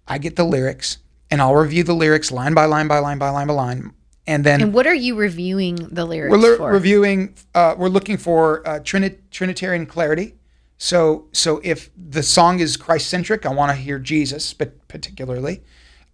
I 0.07 0.17
get 0.17 0.35
the 0.35 0.43
lyrics 0.43 0.99
and 1.31 1.41
I'll 1.41 1.55
review 1.55 1.83
the 1.83 1.93
lyrics 1.93 2.31
line 2.31 2.53
by 2.53 2.65
line 2.65 2.87
by 2.87 2.99
line 2.99 3.17
by 3.17 3.29
line 3.29 3.47
by 3.47 3.53
line. 3.53 3.93
And 4.25 4.43
then 4.43 4.61
And 4.61 4.73
what 4.73 4.85
are 4.85 4.95
you 4.95 5.15
reviewing 5.15 5.75
the 5.75 6.05
lyrics 6.05 6.31
we're 6.31 6.57
for? 6.57 6.71
reviewing, 6.71 7.35
uh, 7.55 7.75
we're 7.77 7.89
looking 7.89 8.17
for 8.17 8.67
uh, 8.67 8.79
Trini- 8.79 9.17
Trinitarian 9.31 9.85
clarity. 9.85 10.35
So, 10.77 11.27
so 11.31 11.59
if 11.63 11.89
the 11.97 12.23
song 12.23 12.59
is 12.59 12.77
Christ 12.77 13.09
centric, 13.09 13.45
I 13.45 13.53
want 13.53 13.71
to 13.71 13.75
hear 13.75 13.99
Jesus, 13.99 14.53
but 14.53 14.87
particularly. 14.87 15.63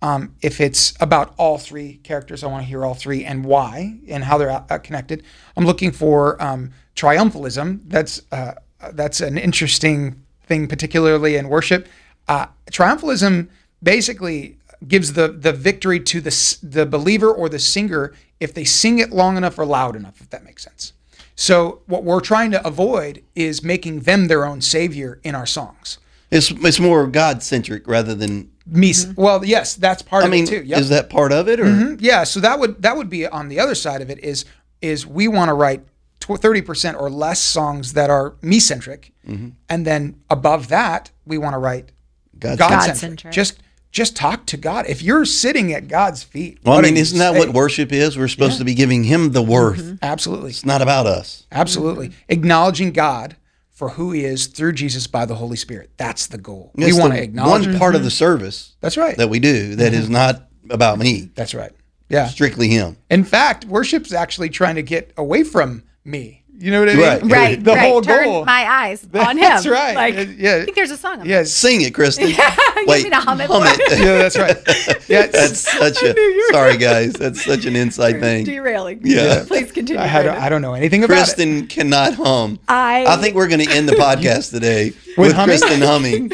Um, 0.01 0.35
if 0.41 0.59
it's 0.59 0.93
about 0.99 1.33
all 1.37 1.57
three 1.57 1.97
characters, 1.97 2.43
I 2.43 2.47
want 2.47 2.63
to 2.63 2.67
hear 2.67 2.85
all 2.85 2.93
three 2.93 3.23
and 3.25 3.45
why 3.45 3.99
and 4.07 4.23
how 4.23 4.37
they're 4.37 4.51
uh, 4.51 4.77
connected. 4.79 5.23
I'm 5.55 5.65
looking 5.65 5.91
for 5.91 6.41
um, 6.41 6.71
triumphalism. 6.95 7.81
That's 7.85 8.21
uh, 8.31 8.55
that's 8.93 9.21
an 9.21 9.37
interesting 9.37 10.24
thing, 10.45 10.67
particularly 10.67 11.35
in 11.35 11.49
worship. 11.49 11.87
Uh, 12.27 12.47
triumphalism 12.71 13.49
basically 13.81 14.57
gives 14.87 15.13
the 15.13 15.27
the 15.27 15.53
victory 15.53 15.99
to 15.99 16.21
the 16.21 16.57
the 16.61 16.85
believer 16.85 17.31
or 17.31 17.49
the 17.49 17.59
singer 17.59 18.13
if 18.39 18.53
they 18.53 18.63
sing 18.63 18.99
it 18.99 19.11
long 19.11 19.37
enough 19.37 19.57
or 19.57 19.65
loud 19.65 19.95
enough, 19.95 20.21
if 20.21 20.29
that 20.29 20.43
makes 20.43 20.63
sense. 20.63 20.93
So 21.35 21.81
what 21.85 22.03
we're 22.03 22.21
trying 22.21 22.51
to 22.51 22.65
avoid 22.65 23.23
is 23.35 23.63
making 23.63 24.01
them 24.01 24.27
their 24.27 24.45
own 24.45 24.61
savior 24.61 25.19
in 25.23 25.35
our 25.35 25.45
songs. 25.45 25.97
It's 26.31 26.51
it's 26.51 26.79
more 26.79 27.05
God 27.07 27.43
centric 27.43 27.87
rather 27.87 28.15
than. 28.15 28.51
Me, 28.67 28.93
well, 29.15 29.45
yes, 29.45 29.75
that's 29.75 30.01
part 30.01 30.23
I 30.23 30.25
of 30.25 30.31
mean, 30.31 30.45
it 30.45 30.47
too. 30.47 30.63
Yep. 30.63 30.79
is 30.79 30.89
that 30.89 31.09
part 31.11 31.31
of 31.31 31.47
it 31.47 31.59
or? 31.59 31.93
yeah, 31.99 32.23
so 32.23 32.39
that 32.39 32.59
would 32.59 32.81
that 32.81 32.97
would 32.97 33.11
be 33.11 33.27
on 33.27 33.47
the 33.47 33.59
other 33.59 33.75
side 33.75 34.01
of 34.01 34.09
it 34.09 34.17
is 34.19 34.43
is 34.81 35.05
we 35.05 35.27
want 35.27 35.49
to 35.49 35.53
write 35.53 35.83
thirty 36.25 36.61
percent 36.61 36.97
or 36.97 37.09
less 37.09 37.39
songs 37.41 37.93
that 37.93 38.09
are 38.09 38.35
me 38.41 38.59
centric, 38.59 39.11
Mm-hmm. 39.27 39.49
and 39.69 39.85
then 39.87 40.21
above 40.29 40.67
that 40.67 41.09
we 41.25 41.37
want 41.39 41.53
to 41.53 41.57
write 41.57 41.91
God 42.37 42.59
God 42.59 42.69
God-centric. 42.85 43.33
Just 43.33 43.59
just 43.91 44.15
talk 44.15 44.45
to 44.47 44.57
God. 44.57 44.85
If 44.87 45.01
you're 45.01 45.23
sitting 45.25 45.71
at 45.73 45.87
God's 45.87 46.21
feet, 46.21 46.59
Well, 46.65 46.77
I 46.77 46.81
mean, 46.81 46.97
isn't 46.97 47.17
that 47.17 47.33
what 47.33 47.49
worship 47.53 47.91
is? 47.93 48.17
We're 48.17 48.27
supposed 48.27 48.57
to 48.57 48.65
be 48.65 48.73
giving 48.75 49.03
Him 49.05 49.31
the 49.31 49.41
worth. 49.41 49.79
Mm-hmm. 49.79 49.95
Absolutely, 50.01 50.49
It's 50.51 50.65
not 50.65 50.81
about 50.81 51.05
us. 51.07 51.47
absolutely 51.51 52.11
acknowledging 52.27 52.91
God 52.91 53.35
for 53.71 53.89
who 53.89 54.11
He 54.11 54.25
is 54.25 54.47
through 54.47 54.73
Jesus 54.73 55.07
by 55.07 55.25
the 55.25 55.35
Holy 55.35 55.55
Spirit. 55.55 55.91
That's 55.97 56.27
the 56.27 56.37
goal. 56.37 56.71
It's 56.75 56.93
we 56.93 56.99
want 56.99 57.13
to 57.13 57.23
acknowledge. 57.23 57.67
one 57.67 57.79
part 57.79 57.95
of 57.95 58.03
the 58.03 58.11
service 58.11 58.75
That's 58.81 58.97
right. 58.97 59.15
that 59.17 59.29
we 59.29 59.39
do 59.39 59.75
that 59.75 59.93
is 59.93 60.09
not 60.09 60.43
about 60.69 60.99
me, 60.99 61.31
That's 61.33 61.53
right. 61.55 61.71
Yeah. 62.09 62.27
strictly 62.27 62.67
Him. 62.67 62.97
In 63.09 63.23
fact, 63.23 63.65
worship's 63.65 64.13
actually 64.13 64.49
trying 64.49 64.75
to 64.75 64.83
get 64.83 65.13
away 65.17 65.43
from 65.45 65.83
me. 66.05 66.41
You 66.57 66.71
know 66.71 66.79
what 66.79 66.87
I 66.89 66.93
mean? 66.93 67.01
Right. 67.03 67.23
Right. 67.23 67.63
The 67.63 67.73
right. 67.73 67.79
whole 67.89 68.01
Turn 68.01 68.23
goal. 68.23 68.45
my 68.45 68.65
eyes 68.65 69.03
on 69.13 69.31
him. 69.37 69.41
That's 69.41 69.67
right. 69.67 69.93
Like, 69.93 70.15
Uh, 70.15 70.31
yeah. 70.37 70.55
I 70.61 70.63
think 70.63 70.75
there's 70.77 70.89
a 70.91 70.95
song. 70.95 71.19
Of 71.19 71.27
Yes. 71.27 71.51
Sing 71.51 71.81
it, 71.81 71.93
Kristen. 71.93 72.29
You 72.85 72.87
want 72.87 73.03
me 73.03 73.09
to 73.09 73.15
hum 73.15 73.41
it 73.41 73.47
for 73.47 73.55
you? 73.95 74.05
Yeah, 74.05 74.17
that's 74.19 74.37
right. 74.37 74.55
Yeah, 75.09 75.25
That's 75.27 75.59
such 75.59 76.03
a 76.03 76.15
sorry 76.51 76.77
guys. 76.77 77.13
That's 77.13 77.43
such 77.43 77.65
an 77.65 77.75
inside 77.75 78.19
thing. 78.19 78.45
Derailing. 78.45 79.01
Yeah. 79.03 79.43
Please 79.47 79.71
continue. 79.71 79.99
I, 80.01 80.05
had, 80.05 80.27
I 80.27 80.49
don't 80.49 80.61
know 80.61 80.75
anything 80.75 81.03
about 81.03 81.13
it. 81.15 81.17
Kristen 81.17 81.65
cannot 81.67 82.13
hum. 82.13 82.59
I- 82.67 83.05
I 83.07 83.17
think 83.17 83.35
we're 83.35 83.47
going 83.47 83.65
to 83.65 83.71
end 83.71 83.89
the 83.89 83.93
podcast 83.95 84.51
today 84.51 84.93
with, 85.17 85.33
humming? 85.33 85.57
Kristen 85.57 85.81
humming. 85.81 86.31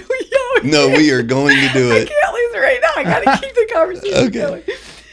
No, 0.63 0.89
we 0.89 1.10
are 1.12 1.23
going 1.23 1.55
to 1.55 1.69
do 1.73 1.91
I 1.93 1.95
it. 1.99 2.10
can't 2.10 2.34
lose 2.34 2.53
it 2.53 2.60
right 2.60 2.79
now. 2.81 2.89
I 2.97 3.03
gotta 3.03 3.39
keep 3.41 3.55
the 3.55 3.69
conversation 3.73 4.27
Okay. 4.27 4.29
going. 4.29 4.63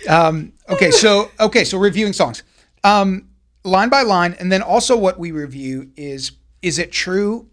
Um, 0.09 0.53
okay, 0.69 0.91
so 0.91 1.31
okay, 1.39 1.65
so 1.65 1.79
reviewing 1.79 2.13
songs, 2.13 2.43
um, 2.85 3.28
line 3.69 3.89
by 3.89 4.03
line, 4.03 4.35
and 4.39 4.51
then 4.51 4.63
also 4.63 4.97
what 4.97 5.19
we 5.19 5.31
review 5.31 5.91
is 5.97 6.33
is 6.63 6.79
it 6.79 6.91
true? 6.91 7.49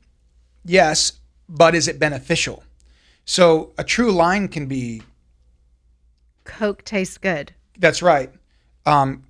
Yes, 0.64 1.14
but 1.48 1.76
is 1.76 1.88
it 1.88 2.00
beneficial? 2.00 2.64
So 3.26 3.74
a 3.78 3.84
true 3.84 4.12
line 4.12 4.48
can 4.48 4.68
be 4.68 5.02
Coke 6.44 6.84
tastes 6.84 7.18
good. 7.18 7.54
that's 7.80 8.02
right. 8.02 8.32
Um, 8.86 9.24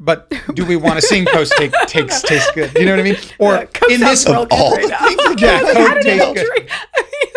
but 0.00 0.32
do 0.54 0.64
we 0.64 0.76
want 0.76 0.96
to 0.96 1.02
sing 1.02 1.24
Coast 1.32 1.52
take, 1.56 1.72
takes 1.86 2.22
tastes 2.22 2.50
good? 2.54 2.72
You 2.74 2.84
know 2.86 2.92
what 2.92 3.00
I 3.00 3.02
mean? 3.04 3.16
Or 3.38 3.66
Coke 3.66 3.90
in 3.90 4.00
this 4.00 4.24
good 4.24 4.48
all 4.50 4.72
right 4.72 5.16
things 5.16 5.40
yeah, 5.42 5.60
Coke 5.72 6.00
tastes 6.02 6.42
good. 6.42 6.70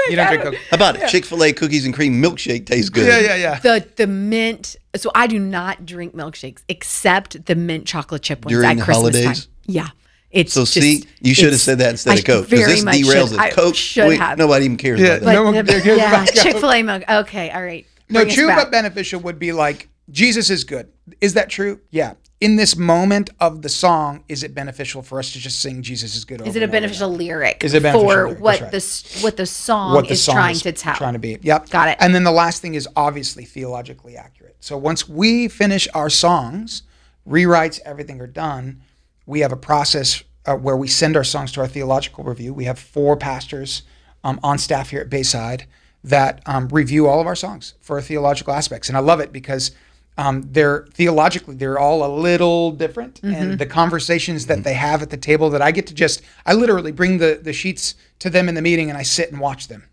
Drink. 0.08 0.10
You 0.10 0.16
don't 0.16 0.28
drink 0.28 0.44
Coke. 0.44 0.56
How 0.70 0.76
about 0.76 0.96
it? 0.98 1.08
Chick 1.10 1.26
fil 1.26 1.44
A 1.44 1.54
cookies 1.54 1.86
and 1.86 1.94
cream 1.94 2.22
milkshake 2.22 2.66
tastes 2.66 2.90
good. 2.90 3.08
Yeah, 3.08 3.20
yeah, 3.20 3.36
yeah. 3.36 3.60
The 3.60 3.88
the 3.96 4.08
mint. 4.08 4.76
So 4.96 5.12
I 5.16 5.28
do 5.28 5.40
not 5.40 5.86
drink 5.86 6.14
milkshakes 6.16 6.64
except 6.68 7.46
the 7.46 7.56
mint 7.56 7.86
chocolate 7.86 8.22
chip 8.22 8.44
ones 8.46 8.54
During 8.56 8.70
at 8.72 8.78
the 8.78 8.84
Christmas 8.84 9.16
holidays? 9.16 9.46
time. 9.46 9.54
Yeah. 9.66 9.88
It's 10.32 10.54
So 10.54 10.62
just, 10.62 10.74
see, 10.74 11.04
you 11.22 11.34
should 11.34 11.52
have 11.52 11.60
said 11.62 11.80
that 11.80 11.90
instead 11.92 12.12
I 12.12 12.20
of 12.20 12.26
Coke 12.26 12.50
because 12.50 12.60
very 12.66 12.72
this 12.76 12.84
much 12.86 12.96
derails 12.96 13.28
should. 13.30 13.34
it. 13.34 13.40
I 13.40 13.50
Coke, 13.52 13.76
should 13.76 14.08
wait, 14.08 14.20
have. 14.20 14.38
nobody 14.38 14.64
even 14.66 14.78
cares 14.78 15.00
Yeah, 15.02 15.08
about 15.16 15.26
that. 15.26 15.34
No 15.34 15.44
one 15.44 15.54
cares 15.66 15.86
yeah, 15.86 15.94
about 15.96 16.28
Coke. 16.28 16.36
Chick 16.44 16.56
Fil 16.58 16.72
A 16.72 16.84
milk. 16.84 17.04
Okay, 17.10 17.50
all 17.50 17.62
right. 17.64 17.86
No, 18.10 18.22
Bring 18.22 18.30
us 18.30 18.34
true 18.36 18.48
back. 18.48 18.58
but 18.58 18.72
beneficial 18.72 19.20
would 19.22 19.40
be 19.40 19.52
like 19.52 19.90
Jesus 20.10 20.50
is 20.50 20.64
good. 20.64 20.88
Is 21.20 21.34
that 21.34 21.50
true? 21.50 21.80
Yeah. 21.90 22.14
In 22.42 22.56
this 22.56 22.76
moment 22.76 23.30
of 23.40 23.62
the 23.62 23.70
song, 23.70 24.24
is 24.28 24.42
it 24.42 24.56
beneficial 24.56 25.04
for 25.04 25.20
us 25.20 25.32
to 25.34 25.40
just 25.40 25.62
sing 25.62 25.84
Jesus 25.84 26.16
is 26.16 26.26
good? 26.26 26.42
Is 26.42 26.56
it 26.56 26.64
a 26.64 26.68
beneficial 26.68 27.08
lyric 27.08 27.64
Is 27.64 27.76
it 27.76 27.84
beneficial 27.84 28.10
for 28.10 28.26
lyric? 28.26 28.40
what 28.40 28.62
right. 28.62 28.72
the 28.72 29.20
what 29.22 29.38
the 29.38 29.46
song 29.46 29.94
what 29.94 30.08
the 30.08 30.14
is 30.14 30.24
song 30.24 30.36
trying 30.36 30.56
is 30.56 30.64
to 30.64 30.72
tell? 30.72 30.96
Trying 30.96 31.14
to 31.14 31.20
be. 31.20 31.38
Yep. 31.40 31.70
Got 31.70 31.90
it. 31.90 31.98
And 32.00 32.16
then 32.16 32.24
the 32.24 32.32
last 32.32 32.60
thing 32.60 32.74
is 32.74 32.90
obviously 32.96 33.46
theologically 33.46 34.18
accurate. 34.18 34.56
So 34.60 34.76
once 34.76 35.08
we 35.08 35.50
finish 35.50 35.88
our 35.94 36.10
songs, 36.10 36.82
rewrites, 37.30 37.80
everything 37.86 38.20
are 38.20 38.28
done, 38.28 38.82
we 39.28 39.42
have 39.42 39.52
a 39.52 39.58
process 39.58 40.24
uh, 40.48 40.56
where 40.56 40.76
we 40.76 40.88
send 40.88 41.16
our 41.16 41.24
songs 41.24 41.52
to 41.52 41.62
our 41.62 41.68
theological 41.68 42.24
review. 42.24 42.56
We 42.56 42.66
have 42.66 42.80
four 42.80 43.18
pastors 43.18 43.84
um, 44.24 44.40
on 44.42 44.58
staff 44.58 44.90
here 44.90 45.02
at 45.02 45.12
Bayside 45.12 45.68
that 46.04 46.42
um, 46.48 46.70
review 46.70 47.08
all 47.08 47.22
of 47.22 47.28
our 47.28 47.36
songs 47.36 47.76
for 47.82 48.02
theological 48.02 48.52
aspects, 48.52 48.90
and 48.90 48.98
I 48.98 49.02
love 49.02 49.20
it 49.20 49.32
because 49.32 49.72
um, 50.18 50.42
they're 50.52 50.86
theologically 50.94 51.56
they're 51.56 51.80
all 51.80 52.06
a 52.06 52.12
little 52.14 52.72
different, 52.72 53.22
Mm-hmm. 53.22 53.34
and 53.36 53.60
the 53.60 53.66
conversations 53.66 54.46
that 54.48 54.64
they 54.64 54.74
have 54.74 55.02
at 55.02 55.10
the 55.10 55.18
table 55.18 55.50
that 55.52 55.62
I 55.62 55.72
get 55.72 55.88
to 55.88 55.94
just 55.94 56.22
I 56.46 56.54
literally 56.54 56.92
bring 56.92 57.18
the 57.18 57.40
the 57.42 57.54
sheets 57.54 57.96
to 58.20 58.30
them 58.30 58.50
in 58.50 58.56
the 58.56 58.62
meeting 58.62 58.90
and 58.90 58.98
I 58.98 59.04
sit 59.04 59.32
and 59.32 59.40
watch 59.40 59.68
them 59.68 59.84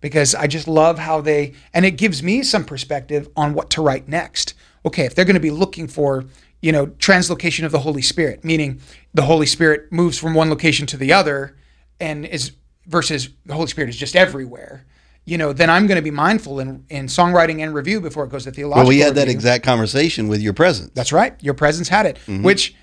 because 0.00 0.34
I 0.34 0.46
just 0.46 0.66
love 0.68 0.98
how 0.98 1.20
they 1.20 1.54
and 1.74 1.84
it 1.84 1.92
gives 1.92 2.22
me 2.22 2.42
some 2.42 2.64
perspective 2.64 3.28
on 3.36 3.54
what 3.54 3.70
to 3.70 3.82
write 3.82 4.08
next. 4.08 4.54
Okay, 4.84 5.04
if 5.04 5.14
they're 5.14 5.24
going 5.24 5.34
to 5.34 5.40
be 5.40 5.50
looking 5.50 5.88
for, 5.88 6.24
you 6.62 6.70
know, 6.72 6.86
translocation 6.86 7.64
of 7.64 7.72
the 7.72 7.80
Holy 7.80 8.02
Spirit, 8.02 8.44
meaning 8.44 8.80
the 9.14 9.22
Holy 9.22 9.46
Spirit 9.46 9.90
moves 9.92 10.16
from 10.18 10.32
one 10.34 10.48
location 10.48 10.86
to 10.86 10.96
the 10.96 11.12
other 11.12 11.56
and 12.00 12.24
is 12.24 12.52
versus 12.86 13.30
the 13.44 13.54
Holy 13.54 13.66
Spirit 13.66 13.88
is 13.90 13.96
just 13.96 14.14
everywhere. 14.16 14.84
You 15.26 15.36
know, 15.38 15.52
then 15.52 15.68
I'm 15.68 15.86
going 15.88 15.96
to 15.96 16.02
be 16.02 16.10
mindful 16.12 16.60
in, 16.60 16.84
in 16.88 17.06
songwriting 17.06 17.60
and 17.62 17.74
review 17.74 18.00
before 18.00 18.24
it 18.24 18.30
goes 18.30 18.44
to 18.44 18.52
theological. 18.52 18.82
Well, 18.84 18.88
we 18.88 19.00
had 19.00 19.16
that 19.16 19.28
exact 19.28 19.64
conversation 19.64 20.28
with 20.28 20.40
your 20.40 20.52
presence. 20.52 20.92
That's 20.94 21.12
right. 21.12 21.34
Your 21.42 21.54
presence 21.54 21.88
had 21.88 22.06
it, 22.06 22.16
Mm-hmm. 22.26 22.44
which 22.44 22.74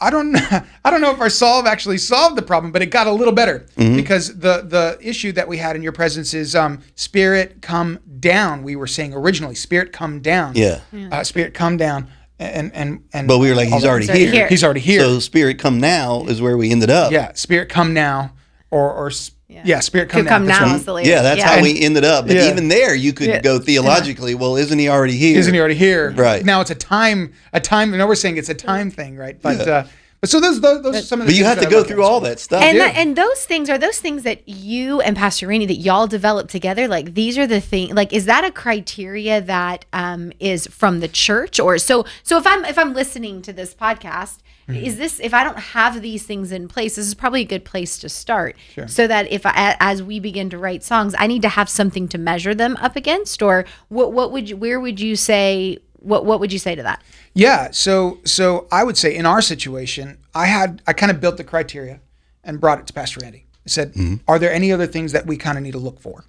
I 0.00 0.10
don't 0.10 0.34
I 0.84 0.90
don't 0.90 1.00
know 1.00 1.12
if 1.12 1.20
our 1.20 1.28
solve 1.30 1.64
actually 1.66 1.98
solved 1.98 2.36
the 2.36 2.42
problem, 2.42 2.72
but 2.72 2.82
it 2.82 2.86
got 2.86 3.06
a 3.06 3.12
little 3.12 3.32
better 3.32 3.66
Mm-hmm. 3.76 3.94
because 3.96 4.36
the 4.38 4.62
the 4.62 4.98
issue 5.00 5.30
that 5.32 5.46
we 5.46 5.58
had 5.58 5.76
in 5.76 5.82
your 5.82 5.92
presence 5.92 6.34
is 6.34 6.56
um, 6.56 6.80
spirit 6.96 7.62
come 7.62 8.00
down. 8.18 8.62
We 8.64 8.74
were 8.74 8.86
saying 8.88 9.14
originally, 9.14 9.54
spirit 9.54 9.92
come 9.92 10.20
down. 10.20 10.54
Yeah. 10.56 10.80
Uh, 11.12 11.22
spirit 11.24 11.54
come 11.54 11.76
down, 11.76 12.08
and 12.40 12.72
and 12.74 13.04
and. 13.12 13.28
But 13.28 13.38
we 13.38 13.48
were 13.50 13.54
like, 13.54 13.68
he's 13.68 13.84
already 13.84 14.06
that- 14.06 14.12
already 14.16 14.24
here. 14.24 14.32
here. 14.32 14.48
He's 14.48 14.64
already 14.64 14.80
here. 14.80 15.00
So 15.02 15.20
Spirit 15.20 15.58
Come 15.60 15.78
Now 15.78 16.24
is 16.24 16.40
where 16.42 16.56
we 16.56 16.72
ended 16.72 16.90
up. 16.90 17.12
yeah, 17.12 17.32
spirit 17.34 17.68
come 17.68 17.92
now, 17.94 18.32
or 18.72 18.90
or 18.92 19.10
s- 19.50 19.62
yeah, 19.64 19.80
spirit 19.80 20.08
come 20.08 20.20
Could 20.20 20.24
now. 20.26 20.30
come 20.30 20.46
That's 20.46 20.60
now 20.60 20.66
right. 20.66 20.76
is 20.76 20.84
the 20.84 20.92
lyric. 20.94 21.08
Yeah, 21.08 21.22
that's 21.22 21.42
how 21.42 21.60
we 21.62 21.80
ended 21.80 22.04
up. 22.04 22.26
But 22.26 22.36
Yeah. 22.36 22.50
even 22.50 22.68
there, 22.68 22.94
you 22.94 23.12
could 23.12 23.28
Yeah. 23.28 23.40
go 23.40 23.58
theologically. 23.58 24.34
Well, 24.34 24.56
isn't 24.56 24.78
he 24.78 24.88
already 24.88 25.16
here? 25.16 25.38
Isn't 25.38 25.54
he 25.54 25.60
already 25.60 25.74
here? 25.74 26.10
Right. 26.16 26.44
now, 26.44 26.60
it's 26.60 26.70
a 26.70 26.74
time 26.74 27.32
a 27.52 27.60
time. 27.60 27.90
Now 27.96 28.06
we're 28.06 28.14
saying 28.14 28.36
it's 28.36 28.48
a 28.48 28.54
time 28.54 28.90
thing, 28.90 29.16
right? 29.16 29.36
But 29.40 29.66
Yeah. 29.66 29.72
uh, 29.72 29.84
but 30.22 30.30
so 30.30 30.40
those 30.40 30.60
those, 30.62 30.82
those 30.82 30.96
are 30.96 31.02
some 31.02 31.20
of 31.20 31.26
the. 31.26 31.32
But 31.32 31.38
you 31.38 31.44
have 31.44 31.60
to 31.60 31.66
go 31.68 31.84
through 31.84 32.02
all 32.02 32.20
that 32.20 32.40
stuff. 32.40 32.62
and 32.62 32.74
do. 32.74 32.78
that, 32.78 32.96
and 32.96 33.14
those 33.16 33.44
things 33.44 33.68
are 33.68 33.76
those 33.78 33.98
things 33.98 34.22
that 34.22 34.48
you 34.48 35.00
and 35.02 35.14
Pastor 35.14 35.46
Rainey 35.46 35.66
that 35.66 35.74
y'all 35.76 36.06
developed 36.06 36.50
together. 36.50 36.88
Like 36.88 37.14
these 37.14 37.36
are 37.36 37.46
the 37.46 37.60
thing. 37.60 37.94
Like 37.94 38.12
is 38.14 38.24
that 38.24 38.42
a 38.42 38.50
criteria 38.50 39.40
that 39.42 39.84
um, 39.92 40.32
is 40.40 40.66
from 40.68 41.00
the 41.00 41.08
church 41.08 41.60
or 41.60 41.76
so? 41.78 42.04
So 42.22 42.38
if 42.38 42.46
I'm 42.46 42.64
if 42.64 42.78
I'm 42.78 42.94
listening 42.94 43.42
to 43.42 43.52
this 43.52 43.74
podcast, 43.74 44.38
Mm-hmm. 44.68 44.84
is 44.84 44.96
this 44.96 45.20
if 45.20 45.32
I 45.32 45.44
don't 45.44 45.58
have 45.58 46.02
these 46.02 46.24
things 46.24 46.50
in 46.50 46.66
place, 46.66 46.96
this 46.96 47.06
is 47.06 47.14
probably 47.14 47.42
a 47.42 47.44
good 47.46 47.64
place 47.64 47.98
to 47.98 48.08
start. 48.08 48.56
So 48.86 49.06
that 49.06 49.30
if 49.30 49.46
I, 49.46 49.50
a- 49.50 49.76
as 49.78 50.02
we 50.02 50.18
begin 50.18 50.50
to 50.50 50.58
write 50.58 50.82
songs, 50.82 51.14
I 51.18 51.28
need 51.28 51.42
to 51.42 51.48
have 51.48 51.68
something 51.68 52.08
to 52.08 52.18
measure 52.18 52.52
them 52.54 52.76
up 52.80 52.96
against. 52.96 53.42
Or 53.42 53.64
what 53.88 54.12
what 54.12 54.32
would 54.32 54.48
you 54.50 54.56
where 54.56 54.80
would 54.80 54.98
you 55.00 55.14
say 55.14 55.78
what 56.00 56.24
what 56.24 56.40
would 56.40 56.52
you 56.52 56.58
say 56.58 56.74
to 56.74 56.82
that? 56.82 57.00
Yeah. 57.32 57.70
So 57.70 58.18
so 58.24 58.66
I 58.72 58.82
would 58.82 58.96
say 58.96 59.14
in 59.14 59.24
our 59.24 59.40
situation, 59.40 60.18
I 60.34 60.46
had 60.46 60.82
I 60.86 60.92
kind 60.94 61.12
of 61.12 61.20
built 61.20 61.36
the 61.36 61.44
criteria 61.44 62.00
and 62.42 62.60
brought 62.60 62.80
it 62.80 62.86
to 62.88 62.92
Pastor 62.92 63.20
Randy. 63.22 63.46
I 63.64 63.68
said, 63.68 63.94
"Are 64.26 64.38
there 64.40 64.52
any 64.52 64.72
other 64.72 64.86
things 64.88 65.12
that 65.12 65.26
we 65.26 65.36
kind 65.36 65.56
of 65.58 65.62
need 65.62 65.72
to 65.72 65.78
look 65.78 66.00
for?" 66.00 66.24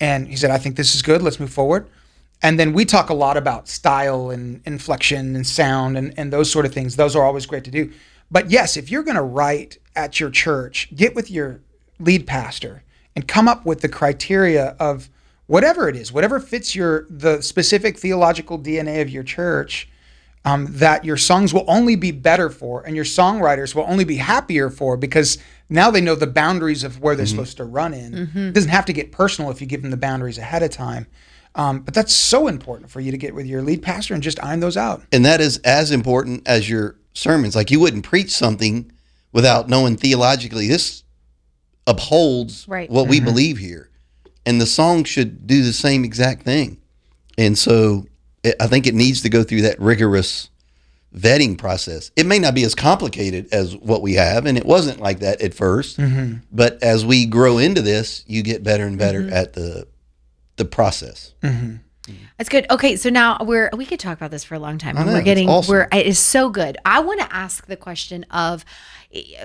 And 0.00 0.26
he 0.28 0.36
said, 0.36 0.50
"I 0.50 0.58
think 0.58 0.76
this 0.76 0.94
is 0.94 1.02
good. 1.02 1.20
Let's 1.22 1.38
move 1.40 1.52
forward." 1.52 1.86
And 2.42 2.58
then 2.58 2.72
we 2.72 2.84
talk 2.84 3.10
a 3.10 3.14
lot 3.14 3.36
about 3.36 3.68
style 3.68 4.30
and 4.30 4.60
inflection 4.64 5.34
and 5.34 5.46
sound 5.46 5.98
and, 5.98 6.14
and 6.16 6.32
those 6.32 6.50
sort 6.50 6.66
of 6.66 6.72
things. 6.72 6.96
Those 6.96 7.16
are 7.16 7.24
always 7.24 7.46
great 7.46 7.64
to 7.64 7.70
do. 7.70 7.92
But 8.30 8.50
yes, 8.50 8.76
if 8.76 8.90
you're 8.90 9.02
going 9.02 9.16
to 9.16 9.22
write 9.22 9.78
at 9.96 10.20
your 10.20 10.30
church, 10.30 10.88
get 10.94 11.14
with 11.14 11.30
your 11.30 11.60
lead 11.98 12.26
pastor 12.26 12.84
and 13.16 13.26
come 13.26 13.48
up 13.48 13.66
with 13.66 13.80
the 13.80 13.88
criteria 13.88 14.76
of 14.78 15.10
whatever 15.46 15.88
it 15.88 15.96
is, 15.96 16.12
whatever 16.12 16.38
fits 16.38 16.74
your 16.74 17.06
the 17.10 17.42
specific 17.42 17.98
theological 17.98 18.58
DNA 18.58 19.02
of 19.02 19.08
your 19.08 19.24
church 19.24 19.88
um, 20.44 20.66
that 20.70 21.04
your 21.04 21.16
songs 21.16 21.52
will 21.52 21.64
only 21.66 21.96
be 21.96 22.12
better 22.12 22.48
for 22.48 22.82
and 22.86 22.94
your 22.94 23.04
songwriters 23.04 23.74
will 23.74 23.84
only 23.88 24.04
be 24.04 24.16
happier 24.16 24.70
for 24.70 24.96
because 24.96 25.38
now 25.68 25.90
they 25.90 26.00
know 26.00 26.14
the 26.14 26.26
boundaries 26.26 26.84
of 26.84 27.00
where 27.00 27.16
they're 27.16 27.26
supposed 27.26 27.56
to 27.56 27.64
run 27.64 27.92
in. 27.92 28.14
It 28.48 28.54
doesn't 28.54 28.70
have 28.70 28.86
to 28.86 28.92
get 28.92 29.10
personal 29.10 29.50
if 29.50 29.60
you 29.60 29.66
give 29.66 29.82
them 29.82 29.90
the 29.90 29.96
boundaries 29.96 30.38
ahead 30.38 30.62
of 30.62 30.70
time. 30.70 31.06
Um, 31.58 31.80
but 31.80 31.92
that's 31.92 32.12
so 32.12 32.46
important 32.46 32.88
for 32.88 33.00
you 33.00 33.10
to 33.10 33.18
get 33.18 33.34
with 33.34 33.44
your 33.44 33.62
lead 33.62 33.82
pastor 33.82 34.14
and 34.14 34.22
just 34.22 34.42
iron 34.42 34.60
those 34.60 34.76
out. 34.76 35.02
And 35.10 35.26
that 35.26 35.40
is 35.40 35.58
as 35.58 35.90
important 35.90 36.46
as 36.46 36.70
your 36.70 36.96
sermons. 37.14 37.56
Like 37.56 37.72
you 37.72 37.80
wouldn't 37.80 38.04
preach 38.04 38.30
something 38.30 38.92
without 39.32 39.68
knowing 39.68 39.96
theologically 39.96 40.68
this 40.68 41.02
upholds 41.86 42.66
Right. 42.68 42.88
what 42.88 43.08
we 43.08 43.16
mm-hmm. 43.16 43.26
believe 43.26 43.58
here. 43.58 43.90
And 44.46 44.60
the 44.60 44.66
song 44.66 45.02
should 45.02 45.46
do 45.48 45.64
the 45.64 45.72
same 45.72 46.04
exact 46.04 46.44
thing. 46.44 46.80
And 47.36 47.58
so 47.58 48.06
it, 48.44 48.54
I 48.60 48.68
think 48.68 48.86
it 48.86 48.94
needs 48.94 49.22
to 49.22 49.28
go 49.28 49.42
through 49.42 49.62
that 49.62 49.80
rigorous 49.80 50.50
vetting 51.14 51.58
process. 51.58 52.12
It 52.14 52.26
may 52.26 52.38
not 52.38 52.54
be 52.54 52.62
as 52.64 52.74
complicated 52.74 53.48
as 53.52 53.76
what 53.76 54.02
we 54.02 54.14
have, 54.14 54.46
and 54.46 54.56
it 54.56 54.66
wasn't 54.66 55.00
like 55.00 55.20
that 55.20 55.40
at 55.40 55.52
1st 55.52 55.96
mm-hmm. 55.96 56.34
But 56.52 56.82
as 56.82 57.04
we 57.04 57.26
grow 57.26 57.58
into 57.58 57.82
this, 57.82 58.24
you 58.26 58.42
get 58.42 58.62
better 58.62 58.86
and 58.86 58.98
better 58.98 59.22
mm-hmm. 59.22 59.32
at 59.32 59.54
the 59.54 59.88
the 60.58 60.64
process. 60.64 61.34
That's 62.36 62.48
good. 62.48 62.66
Okay, 62.70 62.96
so 62.96 63.10
now 63.10 63.38
we're 63.40 63.70
we 63.76 63.84
could 63.84 64.00
talk 64.00 64.16
about 64.16 64.30
this 64.30 64.44
for 64.44 64.54
a 64.54 64.58
long 64.58 64.78
time. 64.78 64.96
I 64.96 65.04
know, 65.04 65.12
we're 65.12 65.22
getting 65.22 65.48
awesome. 65.48 65.72
we're 65.72 65.88
it 65.92 66.06
is 66.06 66.18
so 66.18 66.50
good. 66.50 66.76
I 66.84 67.00
want 67.00 67.20
to 67.20 67.34
ask 67.34 67.66
the 67.66 67.76
question 67.76 68.24
of 68.30 68.64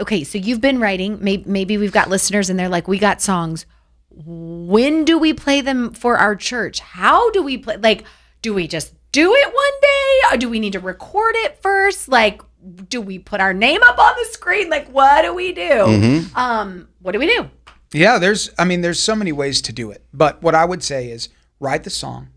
okay, 0.02 0.24
so 0.24 0.38
you've 0.38 0.62
been 0.62 0.80
writing. 0.80 1.18
Maybe 1.22 1.44
maybe 1.46 1.78
we've 1.78 1.92
got 1.92 2.10
listeners 2.10 2.50
and 2.50 2.60
they're 2.60 2.70
like, 2.70 2.88
we 2.88 3.00
got 3.00 3.22
songs. 3.22 3.66
When 4.10 5.06
do 5.06 5.18
we 5.18 5.34
play 5.34 5.62
them 5.62 5.92
for 5.92 6.18
our 6.18 6.36
church? 6.36 6.80
How 6.80 7.32
do 7.32 7.42
we 7.42 7.58
play? 7.58 7.78
Like, 7.78 8.06
do 8.42 8.54
we 8.54 8.68
just 8.68 8.94
do 9.12 9.34
it 9.34 9.48
one 9.48 9.74
day? 9.82 10.36
Or 10.36 10.38
do 10.38 10.50
we 10.50 10.60
need 10.60 10.74
to 10.74 10.80
record 10.80 11.36
it 11.38 11.62
first? 11.62 12.08
Like, 12.08 12.42
do 12.88 13.02
we 13.02 13.18
put 13.18 13.42
our 13.42 13.54
name 13.54 13.82
up 13.82 13.98
on 13.98 14.14
the 14.18 14.26
screen? 14.26 14.70
Like, 14.70 14.88
what 14.90 15.24
do 15.24 15.34
we 15.34 15.52
do? 15.52 15.62
Mm-hmm. 15.62 16.38
Um, 16.38 16.90
what 17.02 17.14
do 17.14 17.20
we 17.20 17.28
do? 17.28 17.50
Yeah, 17.94 18.18
there's 18.18 18.50
I 18.58 18.66
mean 18.66 18.82
there's 18.82 19.00
so 19.00 19.16
many 19.16 19.32
ways 19.32 19.62
to 19.62 19.72
do 19.72 19.92
it. 19.92 20.04
But 20.14 20.42
what 20.42 20.56
I 20.56 20.66
would 20.66 20.84
say 20.84 21.10
is 21.10 21.30
write 21.60 21.84
the 21.84 21.90
song, 21.90 22.30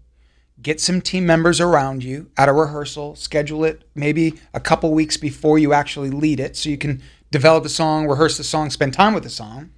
get 0.61 0.81
some 0.81 1.01
team 1.01 1.27
members 1.27 1.61
around 1.61 2.05
you 2.05 2.31
at 2.37 2.49
a 2.49 2.53
rehearsal, 2.53 3.17
schedule 3.17 3.65
it 3.65 3.89
maybe 3.95 4.35
a 4.53 4.61
couple 4.61 4.93
weeks 4.93 5.17
before 5.17 5.59
you 5.59 5.73
actually 5.73 6.11
lead 6.11 6.41
it 6.41 6.57
so 6.57 6.69
you 6.69 6.79
can 6.79 7.03
develop 7.31 7.63
the 7.63 7.69
song, 7.71 8.07
rehearse 8.07 8.37
the 8.37 8.45
song, 8.45 8.71
spend 8.71 8.93
time 8.93 9.15
with 9.15 9.23
the 9.23 9.31
song, 9.31 9.71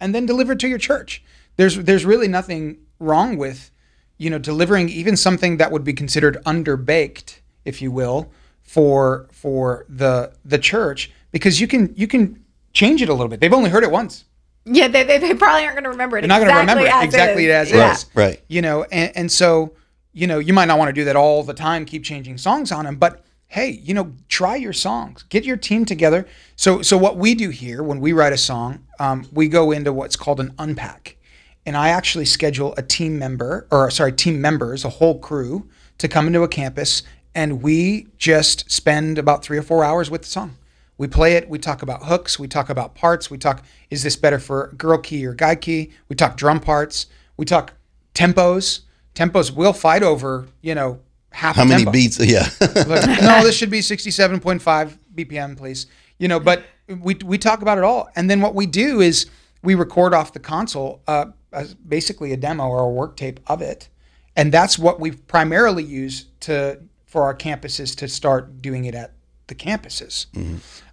and 0.00 0.14
then 0.14 0.24
deliver 0.24 0.52
it 0.52 0.60
to 0.60 0.68
your 0.68 0.78
church. 0.78 1.22
There's 1.56 1.76
there's 1.76 2.04
really 2.04 2.28
nothing 2.28 2.78
wrong 3.00 3.36
with 3.36 3.72
you 4.18 4.30
know 4.30 4.38
delivering 4.38 4.88
even 4.88 5.16
something 5.16 5.56
that 5.56 5.72
would 5.72 5.84
be 5.84 5.92
considered 5.92 6.42
underbaked, 6.44 7.40
if 7.64 7.82
you 7.82 7.90
will, 7.90 8.30
for 8.62 9.26
for 9.32 9.84
the 9.88 10.32
the 10.44 10.58
church 10.58 11.10
because 11.32 11.60
you 11.60 11.66
can 11.66 11.92
you 11.96 12.06
can 12.06 12.44
change 12.72 13.02
it 13.02 13.08
a 13.08 13.12
little 13.12 13.28
bit. 13.28 13.40
They've 13.40 13.52
only 13.52 13.70
heard 13.70 13.82
it 13.82 13.90
once. 13.90 14.24
Yeah, 14.66 14.88
they, 14.88 15.04
they, 15.04 15.18
they 15.18 15.34
probably 15.34 15.62
aren't 15.62 15.76
going 15.76 15.84
to 15.84 15.90
remember 15.90 16.18
it. 16.18 16.22
They're 16.22 16.28
not 16.28 16.40
going 16.40 16.50
to 16.52 16.58
remember 16.58 16.84
it 16.84 17.04
exactly 17.04 17.50
as 17.52 17.70
it 17.70 17.76
Yeah. 17.76 17.92
is. 17.92 18.06
Right. 18.14 18.42
You 18.48 18.62
know, 18.62 18.82
and, 18.84 19.12
and 19.16 19.32
so, 19.32 19.74
you 20.12 20.26
know, 20.26 20.38
you 20.40 20.52
might 20.52 20.64
not 20.66 20.78
want 20.78 20.88
to 20.88 20.92
do 20.92 21.04
that 21.04 21.14
all 21.16 21.42
the 21.44 21.54
time, 21.54 21.84
keep 21.84 22.02
changing 22.02 22.36
songs 22.38 22.72
on 22.72 22.84
them, 22.84 22.96
but 22.96 23.24
hey, 23.46 23.70
you 23.70 23.94
know, 23.94 24.12
try 24.28 24.56
your 24.56 24.72
songs, 24.72 25.22
get 25.24 25.44
your 25.44 25.56
team 25.56 25.84
together. 25.84 26.26
So, 26.56 26.82
so 26.82 26.98
what 26.98 27.16
we 27.16 27.34
do 27.36 27.50
here 27.50 27.82
when 27.82 28.00
we 28.00 28.12
write 28.12 28.32
a 28.32 28.38
song, 28.38 28.84
um, 28.98 29.26
we 29.32 29.46
go 29.48 29.70
into 29.70 29.92
what's 29.92 30.16
called 30.16 30.40
an 30.40 30.52
unpack. 30.58 31.16
And 31.64 31.76
I 31.76 31.88
actually 31.90 32.24
schedule 32.26 32.74
a 32.76 32.82
team 32.82 33.18
member, 33.18 33.68
or 33.70 33.90
sorry, 33.90 34.12
team 34.12 34.40
members, 34.40 34.84
a 34.84 34.88
whole 34.88 35.18
crew 35.18 35.68
to 35.98 36.08
come 36.08 36.26
into 36.26 36.42
a 36.42 36.48
campus 36.48 37.02
and 37.36 37.62
we 37.62 38.06
just 38.16 38.70
spend 38.70 39.18
about 39.18 39.44
three 39.44 39.58
or 39.58 39.62
four 39.62 39.84
hours 39.84 40.10
with 40.10 40.22
the 40.22 40.28
song. 40.28 40.56
We 40.98 41.08
play 41.08 41.34
it. 41.34 41.48
We 41.48 41.58
talk 41.58 41.82
about 41.82 42.04
hooks. 42.04 42.38
We 42.38 42.48
talk 42.48 42.70
about 42.70 42.94
parts. 42.94 43.30
We 43.30 43.38
talk, 43.38 43.62
is 43.90 44.02
this 44.02 44.16
better 44.16 44.38
for 44.38 44.72
girl 44.78 44.98
key 44.98 45.26
or 45.26 45.34
guy 45.34 45.54
key? 45.56 45.92
We 46.08 46.16
talk 46.16 46.36
drum 46.36 46.60
parts. 46.60 47.06
We 47.36 47.44
talk 47.44 47.74
tempos. 48.14 48.80
Tempos. 49.14 49.50
We'll 49.50 49.72
fight 49.74 50.02
over, 50.02 50.46
you 50.62 50.74
know, 50.74 51.00
half 51.32 51.56
How 51.56 51.62
a 51.62 51.66
many 51.66 51.84
tempo. 51.84 51.92
beats? 51.92 52.18
Yeah. 52.24 52.48
No, 52.60 53.44
this 53.44 53.54
should 53.56 53.70
be 53.70 53.80
67.5 53.80 54.98
BPM, 55.14 55.56
please. 55.56 55.86
You 56.18 56.28
know, 56.28 56.40
but 56.40 56.64
we, 56.88 57.14
we 57.24 57.36
talk 57.36 57.60
about 57.60 57.76
it 57.78 57.84
all. 57.84 58.08
And 58.16 58.30
then 58.30 58.40
what 58.40 58.54
we 58.54 58.64
do 58.66 59.00
is 59.00 59.26
we 59.62 59.74
record 59.74 60.14
off 60.14 60.32
the 60.32 60.38
console, 60.40 61.02
uh, 61.06 61.26
as 61.52 61.74
basically 61.74 62.32
a 62.32 62.36
demo 62.38 62.66
or 62.68 62.80
a 62.80 62.88
work 62.88 63.16
tape 63.16 63.40
of 63.48 63.60
it. 63.60 63.88
And 64.34 64.52
that's 64.52 64.78
what 64.78 64.98
we 65.00 65.10
primarily 65.12 65.82
use 65.82 66.26
to 66.40 66.80
for 67.06 67.22
our 67.22 67.34
campuses 67.34 67.94
to 67.96 68.08
start 68.08 68.60
doing 68.60 68.84
it 68.84 68.94
at 68.94 69.12
the 69.46 69.54
campuses. 69.54 70.26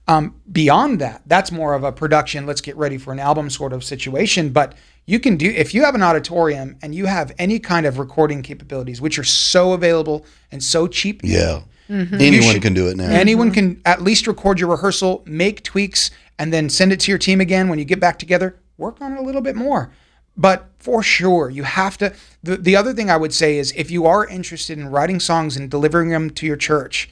Um, 0.08 0.36
beyond 0.52 1.00
that, 1.00 1.22
that's 1.28 1.52
more 1.52 1.74
of 1.74 1.84
a 1.84 1.92
production, 1.92 2.46
let's 2.46 2.62
get 2.62 2.76
ready 2.76 2.98
for 2.98 3.14
an 3.14 3.20
album 3.20 3.50
sort 3.50 3.72
of 3.72 3.84
situation. 3.84 4.50
But 4.50 4.76
you 5.06 5.20
can 5.20 5.38
do, 5.38 5.50
if 5.50 5.74
you 5.74 5.84
have 5.84 5.96
an 5.96 6.04
auditorium 6.04 6.78
and 6.82 6.94
you 6.94 7.06
have 7.06 7.32
any 7.38 7.60
kind 7.60 7.86
of 7.86 8.00
recording 8.00 8.42
capabilities, 8.42 9.00
which 9.00 9.18
are 9.18 9.24
so 9.24 9.72
available 9.74 10.26
and 10.52 10.62
so 10.62 10.88
cheap, 10.88 11.22
yeah. 11.24 11.62
you 11.88 12.08
Anyone 12.20 12.54
should- 12.54 12.62
can 12.62 12.74
do 12.74 12.88
it 12.90 12.98
now. 12.98 13.10
Anyone 13.10 13.52
can 13.52 13.82
at 13.86 14.02
least 14.02 14.28
record 14.28 14.60
your 14.60 14.70
rehearsal, 14.70 15.24
make 15.26 15.64
tweaks, 15.64 16.12
and 16.38 16.52
then 16.52 16.70
send 16.70 16.92
it 16.92 17.00
to 17.02 17.12
your 17.12 17.20
team 17.20 17.40
again 17.40 17.70
when 17.70 17.80
you 17.80 17.86
get 17.86 18.00
back 18.00 18.20
together. 18.20 18.58
Work 18.78 19.02
on 19.02 19.14
it 19.14 19.20
a 19.20 19.22
little 19.22 19.42
bit 19.42 19.56
more. 19.56 19.92
But 20.36 20.70
for 20.80 21.04
sure, 21.04 21.50
you 21.50 21.64
have 21.64 21.98
to. 22.00 22.12
The, 22.42 22.58
the 22.58 22.76
other 22.76 22.92
thing 22.92 23.10
I 23.10 23.18
would 23.18 23.34
say 23.34 23.58
is 23.58 23.72
if 23.78 23.92
you 23.92 24.08
are 24.08 24.26
interested 24.26 24.80
in 24.80 24.88
writing 24.88 25.20
songs 25.20 25.56
and 25.56 25.70
delivering 25.70 26.10
them 26.10 26.32
to 26.32 26.48
your 26.48 26.56
church, 26.58 27.08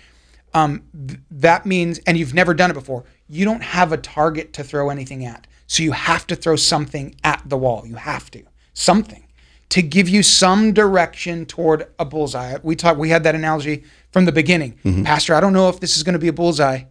um, 0.54 0.84
th- 1.08 1.20
that 1.32 1.66
means, 1.66 2.00
and 2.06 2.18
you've 2.18 2.34
never 2.34 2.54
done 2.54 2.72
it 2.72 2.74
before, 2.74 3.04
you 3.30 3.46
don't 3.46 3.64
have 3.64 3.92
a 3.92 3.98
target 3.98 4.54
to 4.54 4.64
throw 4.64 4.90
anything 4.90 5.26
at. 5.26 5.48
So 5.68 5.84
you 5.84 5.94
have 5.94 6.28
to 6.28 6.36
throw 6.36 6.56
something 6.58 7.16
at 7.24 7.42
the 7.46 7.58
wall. 7.58 7.86
You 7.86 7.96
have 7.96 8.30
to. 8.32 8.44
Something 8.74 9.26
to 9.70 9.82
give 9.82 10.10
you 10.10 10.22
some 10.22 10.74
direction 10.74 11.46
toward 11.46 11.88
a 11.98 12.04
bullseye. 12.04 12.58
We 12.62 12.76
talked, 12.76 13.00
we 13.00 13.10
had 13.10 13.24
that 13.24 13.36
analogy 13.36 13.86
from 14.12 14.26
the 14.26 14.34
beginning. 14.34 14.78
Pastor, 15.06 15.34
I 15.34 15.40
don't 15.40 15.54
know 15.54 15.70
if 15.70 15.80
this 15.80 15.96
is 15.96 16.04
going 16.04 16.14
to 16.14 16.20
be 16.20 16.28
a 16.28 16.34
bullseye, 16.34 16.84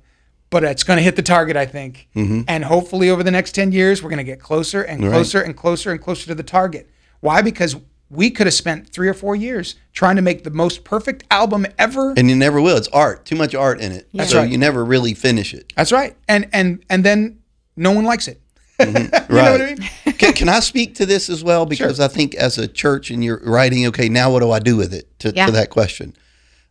but 0.49 0.65
it's 0.65 0.83
going 0.83 0.97
to 0.97 1.03
hit 1.03 1.15
the 1.17 1.23
target, 1.23 1.57
I 1.59 1.67
think. 1.67 2.09
And 2.49 2.65
hopefully 2.65 3.11
over 3.11 3.23
the 3.23 3.31
next 3.31 3.53
10 3.55 3.73
years, 3.73 4.03
we're 4.03 4.09
going 4.09 4.17
to 4.17 4.25
get 4.25 4.41
closer 4.41 4.81
and 4.83 5.03
closer 5.11 5.43
and 5.43 5.55
closer 5.55 5.91
and 5.93 6.01
closer 6.01 6.27
to 6.29 6.35
the 6.35 6.43
target. 6.43 6.89
Why? 7.21 7.43
Because 7.43 7.77
we 8.11 8.29
could 8.31 8.47
have 8.47 8.55
spent 8.55 8.91
three 8.91 9.09
or 9.09 9.15
four 9.15 9.37
years 9.37 9.77
trying 9.93 10.17
to 10.17 10.23
make 10.23 10.43
the 10.45 10.51
most 10.51 10.83
perfect 10.85 11.25
album 11.31 11.67
ever. 11.79 12.13
and 12.17 12.29
you 12.29 12.35
never 12.37 12.61
will. 12.61 12.77
It's 12.77 12.89
art. 12.89 13.25
Too 13.25 13.37
much 13.37 13.55
art 13.55 13.81
in 13.81 13.93
it. 13.93 14.09
That's 14.13 14.31
so 14.33 14.39
right. 14.41 14.51
you 14.51 14.59
never 14.59 14.85
really 14.85 15.15
finish 15.15 15.55
it. 15.55 15.73
That's 15.77 15.93
right. 15.93 16.17
And 16.29 16.49
and 16.53 16.85
and 16.91 17.05
then 17.05 17.39
no 17.77 17.93
one 17.93 18.05
likes 18.05 18.27
it. 18.29 18.41
you 18.81 18.87
know 18.87 19.01
what 19.03 19.31
I 19.31 19.55
Right. 19.59 19.79
mean? 19.79 20.15
can, 20.19 20.33
can 20.33 20.49
I 20.49 20.61
speak 20.61 20.95
to 20.97 21.07
this 21.07 21.29
as 21.31 21.45
well? 21.45 21.67
Because 21.67 22.01
I 22.01 22.09
think 22.09 22.35
as 22.35 22.59
a 22.59 22.67
church 22.67 23.11
and 23.11 23.23
you're 23.23 23.41
writing, 23.45 23.87
okay, 23.89 24.09
now 24.09 24.33
what 24.33 24.41
do 24.41 24.51
I 24.51 24.59
do 24.59 24.77
with 24.77 24.93
it? 24.95 25.07
To, 25.21 25.33
Yeah. 25.35 25.47
to 25.47 25.53
that 25.53 25.71
question, 25.71 26.17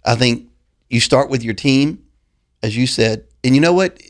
I 0.03 0.15
think 0.15 0.49
you 0.89 0.99
start 0.99 1.29
with 1.29 1.43
your 1.43 1.53
team, 1.53 2.03
as 2.63 2.75
you 2.75 2.87
said, 2.87 3.25
and 3.43 3.53
you 3.55 3.61
know 3.61 3.73
what? 3.73 4.01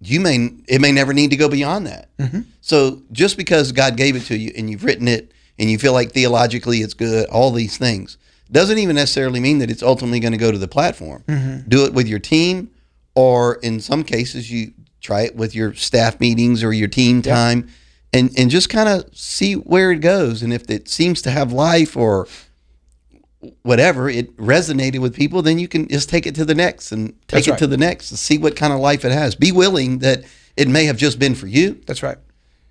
You 0.00 0.20
may 0.20 0.50
it 0.68 0.80
may 0.80 0.92
never 0.92 1.12
need 1.12 1.30
to 1.30 1.36
go 1.36 1.48
beyond 1.48 1.86
that. 1.88 2.16
Mm-hmm. 2.18 2.42
So 2.60 3.02
just 3.10 3.36
because 3.36 3.72
God 3.72 3.96
gave 3.96 4.14
it 4.14 4.22
to 4.26 4.36
you 4.36 4.52
and 4.56 4.70
you've 4.70 4.84
written 4.84 5.08
it 5.08 5.32
and 5.58 5.70
you 5.70 5.78
feel 5.78 5.92
like 5.92 6.12
theologically 6.12 6.78
it's 6.78 6.94
good, 6.94 7.28
all 7.28 7.50
these 7.50 7.76
things 7.78 8.18
doesn't 8.50 8.78
even 8.78 8.96
necessarily 8.96 9.40
mean 9.40 9.58
that 9.58 9.70
it's 9.70 9.82
ultimately 9.82 10.20
going 10.20 10.32
to 10.32 10.38
go 10.38 10.50
to 10.50 10.58
the 10.58 10.68
platform. 10.68 11.22
Mm-hmm. 11.28 11.68
Do 11.68 11.84
it 11.84 11.92
with 11.92 12.08
your 12.08 12.18
team, 12.18 12.70
or 13.14 13.56
in 13.56 13.80
some 13.80 14.04
cases 14.04 14.50
you 14.50 14.72
try 15.00 15.22
it 15.22 15.36
with 15.36 15.54
your 15.54 15.74
staff 15.74 16.20
meetings 16.20 16.62
or 16.62 16.72
your 16.72 16.88
team 16.88 17.22
time 17.22 17.68
and 18.12 18.30
and 18.36 18.50
just 18.50 18.68
kind 18.68 18.88
of 18.88 19.16
see 19.16 19.54
where 19.54 19.90
it 19.92 20.00
goes 20.00 20.42
and 20.42 20.52
if 20.52 20.68
it 20.70 20.88
seems 20.88 21.22
to 21.22 21.30
have 21.30 21.52
life 21.52 21.96
or 21.96 22.26
whatever 23.62 24.08
it 24.08 24.36
resonated 24.36 24.98
with 24.98 25.14
people 25.14 25.40
then 25.42 25.58
you 25.58 25.68
can 25.68 25.86
just 25.88 26.08
take 26.08 26.26
it 26.26 26.34
to 26.34 26.44
the 26.44 26.54
next 26.54 26.90
and 26.90 27.10
take 27.28 27.44
That's 27.44 27.46
it 27.46 27.50
right. 27.52 27.58
to 27.60 27.66
the 27.68 27.76
next 27.76 28.10
and 28.10 28.18
see 28.18 28.38
what 28.38 28.56
kind 28.56 28.72
of 28.72 28.80
life 28.80 29.04
it 29.04 29.12
has 29.12 29.34
be 29.34 29.52
willing 29.52 29.98
that 29.98 30.24
it 30.56 30.68
may 30.68 30.84
have 30.86 30.96
just 30.96 31.18
been 31.18 31.34
for 31.34 31.46
you 31.46 31.80
That's 31.86 32.02
right. 32.02 32.18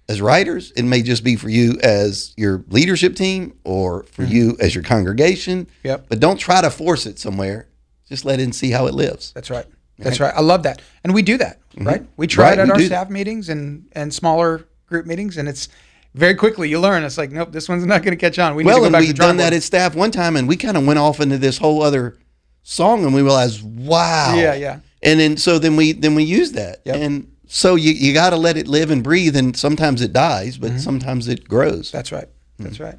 As 0.09 0.21
writers 0.21 0.71
it 0.75 0.83
may 0.83 1.01
just 1.01 1.23
be 1.23 1.35
for 1.35 1.49
you 1.49 1.77
as 1.83 2.33
your 2.37 2.63
leadership 2.69 3.15
team 3.15 3.53
or 3.63 4.03
for 4.03 4.23
you 4.23 4.55
as 4.59 4.73
your 4.73 4.83
congregation 4.83 5.65
Mm-hmm. 5.65 5.87
Yep. 5.87 6.05
but 6.09 6.19
don't 6.19 6.37
try 6.37 6.61
to 6.61 6.69
force 6.69 7.05
it 7.05 7.19
somewhere 7.19 7.67
just 8.07 8.23
let 8.25 8.39
it 8.39 8.43
and 8.43 8.55
see 8.55 8.71
how 8.71 8.87
it 8.87 8.93
lives 8.93 9.31
That's 9.33 9.49
right. 9.49 9.65
That's 9.99 10.19
right. 10.19 10.33
I 10.35 10.41
love 10.41 10.61
that. 10.63 10.81
And 11.03 11.11
we 11.13 11.23
do 11.23 11.37
that, 11.39 11.59
right? 11.75 12.05
We 12.17 12.27
try 12.27 12.49
Right, 12.49 12.59
it 12.59 12.61
at 12.61 12.69
our 12.69 12.79
staff 12.79 13.09
meetings 13.09 13.49
and 13.49 13.87
and 13.93 14.13
smaller 14.13 14.65
group 14.85 15.05
meetings 15.07 15.37
and 15.37 15.49
it's 15.49 15.69
very 16.13 16.35
quickly 16.35 16.69
you 16.69 16.79
learn 16.79 17.03
it's 17.03 17.17
like 17.17 17.31
nope, 17.31 17.51
this 17.51 17.67
one's 17.67 17.83
not 17.85 18.03
going 18.03 18.15
to 18.17 18.21
catch 18.25 18.37
on. 18.39 18.55
We 18.55 18.63
need 18.63 18.69
to 18.69 18.73
Well, 18.73 18.79
go 18.81 18.85
and 18.85 18.93
back 18.93 19.01
we've 19.01 19.09
to 19.09 19.15
done 19.15 19.37
that 19.37 19.53
at 19.53 19.63
staff 19.63 19.95
one 19.95 20.11
time, 20.11 20.35
and 20.35 20.47
we 20.47 20.55
kind 20.55 20.77
of 20.77 20.85
went 20.85 20.99
off 20.99 21.19
into 21.19 21.37
this 21.37 21.57
whole 21.57 21.81
other 21.83 22.15
song, 22.63 23.03
and 23.05 23.13
we 23.13 23.21
realized, 23.21 23.61
wow, 23.63 24.35
Yeah, 24.35 24.53
yeah. 24.55 24.79
And 25.03 25.19
then 25.19 25.35
so 25.37 25.59
then 25.59 25.75
we 25.75 25.91
then 25.93 26.15
we 26.15 26.23
use 26.23 26.51
that, 26.53 26.81
Yep. 26.85 26.95
and 26.95 27.31
so 27.47 27.75
you 27.75 27.91
you 27.93 28.13
got 28.13 28.29
to 28.31 28.37
let 28.37 28.57
it 28.57 28.67
live 28.67 28.91
and 28.91 29.03
breathe, 29.03 29.35
and 29.35 29.55
sometimes 29.57 30.01
it 30.01 30.13
dies, 30.13 30.57
Mm-hmm. 30.57 30.73
but 30.75 30.79
sometimes 30.79 31.27
it 31.27 31.47
grows. 31.47 31.91
That's 31.91 32.11
right. 32.11 32.27
That's 32.59 32.79
right. 32.79 32.95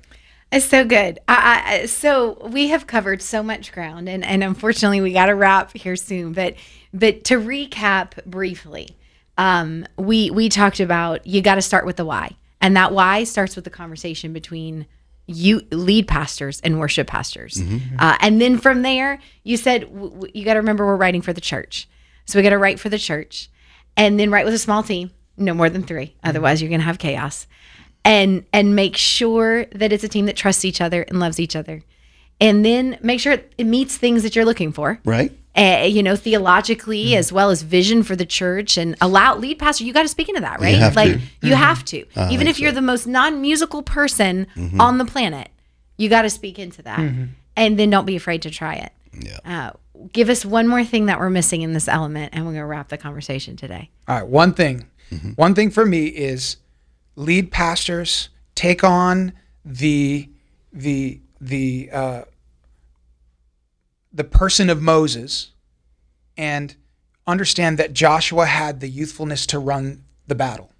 It's 0.50 0.64
so 0.64 0.84
good. 0.84 1.18
I, 1.28 1.80
I, 1.82 1.86
so 1.86 2.38
we 2.48 2.68
have 2.68 2.86
covered 2.86 3.20
so 3.20 3.42
much 3.42 3.70
ground, 3.72 4.08
and, 4.08 4.24
and 4.24 4.42
unfortunately, 4.42 5.02
we 5.02 5.12
got 5.12 5.26
to 5.26 5.34
wrap 5.34 5.76
here 5.76 5.94
soon. 5.96 6.32
But 6.32 6.54
but 6.94 7.24
to 7.24 7.34
recap 7.38 8.24
briefly, 8.24 8.96
um, 9.36 9.86
we 9.98 10.30
we 10.30 10.48
talked 10.48 10.80
about 10.80 11.26
you 11.26 11.42
got 11.42 11.56
to 11.56 11.62
start 11.62 11.84
with 11.84 11.96
the 11.96 12.04
why, 12.06 12.30
and 12.62 12.74
that 12.76 12.92
why 12.92 13.24
starts 13.24 13.56
with 13.56 13.64
the 13.64 13.70
conversation 13.70 14.32
between 14.32 14.86
you 15.26 15.60
lead 15.70 16.08
pastors 16.08 16.60
and 16.62 16.78
worship 16.80 17.06
pastors, 17.08 17.60
uh, 17.98 18.16
and 18.20 18.40
then 18.40 18.56
from 18.56 18.80
there, 18.80 19.18
you 19.44 19.58
said 19.58 19.82
w- 19.82 20.08
w- 20.10 20.32
you 20.34 20.42
got 20.46 20.54
to 20.54 20.60
remember 20.60 20.86
we're 20.86 20.96
writing 20.96 21.20
for 21.20 21.34
the 21.34 21.40
church, 21.42 21.86
so 22.24 22.38
we 22.38 22.42
got 22.42 22.50
to 22.50 22.56
write 22.58 22.80
for 22.80 22.88
the 22.88 22.96
church, 22.98 23.50
and 23.98 24.18
then 24.18 24.30
write 24.30 24.46
with 24.46 24.54
a 24.54 24.58
small 24.58 24.82
team, 24.82 25.10
no 25.36 25.52
more 25.52 25.68
than 25.68 25.82
three, 25.82 26.06
mm-hmm. 26.06 26.28
otherwise 26.28 26.62
you're 26.62 26.70
gonna 26.70 26.82
have 26.82 26.98
chaos 26.98 27.46
and 28.04 28.46
and 28.52 28.74
make 28.74 28.96
sure 28.96 29.66
that 29.66 29.92
it's 29.92 30.04
a 30.04 30.08
team 30.08 30.26
that 30.26 30.36
trusts 30.36 30.64
each 30.64 30.80
other 30.80 31.02
and 31.02 31.20
loves 31.20 31.38
each 31.38 31.54
other 31.54 31.82
and 32.40 32.64
then 32.64 32.98
make 33.02 33.20
sure 33.20 33.32
it 33.32 33.66
meets 33.66 33.96
things 33.96 34.22
that 34.22 34.36
you're 34.36 34.44
looking 34.44 34.72
for 34.72 35.00
Right. 35.04 35.32
uh, 35.56 35.86
you 35.88 36.02
know, 36.02 36.16
theologically 36.16 37.06
mm-hmm. 37.06 37.18
as 37.18 37.32
well 37.32 37.50
as 37.50 37.62
vision 37.62 38.02
for 38.02 38.16
the 38.16 38.26
church 38.26 38.78
and 38.78 38.96
allow 39.00 39.36
lead 39.36 39.58
pastor. 39.58 39.84
You 39.84 39.92
got 39.92 40.02
to 40.02 40.08
speak 40.08 40.28
into 40.28 40.40
that, 40.40 40.60
right? 40.60 40.76
have 40.76 40.96
like 40.96 41.12
to. 41.12 41.18
you 41.18 41.52
mm-hmm. 41.52 41.54
have 41.54 41.84
to, 41.86 42.06
even 42.30 42.46
if 42.46 42.60
you're 42.60 42.70
so. 42.70 42.76
the 42.76 42.82
most 42.82 43.06
non-musical 43.06 43.82
person 43.82 44.46
on 44.78 44.98
the 44.98 45.04
planet, 45.04 45.48
you 45.96 46.08
got 46.08 46.22
to 46.22 46.30
speak 46.30 46.58
into 46.58 46.82
that, 46.82 47.00
and 47.56 47.78
then 47.78 47.90
don't 47.90 48.06
be 48.06 48.16
afraid 48.16 48.42
to 48.42 48.50
try 48.50 48.74
it. 48.74 48.92
Yeah. 49.20 49.38
Uh, 49.44 49.72
give 50.12 50.28
us 50.28 50.44
one 50.44 50.68
more 50.68 50.84
thing 50.84 51.06
that 51.06 51.18
we're 51.18 51.30
missing 51.30 51.62
in 51.62 51.72
this 51.72 51.88
element, 51.88 52.34
and 52.34 52.46
we're 52.46 52.52
gonna 52.52 52.66
wrap 52.66 52.88
the 52.88 52.98
conversation 52.98 53.56
today. 53.56 53.90
All 54.06 54.16
right, 54.16 54.26
one 54.26 54.52
thing. 54.52 54.88
One 55.36 55.54
thing 55.54 55.70
for 55.70 55.86
me 55.86 56.06
is 56.06 56.58
lead 57.16 57.50
pastors 57.50 58.28
take 58.54 58.84
on 58.84 59.32
the 59.64 60.28
the 60.72 61.20
the 61.40 61.90
uh, 61.92 62.22
the 64.12 64.24
person 64.24 64.68
of 64.68 64.82
Moses 64.82 65.52
and 66.36 66.74
understand 67.26 67.78
that 67.78 67.92
Joshua 67.92 68.46
had 68.46 68.80
the 68.80 68.88
youthfulness 68.88 69.46
to 69.46 69.58
run 69.58 70.04
the 70.26 70.34
battle. 70.34 70.72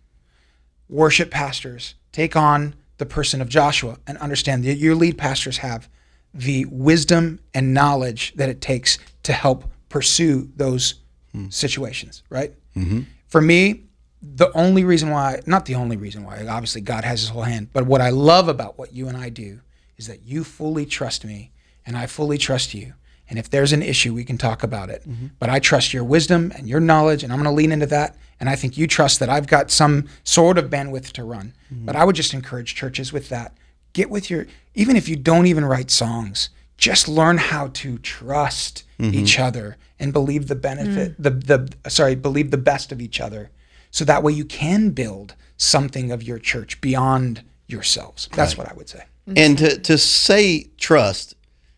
Worship 0.89 1.31
pastors 1.31 1.95
take 2.13 2.37
on 2.37 2.75
the 2.99 3.07
person 3.07 3.41
of 3.41 3.49
Joshua 3.49 3.99
and 4.07 4.19
understand 4.19 4.65
that 4.65 4.77
your 4.77 4.95
lead 4.95 5.17
pastors 5.19 5.59
have 5.59 5.89
the 6.35 6.65
wisdom 6.67 7.41
and 7.55 7.73
knowledge 7.73 8.33
that 8.37 8.49
it 8.49 8.61
takes 8.61 8.99
to 9.29 9.35
help 9.35 9.71
pursue 9.91 10.51
those 10.57 10.95
hmm. 11.33 11.51
situations, 11.51 12.23
right? 12.31 12.55
Mm-hmm. 12.75 13.03
For 13.27 13.43
me, 13.43 13.85
the 14.23 14.51
only 14.57 14.85
reason 14.85 15.11
why, 15.11 15.43
not 15.45 15.67
the 15.67 15.75
only 15.75 15.99
reason 15.99 16.25
why, 16.25 16.47
obviously 16.47 16.81
God 16.81 17.05
has 17.05 17.21
his 17.21 17.29
whole 17.29 17.43
hand, 17.43 17.69
but 17.75 17.85
what 17.85 18.01
I 18.01 18.09
love 18.09 18.49
about 18.49 18.79
what 18.79 18.95
you 18.95 19.07
and 19.07 19.19
I 19.19 19.29
do 19.29 19.61
is 19.99 20.07
that 20.07 20.23
you 20.23 20.45
fully 20.45 20.87
trust 20.87 21.27
me 21.27 21.51
and 21.85 21.95
I 21.95 22.07
fully 22.07 22.39
trust 22.39 22.73
you. 22.73 22.95
And 23.29 23.39
if 23.39 23.51
there's 23.51 23.75
an 23.75 23.83
issue, 23.83 24.15
we 24.15 24.25
can 24.25 24.39
talk 24.39 24.63
about 24.63 24.89
it. 24.89 25.03
Mm-hmm. 25.07 25.27
But 25.39 25.51
I 25.51 25.59
trust 25.59 25.93
your 25.93 26.05
wisdom 26.05 26.51
and 26.57 26.67
your 26.67 26.81
knowledge, 26.81 27.23
and 27.23 27.31
I'm 27.31 27.39
going 27.39 27.55
to 27.55 27.55
lean 27.55 27.73
into 27.73 27.85
that. 27.85 28.17
And 28.41 28.49
I 28.49 28.57
think 28.57 28.79
you 28.79 28.87
trust 28.87 29.21
that 29.21 29.29
I've 29.29 29.47
got 29.47 29.71
some 29.71 30.09
sort 30.25 30.57
of 30.57 30.71
bandwidth 30.71 31.13
to 31.13 31.25
run. 31.25 31.53
Mm-hmm. 31.71 31.85
But 31.85 31.97
I 31.97 32.07
would 32.07 32.17
just 32.17 32.33
encourage 32.33 32.75
churches 32.75 33.13
with 33.13 33.29
that. 33.29 33.55
Get 33.93 34.09
with 34.09 34.31
your, 34.31 34.47
even 34.75 34.97
if 34.97 35.11
you 35.11 35.17
don't 35.17 35.47
even 35.47 35.67
write 35.67 35.91
songs, 35.91 36.49
just 36.79 37.09
learn 37.09 37.37
how 37.37 37.69
to 37.69 37.99
trust 37.99 38.85
mm-hmm. 38.99 39.15
each 39.15 39.39
other 39.39 39.77
and 39.99 40.13
believe 40.13 40.49
the 40.49 40.55
benefit, 40.55 41.21
mm. 41.21 41.23
the, 41.23 41.31
the, 41.31 41.91
sorry, 41.91 42.15
believe 42.15 42.51
the 42.51 42.57
best 42.57 42.93
of 42.93 43.01
each 43.01 43.21
other. 43.21 43.51
So 43.91 44.05
that 44.05 44.23
way 44.23 44.33
you 44.33 44.45
can 44.45 44.91
build 44.91 45.35
something 45.57 46.11
of 46.13 46.23
your 46.23 46.39
church 46.39 46.81
beyond 46.81 47.43
yourselves. 47.67 48.29
That's 48.35 48.57
what 48.57 48.71
I 48.71 48.75
would 48.75 48.89
say. 48.89 49.03
And 49.37 49.59
to, 49.59 49.79
to 49.79 49.99
say 49.99 50.71
trust, 50.79 51.35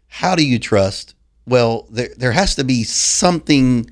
how 0.07 0.36
do 0.36 0.46
you 0.46 0.59
trust? 0.59 1.14
Well, 1.46 1.86
there, 1.90 2.11
there 2.16 2.32
has 2.32 2.55
to 2.57 2.64
be 2.64 2.84
something 2.84 3.90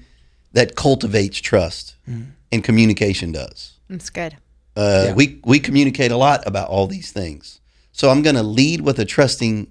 that 0.52 0.76
cultivates 0.76 1.40
trust, 1.40 1.96
mm. 2.08 2.26
and 2.52 2.62
communication 2.62 3.32
does. 3.32 3.78
That's 3.88 4.10
good. 4.10 4.36
Uh, 4.76 5.12
We 5.16 5.40
we 5.44 5.58
communicate 5.58 6.12
a 6.12 6.16
lot 6.16 6.46
about 6.46 6.68
all 6.68 6.86
these 6.86 7.10
things. 7.12 7.60
So 7.92 8.10
I'm 8.10 8.22
going 8.22 8.36
to 8.36 8.42
lead 8.42 8.82
with 8.82 8.98
a 8.98 9.04
trusting 9.04 9.66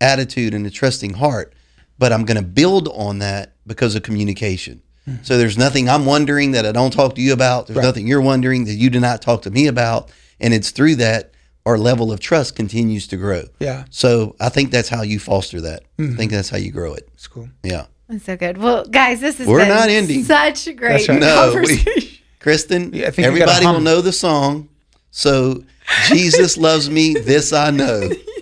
attitude 0.00 0.54
and 0.54 0.66
a 0.66 0.70
trusting 0.70 1.14
heart, 1.14 1.54
but 1.98 2.12
I'm 2.12 2.24
going 2.24 2.36
to 2.36 2.46
build 2.46 2.88
on 2.88 3.18
that 3.18 3.54
because 3.66 3.94
of 3.94 4.02
communication. 4.02 4.82
Mm-hmm. 5.08 5.22
So 5.22 5.38
there's 5.38 5.58
nothing 5.58 5.88
I'm 5.88 6.06
wondering 6.06 6.52
that 6.52 6.66
I 6.66 6.72
don't 6.72 6.92
talk 6.92 7.14
to 7.16 7.20
you 7.20 7.32
about. 7.32 7.66
There's 7.66 7.84
nothing 7.84 8.06
you're 8.06 8.20
wondering 8.20 8.64
that 8.64 8.74
you 8.74 8.90
do 8.90 9.00
not 9.00 9.22
talk 9.22 9.42
to 9.42 9.50
me 9.50 9.66
about, 9.66 10.10
and 10.38 10.54
it's 10.54 10.70
through 10.70 10.96
that 10.96 11.32
our 11.66 11.78
level 11.78 12.10
of 12.10 12.20
trust 12.20 12.56
continues 12.56 13.06
to 13.08 13.16
grow. 13.16 13.44
Yeah. 13.58 13.84
So 13.90 14.34
I 14.40 14.48
think 14.48 14.70
that's 14.70 14.88
how 14.88 15.02
you 15.02 15.18
foster 15.18 15.60
that. 15.60 15.82
I 15.98 16.02
mm-hmm. 16.02 16.16
think 16.16 16.30
that's 16.30 16.48
how 16.48 16.56
you 16.56 16.72
grow 16.72 16.94
it. 16.94 17.08
It's 17.14 17.26
cool. 17.26 17.48
Yeah. 17.62 17.86
That's 18.08 18.24
so 18.24 18.36
good. 18.36 18.58
Well, 18.58 18.86
guys, 18.86 19.20
this 19.20 19.38
is 19.38 19.46
We're 19.46 19.60
been 19.60 19.68
not 19.68 19.88
ending. 19.88 20.24
such 20.24 20.66
a 20.66 20.72
great 20.72 21.06
right. 21.08 21.20
No, 21.20 21.52
conversation. 21.52 21.92
we, 21.96 22.20
Kristen, 22.40 22.92
Yeah, 22.92 23.08
I 23.08 23.10
think 23.10 23.28
everybody 23.28 23.66
will 23.66 23.80
know 23.80 24.00
the 24.00 24.12
song. 24.12 24.68
So 25.10 25.64
Jesus 26.08 26.56
loves 26.56 26.88
me, 26.88 27.14
this 27.14 27.52
I 27.52 27.70
know. 27.70 28.10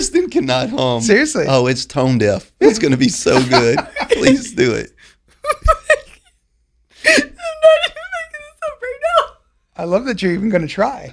Kristen 0.00 0.30
cannot 0.30 0.70
hum. 0.70 1.02
Seriously? 1.02 1.44
Oh, 1.46 1.66
it's 1.66 1.84
tone 1.84 2.16
deaf. 2.16 2.50
It's 2.58 2.78
going 2.78 2.92
to 2.92 2.96
be 2.96 3.10
so 3.10 3.38
good. 3.50 3.78
Please 4.12 4.54
do 4.54 4.72
it. 4.72 4.92
I'm 5.44 5.52
not 7.04 7.18
even 7.18 7.26
making 7.26 8.40
this 8.40 8.60
up 8.64 8.80
right 8.80 9.00
now. 9.02 9.36
I 9.76 9.84
love 9.84 10.06
that 10.06 10.22
you're 10.22 10.32
even 10.32 10.48
going 10.48 10.62
to 10.62 10.68
try. 10.68 11.12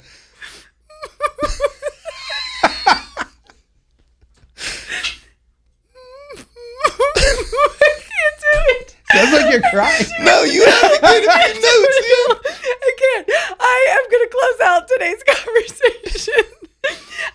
I 6.40 7.94
can't 7.98 8.40
do 8.40 8.56
it. 8.70 8.96
Sounds 9.12 9.34
like 9.34 9.52
you're 9.52 9.70
crying. 9.70 10.06
No, 10.22 10.44
you 10.44 10.66
have 10.66 10.82
to 10.94 11.00
get 11.02 11.28
a 11.28 11.60
few 11.60 11.62
notes. 11.62 12.00
Yeah. 12.08 12.52
I 12.72 12.96
can't. 12.98 13.30
I 13.60 13.88
am 14.00 14.10
going 14.10 14.24
to 14.24 14.32
close 14.32 14.60
out 14.64 14.88
today's 14.88 15.24
conversation. 15.28 16.44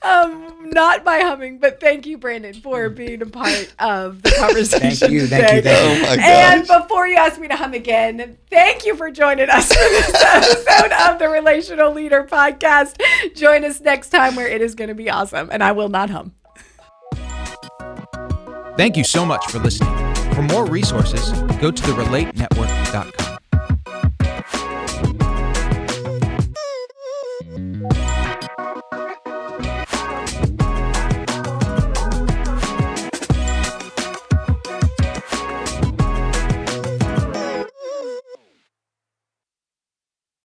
Um, 0.05 0.71
not 0.71 1.05
by 1.05 1.21
humming, 1.21 1.59
but 1.59 1.81
thank 1.81 2.07
you, 2.07 2.19
Brandan, 2.19 2.55
for 2.55 2.89
being 2.89 3.23
a 3.23 3.27
part 3.27 3.73
of 3.79 4.23
the 4.23 4.33
conversation. 4.33 4.97
Thank 4.97 5.13
you, 5.13 5.27
thank 5.27 5.51
you, 5.51 5.57
today. 5.57 5.75
thank 5.75 6.11
Oh 6.11 6.17
my 6.17 6.25
And 6.25 6.67
before 6.67 7.07
you 7.07 7.17
ask 7.17 7.41
me 7.41 7.49
to 7.49 7.57
hum 7.57 7.73
again, 7.75 8.37
thank 8.51 8.85
you 8.85 8.97
for 8.97 9.11
joining 9.11 9.49
us 9.49 9.69
for 9.69 9.75
this 9.75 10.15
episode 10.25 10.93
of 10.93 11.19
the 11.19 11.29
Relational 11.29 11.93
Leader 11.93 12.25
Podcast. 12.25 13.01
Join 13.37 13.65
us 13.65 13.81
next 13.81 14.09
time 14.09 14.35
where 14.35 14.49
it 14.49 14.61
is 14.61 14.75
going 14.75 14.89
to 14.89 14.95
be 14.95 15.09
awesome, 15.09 15.49
and 15.53 15.63
I 15.63 15.73
will 15.73 15.89
not 15.89 16.11
hum. 16.11 16.33
Thank 18.77 18.97
you 18.97 19.05
so 19.05 19.25
much 19.25 19.47
for 19.51 19.59
listening. 19.59 19.95
For 20.35 20.43
more 20.43 20.67
resources, 20.67 21.31
go 21.61 21.71
to 21.71 21.83
therelatenetwork.com. 21.83 23.32